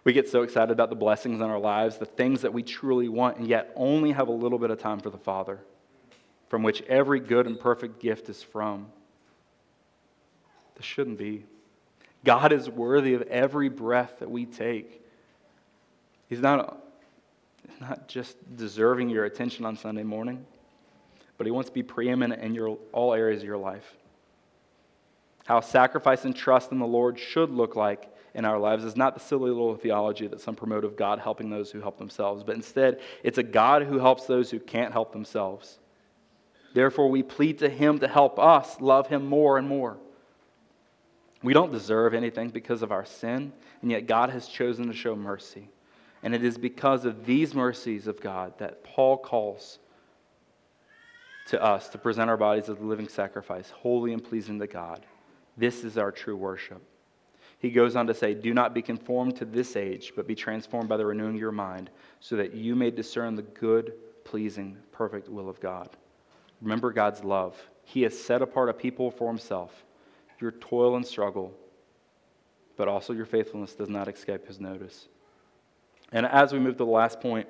We 0.03 0.14
get 0.14 0.30
so 0.30 0.41
excited 0.41 0.72
about 0.72 0.89
the 0.89 0.95
blessings 0.95 1.41
in 1.41 1.45
our 1.45 1.60
lives, 1.60 1.97
the 1.97 2.05
things 2.05 2.41
that 2.41 2.53
we 2.53 2.64
truly 2.64 3.10
want, 3.10 3.38
and 3.38 3.47
yet 3.47 3.72
only 3.76 4.12
have 4.12 4.28
a 4.28 4.32
little 4.32 4.57
bit 4.57 4.72
of 4.72 4.80
time 4.80 4.99
for 4.99 5.10
the 5.10 5.18
Father, 5.18 5.60
from 6.47 6.64
which 6.64 6.82
every 6.84 7.20
good 7.20 7.45
and 7.45 7.60
perfect 7.60 7.99
gift 7.99 8.30
is 8.30 8.41
from. 8.41 8.88
This 10.80 10.86
shouldn't 10.86 11.18
be. 11.18 11.44
God 12.24 12.54
is 12.54 12.70
worthy 12.70 13.14
of 13.14 13.24
every 13.24 13.68
breath 13.68 14.20
that 14.20 14.32
we 14.32 14.46
take. 14.46 15.06
He's 16.30 16.40
not, 16.40 16.82
not 17.82 18.08
just 18.08 18.38
deserving 18.56 19.10
your 19.10 19.26
attention 19.26 19.66
on 19.66 19.76
Sunday 19.76 20.04
morning, 20.04 20.46
but 21.38 21.46
He 21.46 21.52
wants 21.52 21.70
to 21.70 21.74
be 21.74 21.84
preeminent 21.84 22.42
in 22.42 22.56
your, 22.56 22.78
all 22.94 23.14
areas 23.14 23.42
of 23.42 23.46
your 23.46 23.58
life. 23.58 23.94
How 25.48 25.60
sacrifice 25.60 26.24
and 26.24 26.34
trust 26.34 26.72
in 26.72 26.80
the 26.80 26.88
Lord 26.88 27.20
should 27.20 27.50
look 27.50 27.76
like 27.76 28.16
in 28.34 28.46
our 28.46 28.58
lives 28.58 28.86
is 28.86 28.96
not 28.96 29.16
the 29.16 29.20
silly 29.20 29.50
little 29.50 29.76
theology 29.76 30.28
that 30.28 30.40
some 30.40 30.56
promote 30.56 30.86
of 30.86 30.96
God 30.96 31.20
helping 31.20 31.50
those 31.50 31.72
who 31.72 31.82
help 31.82 31.98
themselves, 31.98 32.42
but 32.42 32.56
instead, 32.56 33.02
it's 33.22 33.38
a 33.38 33.44
God 33.44 33.84
who 33.84 34.00
helps 34.00 34.28
those 34.28 34.50
who 34.50 34.60
can't 34.60 34.94
help 34.94 35.12
themselves. 35.12 35.78
Therefore, 36.74 37.10
we 37.10 37.22
plead 37.22 37.60
to 37.60 37.68
Him 37.68 38.00
to 38.00 38.08
help 38.08 38.40
us 38.40 38.80
love 38.80 39.08
Him 39.08 39.26
more 39.26 39.58
and 39.58 39.68
more. 39.68 39.98
We 41.42 41.54
don't 41.54 41.72
deserve 41.72 42.14
anything 42.14 42.50
because 42.50 42.82
of 42.82 42.92
our 42.92 43.06
sin, 43.06 43.54
and 43.82 43.92
yet 43.92 44.08
God 44.08 44.30
has 44.30 44.48
chosen 44.48 44.88
to 44.88 44.94
show 44.94 45.16
mercy. 45.16 45.70
And 46.22 46.36
it 46.36 46.44
is 46.44 46.58
because 46.58 47.06
of 47.06 47.26
these 47.26 47.56
mercies 47.56 48.08
of 48.08 48.20
God 48.20 48.58
that 48.58 48.84
Paul 48.84 49.18
calls 49.18 49.80
to 51.48 51.64
us 51.64 51.88
to 51.90 51.98
present 51.98 52.30
our 52.30 52.38
bodies 52.38 52.70
as 52.70 52.78
a 52.78 52.84
living 52.84 53.08
sacrifice, 53.08 53.70
holy 53.70 54.14
and 54.14 54.24
pleasing 54.24 54.60
to 54.60 54.68
God. 54.68 55.06
This 55.58 55.84
is 55.84 55.98
our 55.98 56.12
true 56.12 56.36
worship. 56.36 56.82
He 57.58 57.72
goes 57.72 57.96
on 57.96 58.08
to 58.08 58.14
say, 58.14 58.34
Do 58.34 58.54
not 58.54 58.74
be 58.74 58.82
conformed 58.82 59.36
to 59.38 59.46
this 59.46 59.76
age, 59.76 60.14
but 60.16 60.28
be 60.28 60.36
transformed 60.36 60.90
by 60.90 60.98
the 60.98 61.06
renewing 61.06 61.36
of 61.36 61.42
your 61.42 61.52
mind, 61.52 61.90
so 62.20 62.36
that 62.36 62.54
you 62.54 62.76
may 62.76 62.92
discern 62.92 63.36
the 63.36 63.42
good, 63.42 63.94
pleasing, 64.26 64.78
perfect 64.92 65.30
will 65.30 65.50
of 65.50 65.60
God. 65.60 65.90
Remember 66.62 66.92
God's 66.92 67.24
love. 67.24 67.58
He 67.84 68.02
has 68.04 68.18
set 68.18 68.42
apart 68.42 68.70
a 68.70 68.74
people 68.74 69.10
for 69.10 69.28
himself. 69.28 69.84
Your 70.40 70.52
toil 70.52 70.96
and 70.96 71.06
struggle, 71.06 71.54
but 72.78 72.88
also 72.88 73.14
your 73.14 73.26
faithfulness 73.26 73.76
does 73.76 73.90
not 73.90 74.08
escape 74.08 74.48
his 74.48 74.60
notice. 74.60 75.08
And 76.12 76.26
as 76.26 76.54
we 76.54 76.60
move 76.60 76.76
to 76.76 76.86
the 76.86 76.90
last 76.90 77.20
point, 77.20 77.48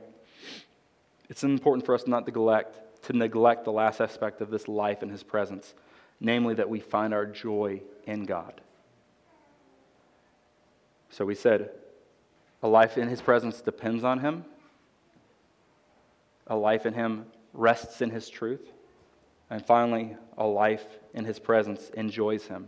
it's 1.29 1.43
important 1.43 1.85
for 1.85 1.93
us 1.93 2.07
not 2.07 2.25
to 2.25 2.31
neglect, 2.31 3.03
to 3.03 3.13
neglect 3.13 3.63
the 3.63 3.71
last 3.71 4.01
aspect 4.01 4.41
of 4.41 4.49
this 4.49 4.67
life 4.67 5.03
in 5.03 5.09
his 5.09 5.23
presence, 5.23 5.75
namely 6.19 6.55
that 6.55 6.69
we 6.69 6.79
find 6.79 7.13
our 7.13 7.25
joy 7.25 7.81
in 8.05 8.25
God. 8.25 8.59
So 11.11 11.25
we 11.25 11.35
said, 11.35 11.69
a 12.61 12.67
life 12.67 12.97
in 12.97 13.07
his 13.07 13.21
presence 13.21 13.61
depends 13.61 14.03
on 14.03 14.19
him. 14.19 14.45
A 16.47 16.55
life 16.55 16.85
in 16.85 16.93
him 16.93 17.27
rests 17.53 18.01
in 18.01 18.09
his 18.09 18.29
truth. 18.29 18.71
And 19.49 19.65
finally, 19.65 20.15
a 20.37 20.45
life 20.45 20.85
in 21.13 21.25
his 21.25 21.39
presence 21.39 21.89
enjoys 21.91 22.45
him. 22.45 22.67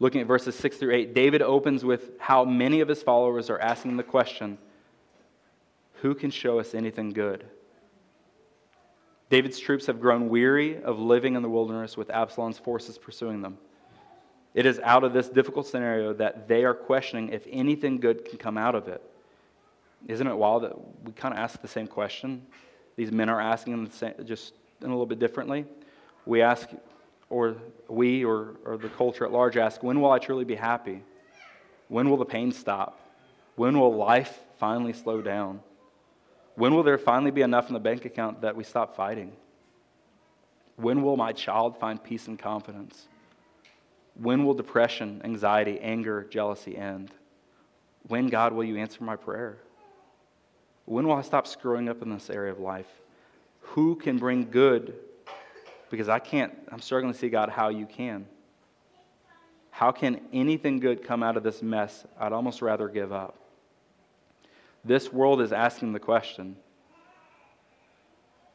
Looking 0.00 0.20
at 0.20 0.26
verses 0.26 0.54
6 0.56 0.76
through 0.76 0.94
8, 0.94 1.14
David 1.14 1.42
opens 1.42 1.84
with 1.84 2.18
how 2.18 2.44
many 2.44 2.80
of 2.80 2.88
his 2.88 3.02
followers 3.02 3.48
are 3.50 3.58
asking 3.58 3.96
the 3.96 4.02
question 4.02 4.58
Who 6.02 6.14
can 6.14 6.30
show 6.30 6.58
us 6.58 6.74
anything 6.74 7.10
good? 7.10 7.44
David's 9.30 9.58
troops 9.58 9.86
have 9.86 10.00
grown 10.00 10.28
weary 10.28 10.82
of 10.82 10.98
living 10.98 11.34
in 11.34 11.42
the 11.42 11.48
wilderness 11.48 11.96
with 11.96 12.10
Absalom's 12.10 12.58
forces 12.58 12.98
pursuing 12.98 13.40
them. 13.40 13.58
It 14.54 14.66
is 14.66 14.78
out 14.84 15.02
of 15.02 15.12
this 15.12 15.28
difficult 15.28 15.66
scenario 15.66 16.12
that 16.14 16.46
they 16.46 16.64
are 16.64 16.74
questioning 16.74 17.30
if 17.30 17.44
anything 17.50 17.98
good 17.98 18.24
can 18.24 18.38
come 18.38 18.56
out 18.56 18.74
of 18.74 18.86
it. 18.86 19.02
Isn't 20.06 20.26
it 20.26 20.36
wild 20.36 20.62
that 20.64 21.04
we 21.04 21.12
kind 21.12 21.34
of 21.34 21.40
ask 21.40 21.60
the 21.60 21.68
same 21.68 21.86
question? 21.86 22.46
These 22.96 23.10
men 23.10 23.28
are 23.28 23.40
asking 23.40 23.84
the 23.84 23.90
same, 23.90 24.14
just 24.24 24.54
a 24.82 24.86
little 24.86 25.06
bit 25.06 25.18
differently. 25.18 25.64
We 26.26 26.42
ask, 26.42 26.68
or 27.34 27.56
we 27.88 28.24
or, 28.24 28.54
or 28.64 28.76
the 28.76 28.88
culture 28.88 29.24
at 29.24 29.32
large 29.32 29.56
ask, 29.56 29.82
when 29.82 30.00
will 30.00 30.12
I 30.12 30.20
truly 30.20 30.44
be 30.44 30.54
happy? 30.54 31.02
When 31.88 32.08
will 32.08 32.16
the 32.16 32.24
pain 32.24 32.52
stop? 32.52 33.00
When 33.56 33.76
will 33.78 33.92
life 33.92 34.38
finally 34.60 34.92
slow 34.92 35.20
down? 35.20 35.60
When 36.54 36.74
will 36.74 36.84
there 36.84 36.96
finally 36.96 37.32
be 37.32 37.42
enough 37.42 37.66
in 37.66 37.74
the 37.74 37.80
bank 37.80 38.04
account 38.04 38.42
that 38.42 38.54
we 38.54 38.62
stop 38.62 38.94
fighting? 38.94 39.32
When 40.76 41.02
will 41.02 41.16
my 41.16 41.32
child 41.32 41.76
find 41.76 42.02
peace 42.02 42.28
and 42.28 42.38
confidence? 42.38 43.08
When 44.14 44.44
will 44.44 44.54
depression, 44.54 45.20
anxiety, 45.24 45.80
anger, 45.80 46.22
jealousy 46.30 46.76
end? 46.76 47.10
When, 48.06 48.28
God, 48.28 48.52
will 48.52 48.64
you 48.64 48.76
answer 48.76 49.02
my 49.02 49.16
prayer? 49.16 49.58
When 50.84 51.08
will 51.08 51.16
I 51.16 51.22
stop 51.22 51.48
screwing 51.48 51.88
up 51.88 52.00
in 52.00 52.10
this 52.10 52.30
area 52.30 52.52
of 52.52 52.60
life? 52.60 52.90
Who 53.60 53.96
can 53.96 54.18
bring 54.18 54.50
good? 54.52 54.94
Because 55.90 56.08
I 56.08 56.18
can't, 56.18 56.52
I'm 56.72 56.80
struggling 56.80 57.12
to 57.12 57.18
see, 57.18 57.28
God, 57.28 57.48
how 57.48 57.68
you 57.68 57.86
can. 57.86 58.26
How 59.70 59.90
can 59.92 60.20
anything 60.32 60.78
good 60.78 61.02
come 61.02 61.22
out 61.22 61.36
of 61.36 61.42
this 61.42 61.62
mess? 61.62 62.06
I'd 62.18 62.32
almost 62.32 62.62
rather 62.62 62.88
give 62.88 63.12
up. 63.12 63.36
This 64.84 65.12
world 65.12 65.40
is 65.40 65.52
asking 65.52 65.92
the 65.92 66.00
question. 66.00 66.56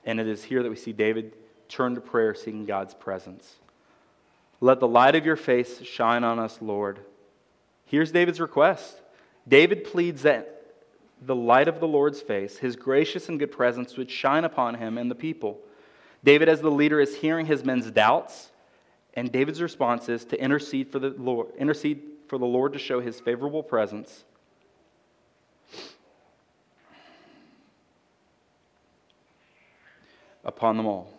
And 0.05 0.19
it 0.19 0.27
is 0.27 0.43
here 0.43 0.63
that 0.63 0.69
we 0.69 0.75
see 0.75 0.93
David 0.93 1.33
turn 1.67 1.95
to 1.95 2.01
prayer, 2.01 2.33
seeking 2.33 2.65
God's 2.65 2.93
presence. 2.93 3.55
Let 4.61 4.79
the 4.79 4.87
light 4.87 5.15
of 5.15 5.25
your 5.25 5.35
face 5.35 5.81
shine 5.83 6.23
on 6.23 6.39
us, 6.39 6.59
Lord. 6.61 6.99
Here's 7.85 8.11
David's 8.11 8.39
request. 8.39 9.01
David 9.47 9.83
pleads 9.83 10.21
that 10.23 10.63
the 11.21 11.35
light 11.35 11.67
of 11.67 11.79
the 11.79 11.87
Lord's 11.87 12.21
face, 12.21 12.57
his 12.57 12.75
gracious 12.75 13.27
and 13.29 13.39
good 13.39 13.51
presence, 13.51 13.97
would 13.97 14.09
shine 14.09 14.45
upon 14.45 14.75
him 14.75 14.97
and 14.97 15.11
the 15.11 15.15
people. 15.15 15.59
David, 16.23 16.49
as 16.49 16.61
the 16.61 16.71
leader, 16.71 16.99
is 16.99 17.15
hearing 17.15 17.45
his 17.45 17.63
men's 17.63 17.89
doubts, 17.91 18.49
and 19.13 19.31
David's 19.31 19.61
response 19.61 20.09
is 20.09 20.25
to 20.25 20.41
intercede 20.41 20.91
for 20.91 20.99
the 20.99 21.09
Lord, 21.09 21.47
intercede 21.57 22.01
for 22.27 22.37
the 22.37 22.45
Lord 22.45 22.73
to 22.73 22.79
show 22.79 22.99
his 22.99 23.19
favorable 23.19 23.63
presence. 23.63 24.25
Upon 30.43 30.77
them 30.77 30.85
all. 30.85 31.13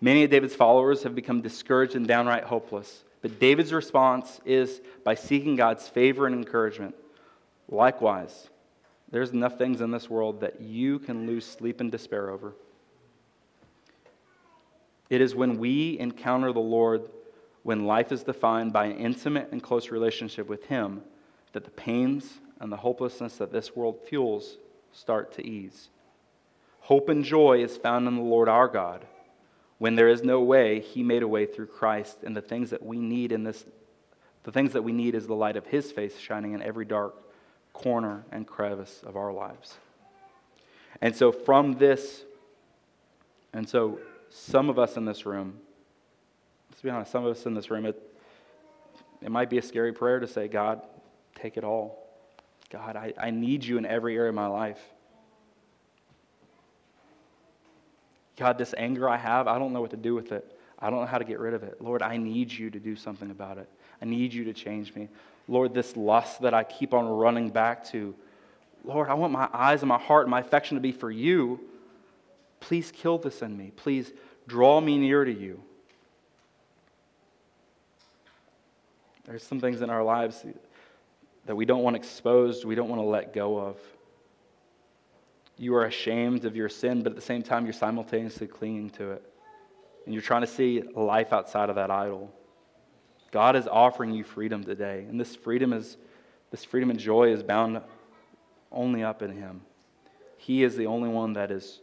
Many 0.00 0.24
of 0.24 0.30
David's 0.30 0.54
followers 0.54 1.02
have 1.04 1.14
become 1.14 1.40
discouraged 1.40 1.94
and 1.94 2.06
downright 2.06 2.44
hopeless 2.44 3.04
But 3.22 3.40
David's 3.40 3.72
response 3.72 4.38
is 4.44 4.82
by 5.02 5.14
seeking 5.14 5.56
God's 5.56 5.88
favor 5.88 6.26
and 6.26 6.34
encouragement. 6.34 6.94
Likewise, 7.70 8.50
there's 9.10 9.30
enough 9.30 9.56
things 9.56 9.80
in 9.80 9.90
this 9.90 10.10
world 10.10 10.40
that 10.40 10.60
you 10.60 10.98
can 10.98 11.26
lose 11.26 11.46
sleep 11.46 11.80
and 11.80 11.90
despair 11.90 12.28
over. 12.28 12.54
It 15.10 15.20
is 15.20 15.34
when 15.34 15.58
we 15.58 15.98
encounter 15.98 16.52
the 16.52 16.60
Lord, 16.60 17.08
when 17.62 17.86
life 17.86 18.12
is 18.12 18.22
defined 18.22 18.72
by 18.72 18.86
an 18.86 18.96
intimate 18.96 19.48
and 19.52 19.62
close 19.62 19.90
relationship 19.90 20.48
with 20.48 20.64
Him, 20.64 21.02
that 21.52 21.64
the 21.64 21.70
pains 21.70 22.40
and 22.60 22.72
the 22.72 22.76
hopelessness 22.76 23.36
that 23.36 23.52
this 23.52 23.76
world 23.76 24.00
fuels 24.08 24.58
start 24.92 25.32
to 25.34 25.46
ease. 25.46 25.90
Hope 26.80 27.08
and 27.08 27.24
joy 27.24 27.62
is 27.62 27.76
found 27.76 28.06
in 28.08 28.16
the 28.16 28.22
Lord 28.22 28.48
our 28.48 28.68
God. 28.68 29.06
When 29.78 29.96
there 29.96 30.08
is 30.08 30.22
no 30.22 30.40
way, 30.40 30.80
He 30.80 31.02
made 31.02 31.22
a 31.22 31.28
way 31.28 31.46
through 31.46 31.66
Christ, 31.66 32.18
and 32.22 32.36
the 32.36 32.42
things 32.42 32.70
that 32.70 32.82
we 32.82 32.98
need 32.98 33.32
in 33.32 33.44
this, 33.44 33.64
the 34.44 34.52
things 34.52 34.72
that 34.72 34.82
we 34.82 34.92
need 34.92 35.14
is 35.14 35.26
the 35.26 35.34
light 35.34 35.56
of 35.56 35.66
His 35.66 35.90
face 35.92 36.18
shining 36.18 36.52
in 36.52 36.62
every 36.62 36.84
dark 36.84 37.14
corner 37.72 38.24
and 38.30 38.46
crevice 38.46 39.00
of 39.04 39.16
our 39.16 39.32
lives. 39.32 39.76
And 41.00 41.14
so, 41.14 41.32
from 41.32 41.74
this, 41.74 42.22
and 43.52 43.68
so 43.68 43.98
some 44.36 44.68
of 44.68 44.80
us 44.80 44.96
in 44.96 45.04
this 45.04 45.24
room, 45.24 45.60
let's 46.68 46.82
be 46.82 46.90
honest, 46.90 47.12
some 47.12 47.24
of 47.24 47.30
us 47.30 47.46
in 47.46 47.54
this 47.54 47.70
room, 47.70 47.86
it, 47.86 48.02
it 49.22 49.30
might 49.30 49.48
be 49.48 49.58
a 49.58 49.62
scary 49.62 49.92
prayer 49.92 50.18
to 50.18 50.26
say, 50.26 50.48
God, 50.48 50.82
take 51.36 51.56
it 51.56 51.62
all. 51.62 52.04
God, 52.68 52.96
I, 52.96 53.12
I 53.16 53.30
need 53.30 53.62
you 53.62 53.78
in 53.78 53.86
every 53.86 54.16
area 54.16 54.30
of 54.30 54.34
my 54.34 54.48
life. 54.48 54.80
God, 58.36 58.58
this 58.58 58.74
anger 58.76 59.08
I 59.08 59.16
have, 59.16 59.46
I 59.46 59.56
don't 59.60 59.72
know 59.72 59.80
what 59.80 59.92
to 59.92 59.96
do 59.96 60.16
with 60.16 60.32
it. 60.32 60.58
I 60.80 60.90
don't 60.90 61.00
know 61.00 61.06
how 61.06 61.18
to 61.18 61.24
get 61.24 61.38
rid 61.38 61.54
of 61.54 61.62
it. 61.62 61.80
Lord, 61.80 62.02
I 62.02 62.16
need 62.16 62.50
you 62.50 62.70
to 62.70 62.80
do 62.80 62.96
something 62.96 63.30
about 63.30 63.58
it. 63.58 63.68
I 64.02 64.04
need 64.04 64.34
you 64.34 64.42
to 64.44 64.52
change 64.52 64.96
me. 64.96 65.08
Lord, 65.46 65.72
this 65.72 65.96
lust 65.96 66.42
that 66.42 66.54
I 66.54 66.64
keep 66.64 66.92
on 66.92 67.06
running 67.06 67.50
back 67.50 67.84
to, 67.90 68.16
Lord, 68.82 69.08
I 69.08 69.14
want 69.14 69.32
my 69.32 69.48
eyes 69.52 69.82
and 69.82 69.88
my 69.88 69.98
heart 69.98 70.24
and 70.24 70.32
my 70.32 70.40
affection 70.40 70.74
to 70.76 70.80
be 70.80 70.90
for 70.90 71.12
you. 71.12 71.60
Please 72.60 72.90
kill 72.90 73.18
this 73.18 73.42
in 73.42 73.56
me. 73.56 73.72
Please 73.76 74.12
draw 74.46 74.80
me 74.80 74.98
near 74.98 75.24
to 75.24 75.32
you. 75.32 75.60
There's 79.24 79.42
some 79.42 79.60
things 79.60 79.80
in 79.80 79.90
our 79.90 80.02
lives 80.02 80.44
that 81.46 81.56
we 81.56 81.64
don't 81.64 81.82
want 81.82 81.96
exposed, 81.96 82.64
we 82.64 82.74
don't 82.74 82.88
want 82.88 83.00
to 83.00 83.06
let 83.06 83.32
go 83.32 83.58
of. 83.58 83.78
You 85.56 85.74
are 85.76 85.84
ashamed 85.84 86.44
of 86.44 86.56
your 86.56 86.68
sin, 86.68 87.02
but 87.02 87.10
at 87.10 87.16
the 87.16 87.22
same 87.22 87.42
time, 87.42 87.64
you're 87.64 87.72
simultaneously 87.72 88.46
clinging 88.46 88.90
to 88.90 89.12
it. 89.12 89.22
And 90.04 90.12
you're 90.12 90.22
trying 90.22 90.42
to 90.42 90.46
see 90.46 90.82
life 90.94 91.32
outside 91.32 91.70
of 91.70 91.76
that 91.76 91.90
idol. 91.90 92.32
God 93.30 93.56
is 93.56 93.66
offering 93.66 94.12
you 94.12 94.24
freedom 94.24 94.64
today. 94.64 95.06
And 95.08 95.18
this 95.18 95.34
freedom 95.36 95.72
is 95.72 95.96
this 96.50 96.64
freedom 96.64 96.90
and 96.90 97.00
joy 97.00 97.32
is 97.32 97.42
bound 97.42 97.80
only 98.70 99.02
up 99.02 99.22
in 99.22 99.32
Him. 99.32 99.62
He 100.36 100.62
is 100.62 100.76
the 100.76 100.86
only 100.86 101.08
one 101.08 101.32
that 101.32 101.50
is 101.50 101.80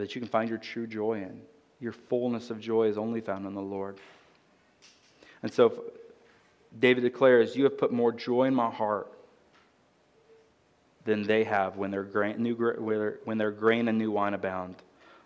that 0.00 0.14
you 0.14 0.20
can 0.20 0.28
find 0.28 0.48
your 0.48 0.58
true 0.58 0.86
joy 0.86 1.14
in. 1.14 1.40
Your 1.80 1.92
fullness 1.92 2.50
of 2.50 2.60
joy 2.60 2.88
is 2.88 2.98
only 2.98 3.20
found 3.20 3.46
in 3.46 3.54
the 3.54 3.60
Lord. 3.60 3.98
And 5.42 5.52
so 5.52 5.84
David 6.78 7.02
declares, 7.02 7.56
You 7.56 7.64
have 7.64 7.78
put 7.78 7.92
more 7.92 8.12
joy 8.12 8.44
in 8.44 8.54
my 8.54 8.70
heart 8.70 9.12
than 11.04 11.22
they 11.22 11.44
have 11.44 11.76
when 11.76 11.90
their 11.90 12.02
grain, 12.02 12.42
new, 12.42 12.54
when 13.24 13.38
their 13.38 13.50
grain 13.50 13.88
and 13.88 13.96
new 13.98 14.10
wine 14.10 14.34
abound. 14.34 14.74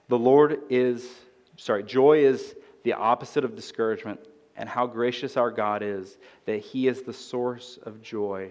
The 0.09 0.19
Lord 0.19 0.61
is, 0.69 1.09
sorry, 1.57 1.83
joy 1.83 2.19
is 2.19 2.55
the 2.83 2.93
opposite 2.93 3.45
of 3.45 3.57
discouragement, 3.57 4.21
and 4.57 4.69
how 4.69 4.87
gracious 4.87 5.37
our 5.37 5.51
God 5.51 5.83
is 5.83 6.19
that 6.45 6.59
He 6.59 6.87
is 6.87 7.03
the 7.03 7.13
source 7.13 7.79
of 7.85 8.03
joy. 8.03 8.51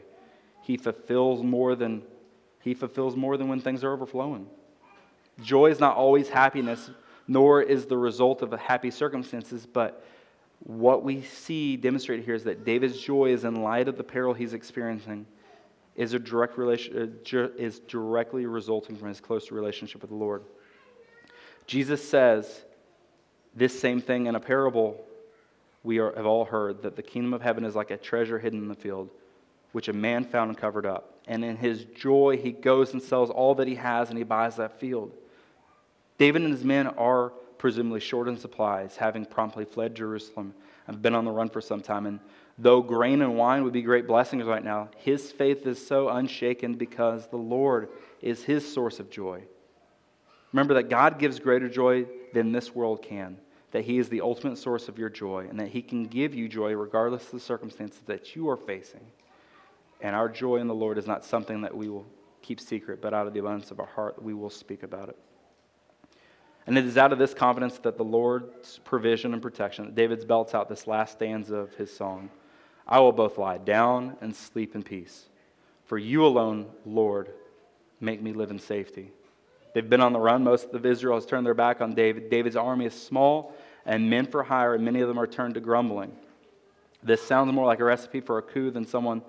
He 0.63 0.77
fulfills 0.77 1.43
more 1.43 1.75
than 1.75 2.01
He 2.61 2.73
fulfills 2.73 3.15
more 3.15 3.37
than 3.37 3.47
when 3.47 3.61
things 3.61 3.83
are 3.83 3.93
overflowing. 3.93 4.47
Joy 5.41 5.71
is 5.71 5.79
not 5.79 5.95
always 5.95 6.29
happiness, 6.29 6.89
nor 7.27 7.61
is 7.61 7.85
the 7.85 7.97
result 7.97 8.41
of 8.41 8.51
happy 8.51 8.91
circumstances, 8.91 9.65
but 9.65 10.03
what 10.59 11.03
we 11.03 11.21
see 11.21 11.77
demonstrated 11.77 12.25
here 12.25 12.35
is 12.35 12.43
that 12.43 12.65
David's 12.65 12.99
joy 12.99 13.31
is 13.31 13.45
in 13.45 13.63
light 13.63 13.87
of 13.87 13.97
the 13.97 14.03
peril 14.03 14.33
he's 14.33 14.53
experiencing 14.53 15.25
is, 15.95 16.13
a 16.13 16.19
direct 16.19 16.57
relation, 16.57 17.21
uh, 17.33 17.47
is 17.57 17.79
directly 17.79 18.45
resulting 18.45 18.95
from 18.95 19.09
his 19.09 19.19
close 19.19 19.51
relationship 19.51 20.01
with 20.01 20.09
the 20.09 20.15
Lord. 20.15 20.43
Jesus 21.67 22.07
says 22.07 22.63
this 23.55 23.77
same 23.79 24.01
thing 24.01 24.27
in 24.27 24.35
a 24.35 24.39
parable 24.39 25.03
we 25.83 25.99
are, 25.99 26.13
have 26.15 26.25
all 26.25 26.45
heard 26.45 26.81
that 26.83 26.95
the 26.95 27.03
kingdom 27.03 27.33
of 27.33 27.41
heaven 27.41 27.63
is 27.63 27.75
like 27.75 27.91
a 27.91 27.97
treasure 27.97 28.39
hidden 28.39 28.59
in 28.59 28.67
the 28.67 28.75
field, 28.75 29.09
which 29.71 29.87
a 29.87 29.93
man 29.93 30.23
found 30.23 30.49
and 30.49 30.57
covered 30.57 30.85
up. 30.85 31.19
And 31.27 31.43
in 31.45 31.57
his 31.57 31.85
joy, 31.85 32.39
he 32.41 32.51
goes 32.51 32.93
and 32.93 33.01
sells 33.01 33.29
all 33.29 33.55
that 33.55 33.67
he 33.67 33.75
has 33.75 34.09
and 34.09 34.17
he 34.17 34.23
buys 34.23 34.57
that 34.57 34.79
field. 34.79 35.13
David 36.19 36.41
and 36.41 36.51
his 36.51 36.65
men 36.65 36.85
are 36.85 37.29
presumably 37.57 38.01
short 38.01 38.27
in 38.27 38.37
supplies, 38.37 38.97
having 38.97 39.25
promptly 39.25 39.65
fled 39.65 39.95
Jerusalem 39.95 40.53
and 40.85 41.01
been 41.01 41.15
on 41.15 41.25
the 41.25 41.31
run 41.31 41.49
for 41.49 41.61
some 41.61 41.81
time. 41.81 42.05
And 42.05 42.19
though 42.57 42.81
grain 42.81 43.21
and 43.21 43.37
wine 43.37 43.63
would 43.63 43.73
be 43.73 43.81
great 43.81 44.05
blessings 44.05 44.43
right 44.43 44.63
now, 44.63 44.89
his 44.97 45.31
faith 45.31 45.65
is 45.65 45.85
so 45.85 46.09
unshaken 46.09 46.75
because 46.75 47.27
the 47.27 47.37
Lord 47.37 47.89
is 48.21 48.43
his 48.43 48.71
source 48.71 48.99
of 48.99 49.09
joy. 49.09 49.43
Remember 50.51 50.73
that 50.73 50.89
God 50.89 51.19
gives 51.19 51.39
greater 51.39 51.69
joy 51.69 52.05
than 52.33 52.51
this 52.51 52.75
world 52.75 53.01
can, 53.01 53.37
that 53.71 53.85
he 53.85 53.97
is 53.97 54.09
the 54.09 54.21
ultimate 54.21 54.57
source 54.57 54.89
of 54.89 54.99
your 54.99 55.09
joy, 55.09 55.47
and 55.49 55.59
that 55.59 55.69
he 55.69 55.81
can 55.81 56.05
give 56.05 56.35
you 56.35 56.49
joy 56.49 56.73
regardless 56.73 57.25
of 57.25 57.31
the 57.31 57.39
circumstances 57.39 58.01
that 58.07 58.35
you 58.35 58.49
are 58.49 58.57
facing. 58.57 59.05
And 60.01 60.15
our 60.15 60.27
joy 60.27 60.57
in 60.57 60.67
the 60.67 60.73
Lord 60.73 60.97
is 60.97 61.07
not 61.07 61.23
something 61.23 61.61
that 61.61 61.75
we 61.75 61.87
will 61.87 62.07
keep 62.41 62.59
secret, 62.59 63.01
but 63.01 63.13
out 63.13 63.27
of 63.27 63.33
the 63.33 63.39
abundance 63.39 63.71
of 63.71 63.79
our 63.79 63.85
heart, 63.85 64.21
we 64.21 64.33
will 64.33 64.49
speak 64.49 64.83
about 64.83 65.09
it. 65.09 65.17
And 66.67 66.77
it 66.77 66.85
is 66.85 66.97
out 66.97 67.11
of 67.11 67.19
this 67.19 67.33
confidence 67.33 67.79
that 67.79 67.97
the 67.97 68.03
Lord's 68.03 68.79
provision 68.79 69.33
and 69.33 69.41
protection 69.41 69.93
David 69.93 70.27
belts 70.27 70.53
out 70.53 70.69
this 70.69 70.87
last 70.87 71.13
stanza 71.13 71.55
of 71.55 71.73
his 71.75 71.95
song. 71.95 72.29
I 72.87 72.99
will 72.99 73.11
both 73.11 73.37
lie 73.37 73.57
down 73.57 74.17
and 74.21 74.35
sleep 74.35 74.75
in 74.75 74.83
peace. 74.83 75.25
For 75.85 75.97
you 75.97 76.25
alone, 76.25 76.67
Lord, 76.85 77.31
make 77.99 78.21
me 78.21 78.33
live 78.33 78.51
in 78.51 78.59
safety. 78.59 79.11
They've 79.73 79.89
been 79.89 80.01
on 80.01 80.13
the 80.13 80.19
run. 80.19 80.43
Most 80.43 80.73
of 80.73 80.85
Israel 80.85 81.15
has 81.15 81.25
turned 81.25 81.45
their 81.45 81.53
back 81.53 81.81
on 81.81 81.93
David. 81.93 82.29
David's 82.29 82.55
army 82.55 82.85
is 82.85 82.93
small 82.93 83.55
and 83.85 84.09
men 84.09 84.25
for 84.25 84.43
hire, 84.43 84.75
and 84.75 84.85
many 84.85 85.01
of 85.01 85.07
them 85.07 85.19
are 85.19 85.27
turned 85.27 85.55
to 85.55 85.59
grumbling. 85.59 86.11
This 87.01 87.21
sounds 87.21 87.51
more 87.53 87.65
like 87.65 87.79
a 87.79 87.83
recipe 87.83 88.21
for 88.21 88.37
a 88.37 88.41
coup 88.41 88.71
than 88.71 88.85
someone, 88.85 89.21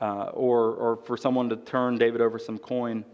uh, 0.00 0.30
or, 0.34 0.72
or 0.72 0.96
for 0.96 1.16
someone 1.16 1.48
to 1.50 1.56
turn 1.56 1.96
David 1.96 2.20
over 2.20 2.38
some 2.38 2.58
coin 2.58 3.04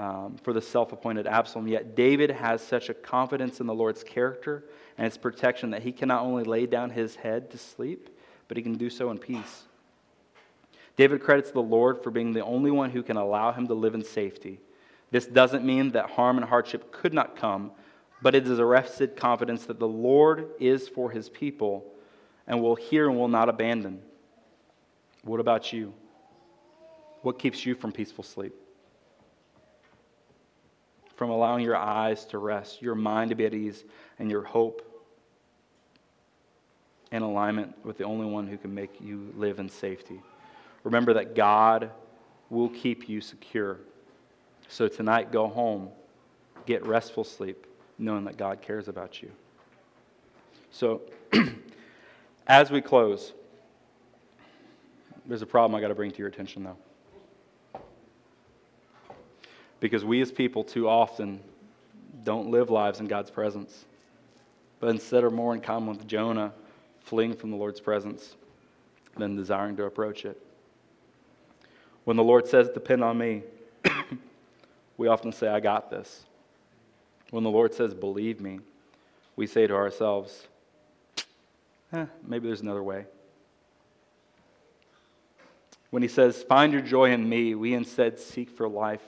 um, 0.00 0.36
for 0.42 0.54
the 0.54 0.62
self 0.62 0.92
appointed 0.94 1.26
Absalom. 1.26 1.68
Yet 1.68 1.94
David 1.94 2.30
has 2.30 2.62
such 2.62 2.88
a 2.88 2.94
confidence 2.94 3.60
in 3.60 3.66
the 3.66 3.74
Lord's 3.74 4.02
character 4.02 4.64
and 4.96 5.04
his 5.04 5.18
protection 5.18 5.70
that 5.70 5.82
he 5.82 5.92
can 5.92 6.08
not 6.08 6.22
only 6.22 6.42
lay 6.42 6.64
down 6.64 6.88
his 6.88 7.16
head 7.16 7.50
to 7.50 7.58
sleep, 7.58 8.08
but 8.48 8.56
he 8.56 8.62
can 8.62 8.78
do 8.78 8.88
so 8.88 9.10
in 9.10 9.18
peace. 9.18 9.64
David 10.96 11.20
credits 11.20 11.50
the 11.50 11.60
Lord 11.60 12.02
for 12.02 12.10
being 12.10 12.32
the 12.32 12.42
only 12.42 12.70
one 12.70 12.88
who 12.88 13.02
can 13.02 13.18
allow 13.18 13.52
him 13.52 13.66
to 13.66 13.74
live 13.74 13.94
in 13.94 14.02
safety. 14.02 14.58
This 15.10 15.26
doesn't 15.26 15.66
mean 15.66 15.90
that 15.90 16.08
harm 16.08 16.38
and 16.38 16.48
hardship 16.48 16.92
could 16.92 17.12
not 17.12 17.36
come, 17.36 17.70
but 18.22 18.34
it 18.34 18.48
is 18.48 18.58
a 18.58 18.64
rested 18.64 19.16
confidence 19.16 19.66
that 19.66 19.78
the 19.78 19.88
Lord 19.88 20.48
is 20.58 20.88
for 20.88 21.10
his 21.10 21.28
people 21.28 21.84
and 22.46 22.62
will 22.62 22.74
hear 22.74 23.06
and 23.06 23.18
will 23.18 23.28
not 23.28 23.50
abandon. 23.50 24.00
What 25.24 25.40
about 25.40 25.74
you? 25.74 25.92
What 27.20 27.38
keeps 27.38 27.66
you 27.66 27.74
from 27.74 27.92
peaceful 27.92 28.24
sleep? 28.24 28.54
From 31.20 31.28
allowing 31.28 31.62
your 31.62 31.76
eyes 31.76 32.24
to 32.24 32.38
rest, 32.38 32.80
your 32.80 32.94
mind 32.94 33.28
to 33.28 33.34
be 33.34 33.44
at 33.44 33.52
ease, 33.52 33.84
and 34.18 34.30
your 34.30 34.42
hope 34.42 35.04
in 37.12 37.20
alignment 37.20 37.74
with 37.84 37.98
the 37.98 38.04
only 38.04 38.24
one 38.24 38.46
who 38.46 38.56
can 38.56 38.74
make 38.74 38.98
you 39.02 39.30
live 39.36 39.58
in 39.58 39.68
safety. 39.68 40.18
Remember 40.82 41.12
that 41.12 41.34
God 41.34 41.90
will 42.48 42.70
keep 42.70 43.06
you 43.06 43.20
secure. 43.20 43.76
So 44.68 44.88
tonight, 44.88 45.30
go 45.30 45.46
home, 45.46 45.90
get 46.64 46.86
restful 46.86 47.24
sleep, 47.24 47.66
knowing 47.98 48.24
that 48.24 48.38
God 48.38 48.62
cares 48.62 48.88
about 48.88 49.20
you. 49.20 49.30
So, 50.70 51.02
as 52.46 52.70
we 52.70 52.80
close, 52.80 53.34
there's 55.26 55.42
a 55.42 55.46
problem 55.46 55.76
I 55.76 55.82
got 55.82 55.88
to 55.88 55.94
bring 55.94 56.12
to 56.12 56.18
your 56.18 56.28
attention, 56.28 56.62
though. 56.64 56.78
Because 59.80 60.04
we 60.04 60.20
as 60.20 60.30
people 60.30 60.62
too 60.62 60.88
often 60.88 61.40
don't 62.22 62.50
live 62.50 62.70
lives 62.70 63.00
in 63.00 63.06
God's 63.06 63.30
presence, 63.30 63.86
but 64.78 64.90
instead 64.90 65.24
are 65.24 65.30
more 65.30 65.54
in 65.54 65.60
common 65.60 65.96
with 65.96 66.06
Jonah 66.06 66.52
fleeing 67.00 67.34
from 67.34 67.50
the 67.50 67.56
Lord's 67.56 67.80
presence 67.80 68.36
than 69.16 69.36
desiring 69.36 69.76
to 69.76 69.84
approach 69.84 70.24
it. 70.24 70.40
When 72.04 72.16
the 72.16 72.22
Lord 72.22 72.46
says, 72.46 72.68
Depend 72.68 73.02
on 73.02 73.18
me, 73.18 73.42
we 74.96 75.08
often 75.08 75.32
say, 75.32 75.48
I 75.48 75.60
got 75.60 75.90
this. 75.90 76.24
When 77.30 77.44
the 77.44 77.50
Lord 77.50 77.74
says, 77.74 77.94
Believe 77.94 78.40
me, 78.40 78.60
we 79.36 79.46
say 79.46 79.66
to 79.66 79.74
ourselves, 79.74 80.46
eh, 81.92 82.06
maybe 82.26 82.46
there's 82.46 82.60
another 82.62 82.82
way. 82.82 83.06
When 85.90 86.02
he 86.02 86.08
says, 86.08 86.42
Find 86.42 86.72
your 86.72 86.82
joy 86.82 87.12
in 87.12 87.28
me, 87.28 87.54
we 87.54 87.74
instead 87.74 88.18
seek 88.20 88.50
for 88.50 88.68
life 88.68 89.02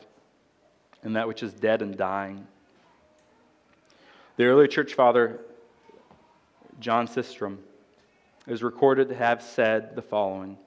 in 1.05 1.15
that 1.15 1.29
which 1.29 1.43
is 1.43 1.53
dead 1.53 1.83
and 1.83 1.97
dying. 1.97 2.47
The 4.37 4.45
early 4.45 4.69
church 4.69 4.95
father, 4.95 5.41
John 6.81 7.07
Chrysostom, 7.07 7.59
is 8.47 8.63
recorded 8.63 9.09
to 9.09 9.15
have 9.15 9.43
said 9.43 9.95
the 9.95 10.03
following 10.03 10.59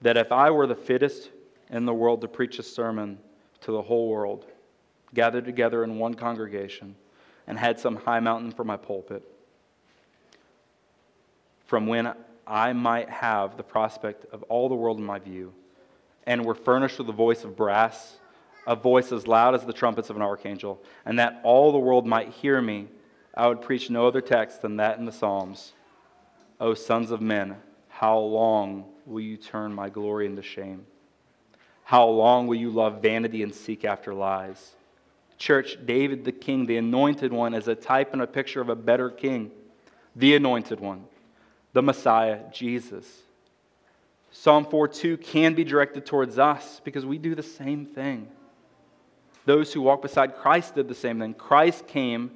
that 0.00 0.16
if 0.16 0.32
I 0.32 0.50
were 0.50 0.66
the 0.66 0.74
fittest 0.74 1.30
in 1.70 1.86
the 1.86 1.94
world 1.94 2.20
to 2.22 2.28
preach 2.28 2.58
a 2.58 2.62
sermon 2.62 3.18
to 3.60 3.72
the 3.72 3.82
whole 3.82 4.08
world, 4.08 4.46
gathered 5.14 5.44
together 5.44 5.84
in 5.84 5.98
one 5.98 6.14
congregation, 6.14 6.96
and 7.46 7.58
had 7.58 7.78
some 7.78 7.96
high 7.96 8.20
mountain 8.20 8.50
for 8.50 8.64
my 8.64 8.76
pulpit, 8.76 9.22
from 11.66 11.86
when 11.86 12.14
I 12.46 12.72
might 12.72 13.08
have 13.08 13.56
the 13.56 13.62
prospect 13.62 14.26
of 14.32 14.42
all 14.44 14.68
the 14.68 14.74
world 14.74 14.98
in 14.98 15.04
my 15.04 15.18
view, 15.18 15.52
and 16.26 16.44
were 16.44 16.54
furnished 16.54 16.98
with 16.98 17.08
a 17.08 17.12
voice 17.12 17.44
of 17.44 17.56
brass, 17.56 18.16
a 18.66 18.76
voice 18.76 19.12
as 19.12 19.26
loud 19.26 19.54
as 19.54 19.64
the 19.64 19.72
trumpets 19.72 20.10
of 20.10 20.16
an 20.16 20.22
archangel, 20.22 20.82
and 21.04 21.18
that 21.18 21.40
all 21.42 21.72
the 21.72 21.78
world 21.78 22.06
might 22.06 22.28
hear 22.28 22.60
me, 22.60 22.88
I 23.34 23.48
would 23.48 23.62
preach 23.62 23.90
no 23.90 24.06
other 24.06 24.20
text 24.20 24.62
than 24.62 24.76
that 24.76 24.98
in 24.98 25.04
the 25.04 25.12
Psalms. 25.12 25.72
O 26.60 26.74
sons 26.74 27.10
of 27.10 27.20
men, 27.20 27.56
how 27.88 28.18
long 28.18 28.84
will 29.06 29.20
you 29.20 29.36
turn 29.36 29.74
my 29.74 29.88
glory 29.88 30.26
into 30.26 30.42
shame? 30.42 30.86
How 31.84 32.06
long 32.06 32.46
will 32.46 32.56
you 32.56 32.70
love 32.70 33.02
vanity 33.02 33.42
and 33.42 33.54
seek 33.54 33.84
after 33.84 34.14
lies? 34.14 34.72
Church, 35.38 35.76
David 35.84 36.24
the 36.24 36.32
king, 36.32 36.66
the 36.66 36.76
anointed 36.76 37.32
one, 37.32 37.54
is 37.54 37.66
a 37.66 37.74
type 37.74 38.12
and 38.12 38.22
a 38.22 38.26
picture 38.26 38.60
of 38.60 38.68
a 38.68 38.76
better 38.76 39.10
king, 39.10 39.50
the 40.14 40.36
anointed 40.36 40.78
one, 40.78 41.04
the 41.72 41.82
Messiah, 41.82 42.40
Jesus. 42.52 43.22
Psalm 44.30 44.64
4:2 44.64 45.16
can 45.20 45.54
be 45.54 45.64
directed 45.64 46.06
towards 46.06 46.38
us 46.38 46.80
because 46.84 47.04
we 47.04 47.18
do 47.18 47.34
the 47.34 47.42
same 47.42 47.84
thing. 47.84 48.28
Those 49.44 49.72
who 49.72 49.80
walked 49.80 50.02
beside 50.02 50.36
Christ 50.36 50.74
did 50.74 50.88
the 50.88 50.94
same 50.94 51.18
thing. 51.18 51.34
Christ 51.34 51.86
came 51.86 52.30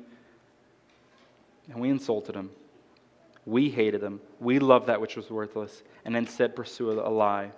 and 1.69 1.81
we 1.81 1.89
insulted 1.89 2.35
him. 2.35 2.51
We 3.45 3.71
hated 3.71 4.03
him. 4.03 4.21
We 4.41 4.59
loved 4.59 4.89
that 4.89 5.01
which 5.01 5.17
was 5.17 5.31
worthless 5.31 5.83
and 6.05 6.17
instead 6.17 6.57
pursued 6.57 6.99
a 6.99 7.09
lie. 7.09 7.51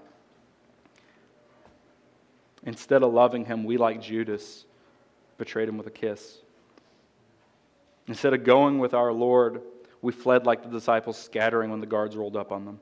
Instead 2.65 3.03
of 3.03 3.13
loving 3.13 3.45
him, 3.45 3.65
we, 3.65 3.77
like 3.77 4.03
Judas, 4.03 4.65
betrayed 5.39 5.69
him 5.69 5.79
with 5.79 5.87
a 5.87 5.93
kiss. 5.93 6.39
Instead 8.09 8.35
of 8.35 8.45
going 8.45 8.79
with 8.79 8.95
our 8.95 9.13
Lord, 9.13 9.63
we 10.03 10.13
fled 10.13 10.45
like 10.45 10.63
the 10.63 10.69
disciples, 10.69 11.17
scattering 11.17 11.71
when 11.71 11.81
the 11.81 11.87
guards 11.87 12.17
rolled 12.17 12.37
up 12.37 12.53
on 12.53 12.65
them. 12.65 12.81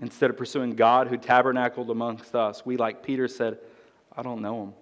Instead 0.00 0.30
of 0.30 0.36
pursuing 0.36 0.70
God 0.70 1.08
who 1.08 1.16
tabernacled 1.16 1.90
amongst 1.90 2.34
us, 2.34 2.64
we, 2.64 2.76
like 2.76 3.02
Peter, 3.02 3.28
said, 3.28 3.58
I 4.16 4.22
don't 4.22 4.42
know 4.42 4.62
him. 4.64 4.72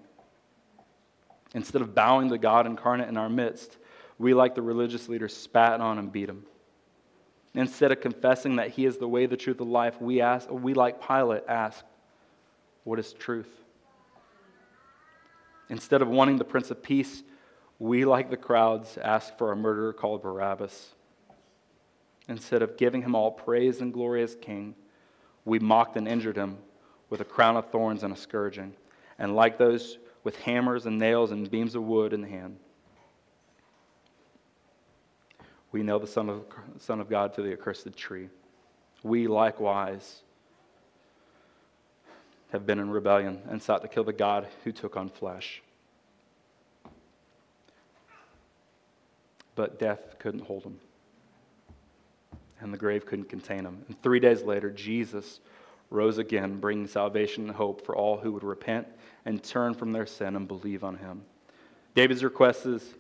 Instead 1.55 1.83
of 1.83 1.95
bowing 1.95 2.28
to 2.31 2.39
God 2.39 2.66
incarnate 2.66 3.09
in 3.09 3.16
our 3.16 3.28
midst, 3.28 3.76
we, 4.18 4.35
like 4.35 4.55
the 4.55 4.62
religious 4.62 5.09
leaders, 5.09 5.37
spat 5.37 5.81
on 5.81 5.99
and 5.99 6.12
beat 6.12 6.28
him. 6.28 6.45
Instead 7.55 7.91
of 7.91 8.01
confessing 8.01 8.57
that 8.57 8.70
he 8.70 8.87
is 8.87 8.99
the 8.99 9.09
way, 9.09 9.26
the 9.26 9.37
truth, 9.37 9.57
the 9.59 9.64
life, 9.64 10.01
we, 10.01 10.20
ask, 10.20 10.49
we 10.51 10.74
like 10.74 11.05
Pilate, 11.05 11.43
ask, 11.49 11.85
What 12.85 12.99
is 12.99 13.12
truth? 13.12 13.51
Instead 15.68 16.03
of 16.03 16.09
wanting 16.09 16.37
the 16.37 16.45
Prince 16.45 16.70
of 16.70 16.83
Peace, 16.83 17.22
we, 17.78 18.05
like 18.05 18.31
the 18.31 18.37
crowds, 18.37 18.99
ask 18.99 19.37
for 19.39 19.53
a 19.53 19.57
murderer 19.57 19.93
called 19.93 20.22
Barabbas. 20.22 20.91
Instead 22.28 22.62
of 22.62 22.76
giving 22.76 23.03
him 23.03 23.14
all 23.14 23.31
praise 23.31 23.81
and 23.81 23.93
glory 23.93 24.22
as 24.22 24.37
king, 24.37 24.74
we 25.45 25.59
mocked 25.59 25.97
and 25.97 26.07
injured 26.07 26.37
him 26.37 26.59
with 27.09 27.20
a 27.20 27.24
crown 27.24 27.57
of 27.57 27.70
thorns 27.70 28.03
and 28.03 28.12
a 28.12 28.16
scourging, 28.16 28.74
and 29.21 29.37
like 29.37 29.59
those 29.59 29.99
with 30.25 30.37
hammers 30.39 30.87
and 30.87 30.99
nails 30.99 31.31
and 31.31 31.49
beams 31.49 31.77
of 31.77 31.85
wood 31.85 32.12
in 32.12 32.23
the 32.23 32.29
hand. 32.29 32.57
We 35.71 35.85
nailed 35.85 36.03
the 36.03 36.09
Son 36.09 36.29
of, 36.29 36.43
Son 36.79 37.01
of 37.01 37.09
God 37.09 37.35
to 37.35 37.43
the 37.43 37.53
accursed 37.53 37.97
tree. 37.97 38.29
We 39.05 39.29
likewise 39.29 40.23
have 42.51 42.66
been 42.66 42.81
in 42.81 42.91
rebellion 42.91 43.41
and 43.49 43.62
sought 43.62 43.83
to 43.83 43.89
kill 43.89 44.03
the 44.03 44.12
God 44.12 44.49
who 44.64 44.73
took 44.73 44.97
on 44.97 45.11
flesh. 45.11 45.62
But 49.55 49.79
death 49.79 50.18
couldn't 50.18 50.45
hold 50.45 50.64
him, 50.64 50.81
and 52.61 52.73
the 52.73 52.79
grave 52.79 53.05
couldn't 53.05 53.29
contain 53.29 53.66
him. 53.66 53.85
And 53.87 54.03
three 54.03 54.18
days 54.18 54.43
later, 54.43 54.71
Jesus 54.71 55.41
rose 55.91 56.18
again, 56.18 56.59
bringing 56.59 56.87
salvation 56.87 57.49
and 57.49 57.57
hope 57.57 57.85
for 57.85 57.95
all 57.95 58.16
who 58.16 58.33
would 58.33 58.45
repent 58.45 58.87
and 59.25 59.43
turn 59.43 59.75
from 59.75 59.93
their 59.93 60.07
sin 60.07 60.37
and 60.37 60.49
believe 60.49 60.85
on 60.85 60.97
him. 60.97 61.23
David's 61.95 62.25
request 62.25 62.66
is 62.66 62.95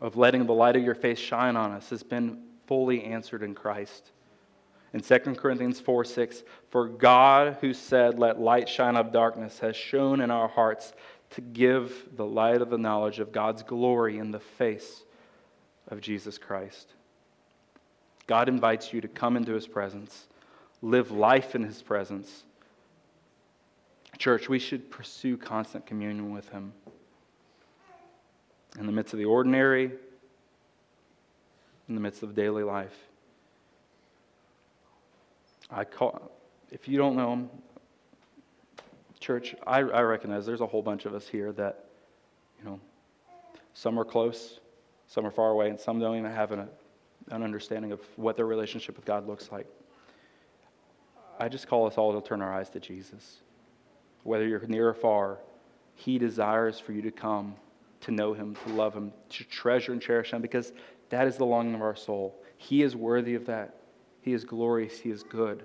of 0.00 0.16
letting 0.16 0.46
the 0.46 0.52
light 0.52 0.76
of 0.76 0.82
your 0.82 0.94
face 0.94 1.18
shine 1.18 1.56
on 1.56 1.72
us 1.72 1.90
has 1.90 2.02
been 2.02 2.42
fully 2.66 3.04
answered 3.04 3.42
in 3.42 3.54
Christ. 3.54 4.12
In 4.92 5.00
2 5.00 5.18
Corinthians 5.34 5.80
4 5.80 6.04
6, 6.04 6.42
for 6.70 6.88
God 6.88 7.58
who 7.60 7.72
said, 7.72 8.18
Let 8.18 8.40
light 8.40 8.68
shine 8.68 8.96
out 8.96 9.06
of 9.06 9.12
darkness, 9.12 9.58
has 9.60 9.76
shown 9.76 10.20
in 10.20 10.30
our 10.30 10.48
hearts 10.48 10.92
to 11.30 11.40
give 11.40 12.08
the 12.16 12.24
light 12.24 12.62
of 12.62 12.70
the 12.70 12.78
knowledge 12.78 13.18
of 13.18 13.32
God's 13.32 13.62
glory 13.62 14.18
in 14.18 14.30
the 14.30 14.40
face 14.40 15.04
of 15.88 16.00
Jesus 16.00 16.38
Christ. 16.38 16.92
God 18.26 18.48
invites 18.48 18.92
you 18.92 19.00
to 19.00 19.08
come 19.08 19.36
into 19.36 19.52
his 19.52 19.66
presence, 19.66 20.28
live 20.82 21.10
life 21.10 21.54
in 21.54 21.62
his 21.62 21.82
presence. 21.82 22.44
Church, 24.18 24.48
we 24.48 24.58
should 24.58 24.90
pursue 24.90 25.36
constant 25.36 25.86
communion 25.86 26.32
with 26.32 26.48
him. 26.48 26.72
In 28.78 28.86
the 28.86 28.92
midst 28.92 29.12
of 29.12 29.18
the 29.18 29.24
ordinary, 29.24 29.92
in 31.88 31.94
the 31.94 32.00
midst 32.00 32.22
of 32.22 32.34
daily 32.34 32.62
life. 32.62 32.94
I 35.70 35.84
call, 35.84 36.30
if 36.70 36.88
you 36.88 36.98
don't 36.98 37.16
know 37.16 37.32
him, 37.32 37.50
church, 39.20 39.54
I, 39.66 39.78
I 39.78 40.02
recognize 40.02 40.46
there's 40.46 40.60
a 40.60 40.66
whole 40.66 40.82
bunch 40.82 41.04
of 41.04 41.14
us 41.14 41.26
here 41.26 41.52
that, 41.52 41.86
you 42.58 42.64
know, 42.64 42.80
some 43.74 43.98
are 43.98 44.04
close, 44.04 44.60
some 45.08 45.26
are 45.26 45.30
far 45.30 45.50
away, 45.50 45.68
and 45.70 45.78
some 45.78 45.98
don't 45.98 46.16
even 46.16 46.30
have 46.30 46.52
an, 46.52 46.68
an 47.30 47.42
understanding 47.42 47.92
of 47.92 48.00
what 48.16 48.36
their 48.36 48.46
relationship 48.46 48.96
with 48.96 49.04
God 49.04 49.26
looks 49.26 49.50
like. 49.50 49.66
I 51.38 51.48
just 51.48 51.66
call 51.68 51.86
us 51.86 51.98
all 51.98 52.18
to 52.18 52.26
turn 52.26 52.40
our 52.40 52.52
eyes 52.52 52.70
to 52.70 52.80
Jesus. 52.80 53.38
Whether 54.26 54.46
you're 54.46 54.60
near 54.66 54.88
or 54.88 54.94
far, 54.94 55.38
He 55.94 56.18
desires 56.18 56.80
for 56.80 56.92
you 56.92 57.02
to 57.02 57.10
come 57.10 57.54
to 58.00 58.10
know 58.10 58.32
Him, 58.32 58.56
to 58.66 58.72
love 58.72 58.94
Him, 58.94 59.12
to 59.30 59.44
treasure 59.44 59.92
and 59.92 60.02
cherish 60.02 60.32
Him, 60.32 60.42
because 60.42 60.72
that 61.10 61.26
is 61.26 61.36
the 61.36 61.46
longing 61.46 61.74
of 61.74 61.82
our 61.82 61.96
soul. 61.96 62.34
He 62.56 62.82
is 62.82 62.96
worthy 62.96 63.34
of 63.36 63.46
that. 63.46 63.76
He 64.20 64.32
is 64.32 64.44
glorious. 64.44 64.98
He 64.98 65.10
is 65.10 65.22
good. 65.22 65.64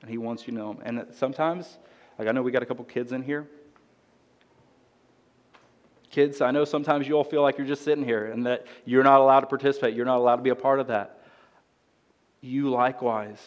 And 0.00 0.10
He 0.10 0.16
wants 0.16 0.46
you 0.46 0.52
to 0.52 0.58
know 0.58 0.70
Him. 0.72 0.78
And 0.84 1.06
sometimes, 1.12 1.78
like 2.18 2.28
I 2.28 2.32
know 2.32 2.42
we 2.42 2.52
got 2.52 2.62
a 2.62 2.66
couple 2.66 2.84
kids 2.84 3.10
in 3.10 3.22
here. 3.22 3.48
Kids, 6.10 6.40
I 6.40 6.50
know 6.50 6.64
sometimes 6.64 7.08
you 7.08 7.14
all 7.14 7.24
feel 7.24 7.42
like 7.42 7.58
you're 7.58 7.66
just 7.66 7.84
sitting 7.84 8.04
here 8.04 8.26
and 8.26 8.46
that 8.46 8.66
you're 8.84 9.02
not 9.02 9.20
allowed 9.20 9.40
to 9.40 9.46
participate. 9.46 9.94
You're 9.94 10.06
not 10.06 10.18
allowed 10.18 10.36
to 10.36 10.42
be 10.42 10.50
a 10.50 10.54
part 10.54 10.78
of 10.78 10.88
that. 10.88 11.20
You 12.42 12.68
likewise 12.68 13.40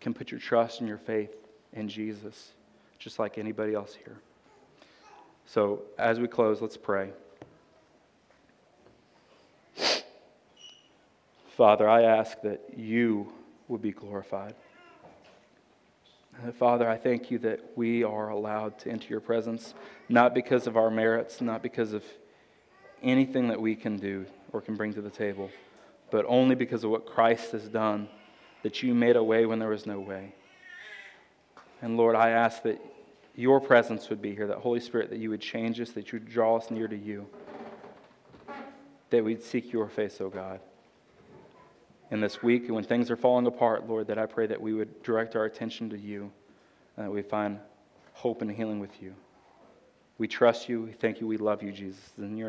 can 0.00 0.14
put 0.14 0.30
your 0.30 0.40
trust 0.40 0.80
and 0.80 0.88
your 0.88 0.98
faith 0.98 1.36
in 1.72 1.88
Jesus, 1.88 2.52
just 2.98 3.18
like 3.18 3.38
anybody 3.38 3.74
else 3.74 3.94
here. 3.94 4.16
So, 5.46 5.82
as 5.98 6.20
we 6.20 6.28
close, 6.28 6.60
let's 6.60 6.76
pray. 6.76 7.10
Father, 11.56 11.88
I 11.88 12.02
ask 12.02 12.40
that 12.42 12.60
you 12.76 13.32
would 13.66 13.82
be 13.82 13.92
glorified. 13.92 14.54
Father, 16.56 16.88
I 16.88 16.96
thank 16.96 17.32
you 17.32 17.38
that 17.40 17.60
we 17.74 18.04
are 18.04 18.28
allowed 18.28 18.78
to 18.80 18.90
enter 18.90 19.08
your 19.08 19.20
presence, 19.20 19.74
not 20.08 20.34
because 20.34 20.68
of 20.68 20.76
our 20.76 20.90
merits, 20.90 21.40
not 21.40 21.62
because 21.62 21.92
of 21.92 22.04
anything 23.02 23.48
that 23.48 23.60
we 23.60 23.74
can 23.74 23.96
do 23.96 24.24
or 24.52 24.60
can 24.60 24.76
bring 24.76 24.94
to 24.94 25.02
the 25.02 25.10
table, 25.10 25.50
but 26.10 26.24
only 26.28 26.54
because 26.54 26.84
of 26.84 26.90
what 26.90 27.06
Christ 27.06 27.52
has 27.52 27.68
done, 27.68 28.08
that 28.62 28.82
you 28.82 28.94
made 28.94 29.16
a 29.16 29.22
way 29.22 29.46
when 29.46 29.58
there 29.58 29.68
was 29.68 29.84
no 29.84 29.98
way. 29.98 30.34
And 31.82 31.96
Lord, 31.96 32.16
I 32.16 32.30
ask 32.30 32.62
that 32.62 32.80
your 33.34 33.60
presence 33.60 34.10
would 34.10 34.20
be 34.20 34.34
here, 34.34 34.46
that 34.48 34.58
Holy 34.58 34.80
Spirit, 34.80 35.10
that 35.10 35.18
you 35.18 35.30
would 35.30 35.40
change 35.40 35.80
us, 35.80 35.90
that 35.92 36.12
you 36.12 36.18
would 36.18 36.28
draw 36.28 36.56
us 36.56 36.70
near 36.70 36.88
to 36.88 36.96
you, 36.96 37.26
that 39.10 39.24
we'd 39.24 39.42
seek 39.42 39.72
your 39.72 39.88
face, 39.88 40.20
O 40.20 40.26
oh 40.26 40.30
God 40.30 40.60
in 42.10 42.20
this 42.20 42.42
week 42.42 42.68
when 42.68 42.84
things 42.84 43.10
are 43.10 43.16
falling 43.16 43.46
apart, 43.46 43.86
Lord, 43.88 44.06
that 44.06 44.18
I 44.18 44.26
pray 44.26 44.46
that 44.46 44.60
we 44.60 44.72
would 44.72 45.02
direct 45.02 45.36
our 45.36 45.44
attention 45.44 45.90
to 45.90 45.98
you 45.98 46.30
and 46.96 47.06
that 47.06 47.10
we 47.10 47.22
find 47.22 47.58
hope 48.12 48.42
and 48.42 48.50
healing 48.50 48.80
with 48.80 49.02
you. 49.02 49.14
We 50.16 50.26
trust 50.26 50.68
you. 50.68 50.82
We 50.82 50.92
thank 50.92 51.20
you. 51.20 51.26
We 51.26 51.36
love 51.36 51.62
you, 51.62 51.70
Jesus. 51.70 52.12
In 52.18 52.36
your 52.36 52.46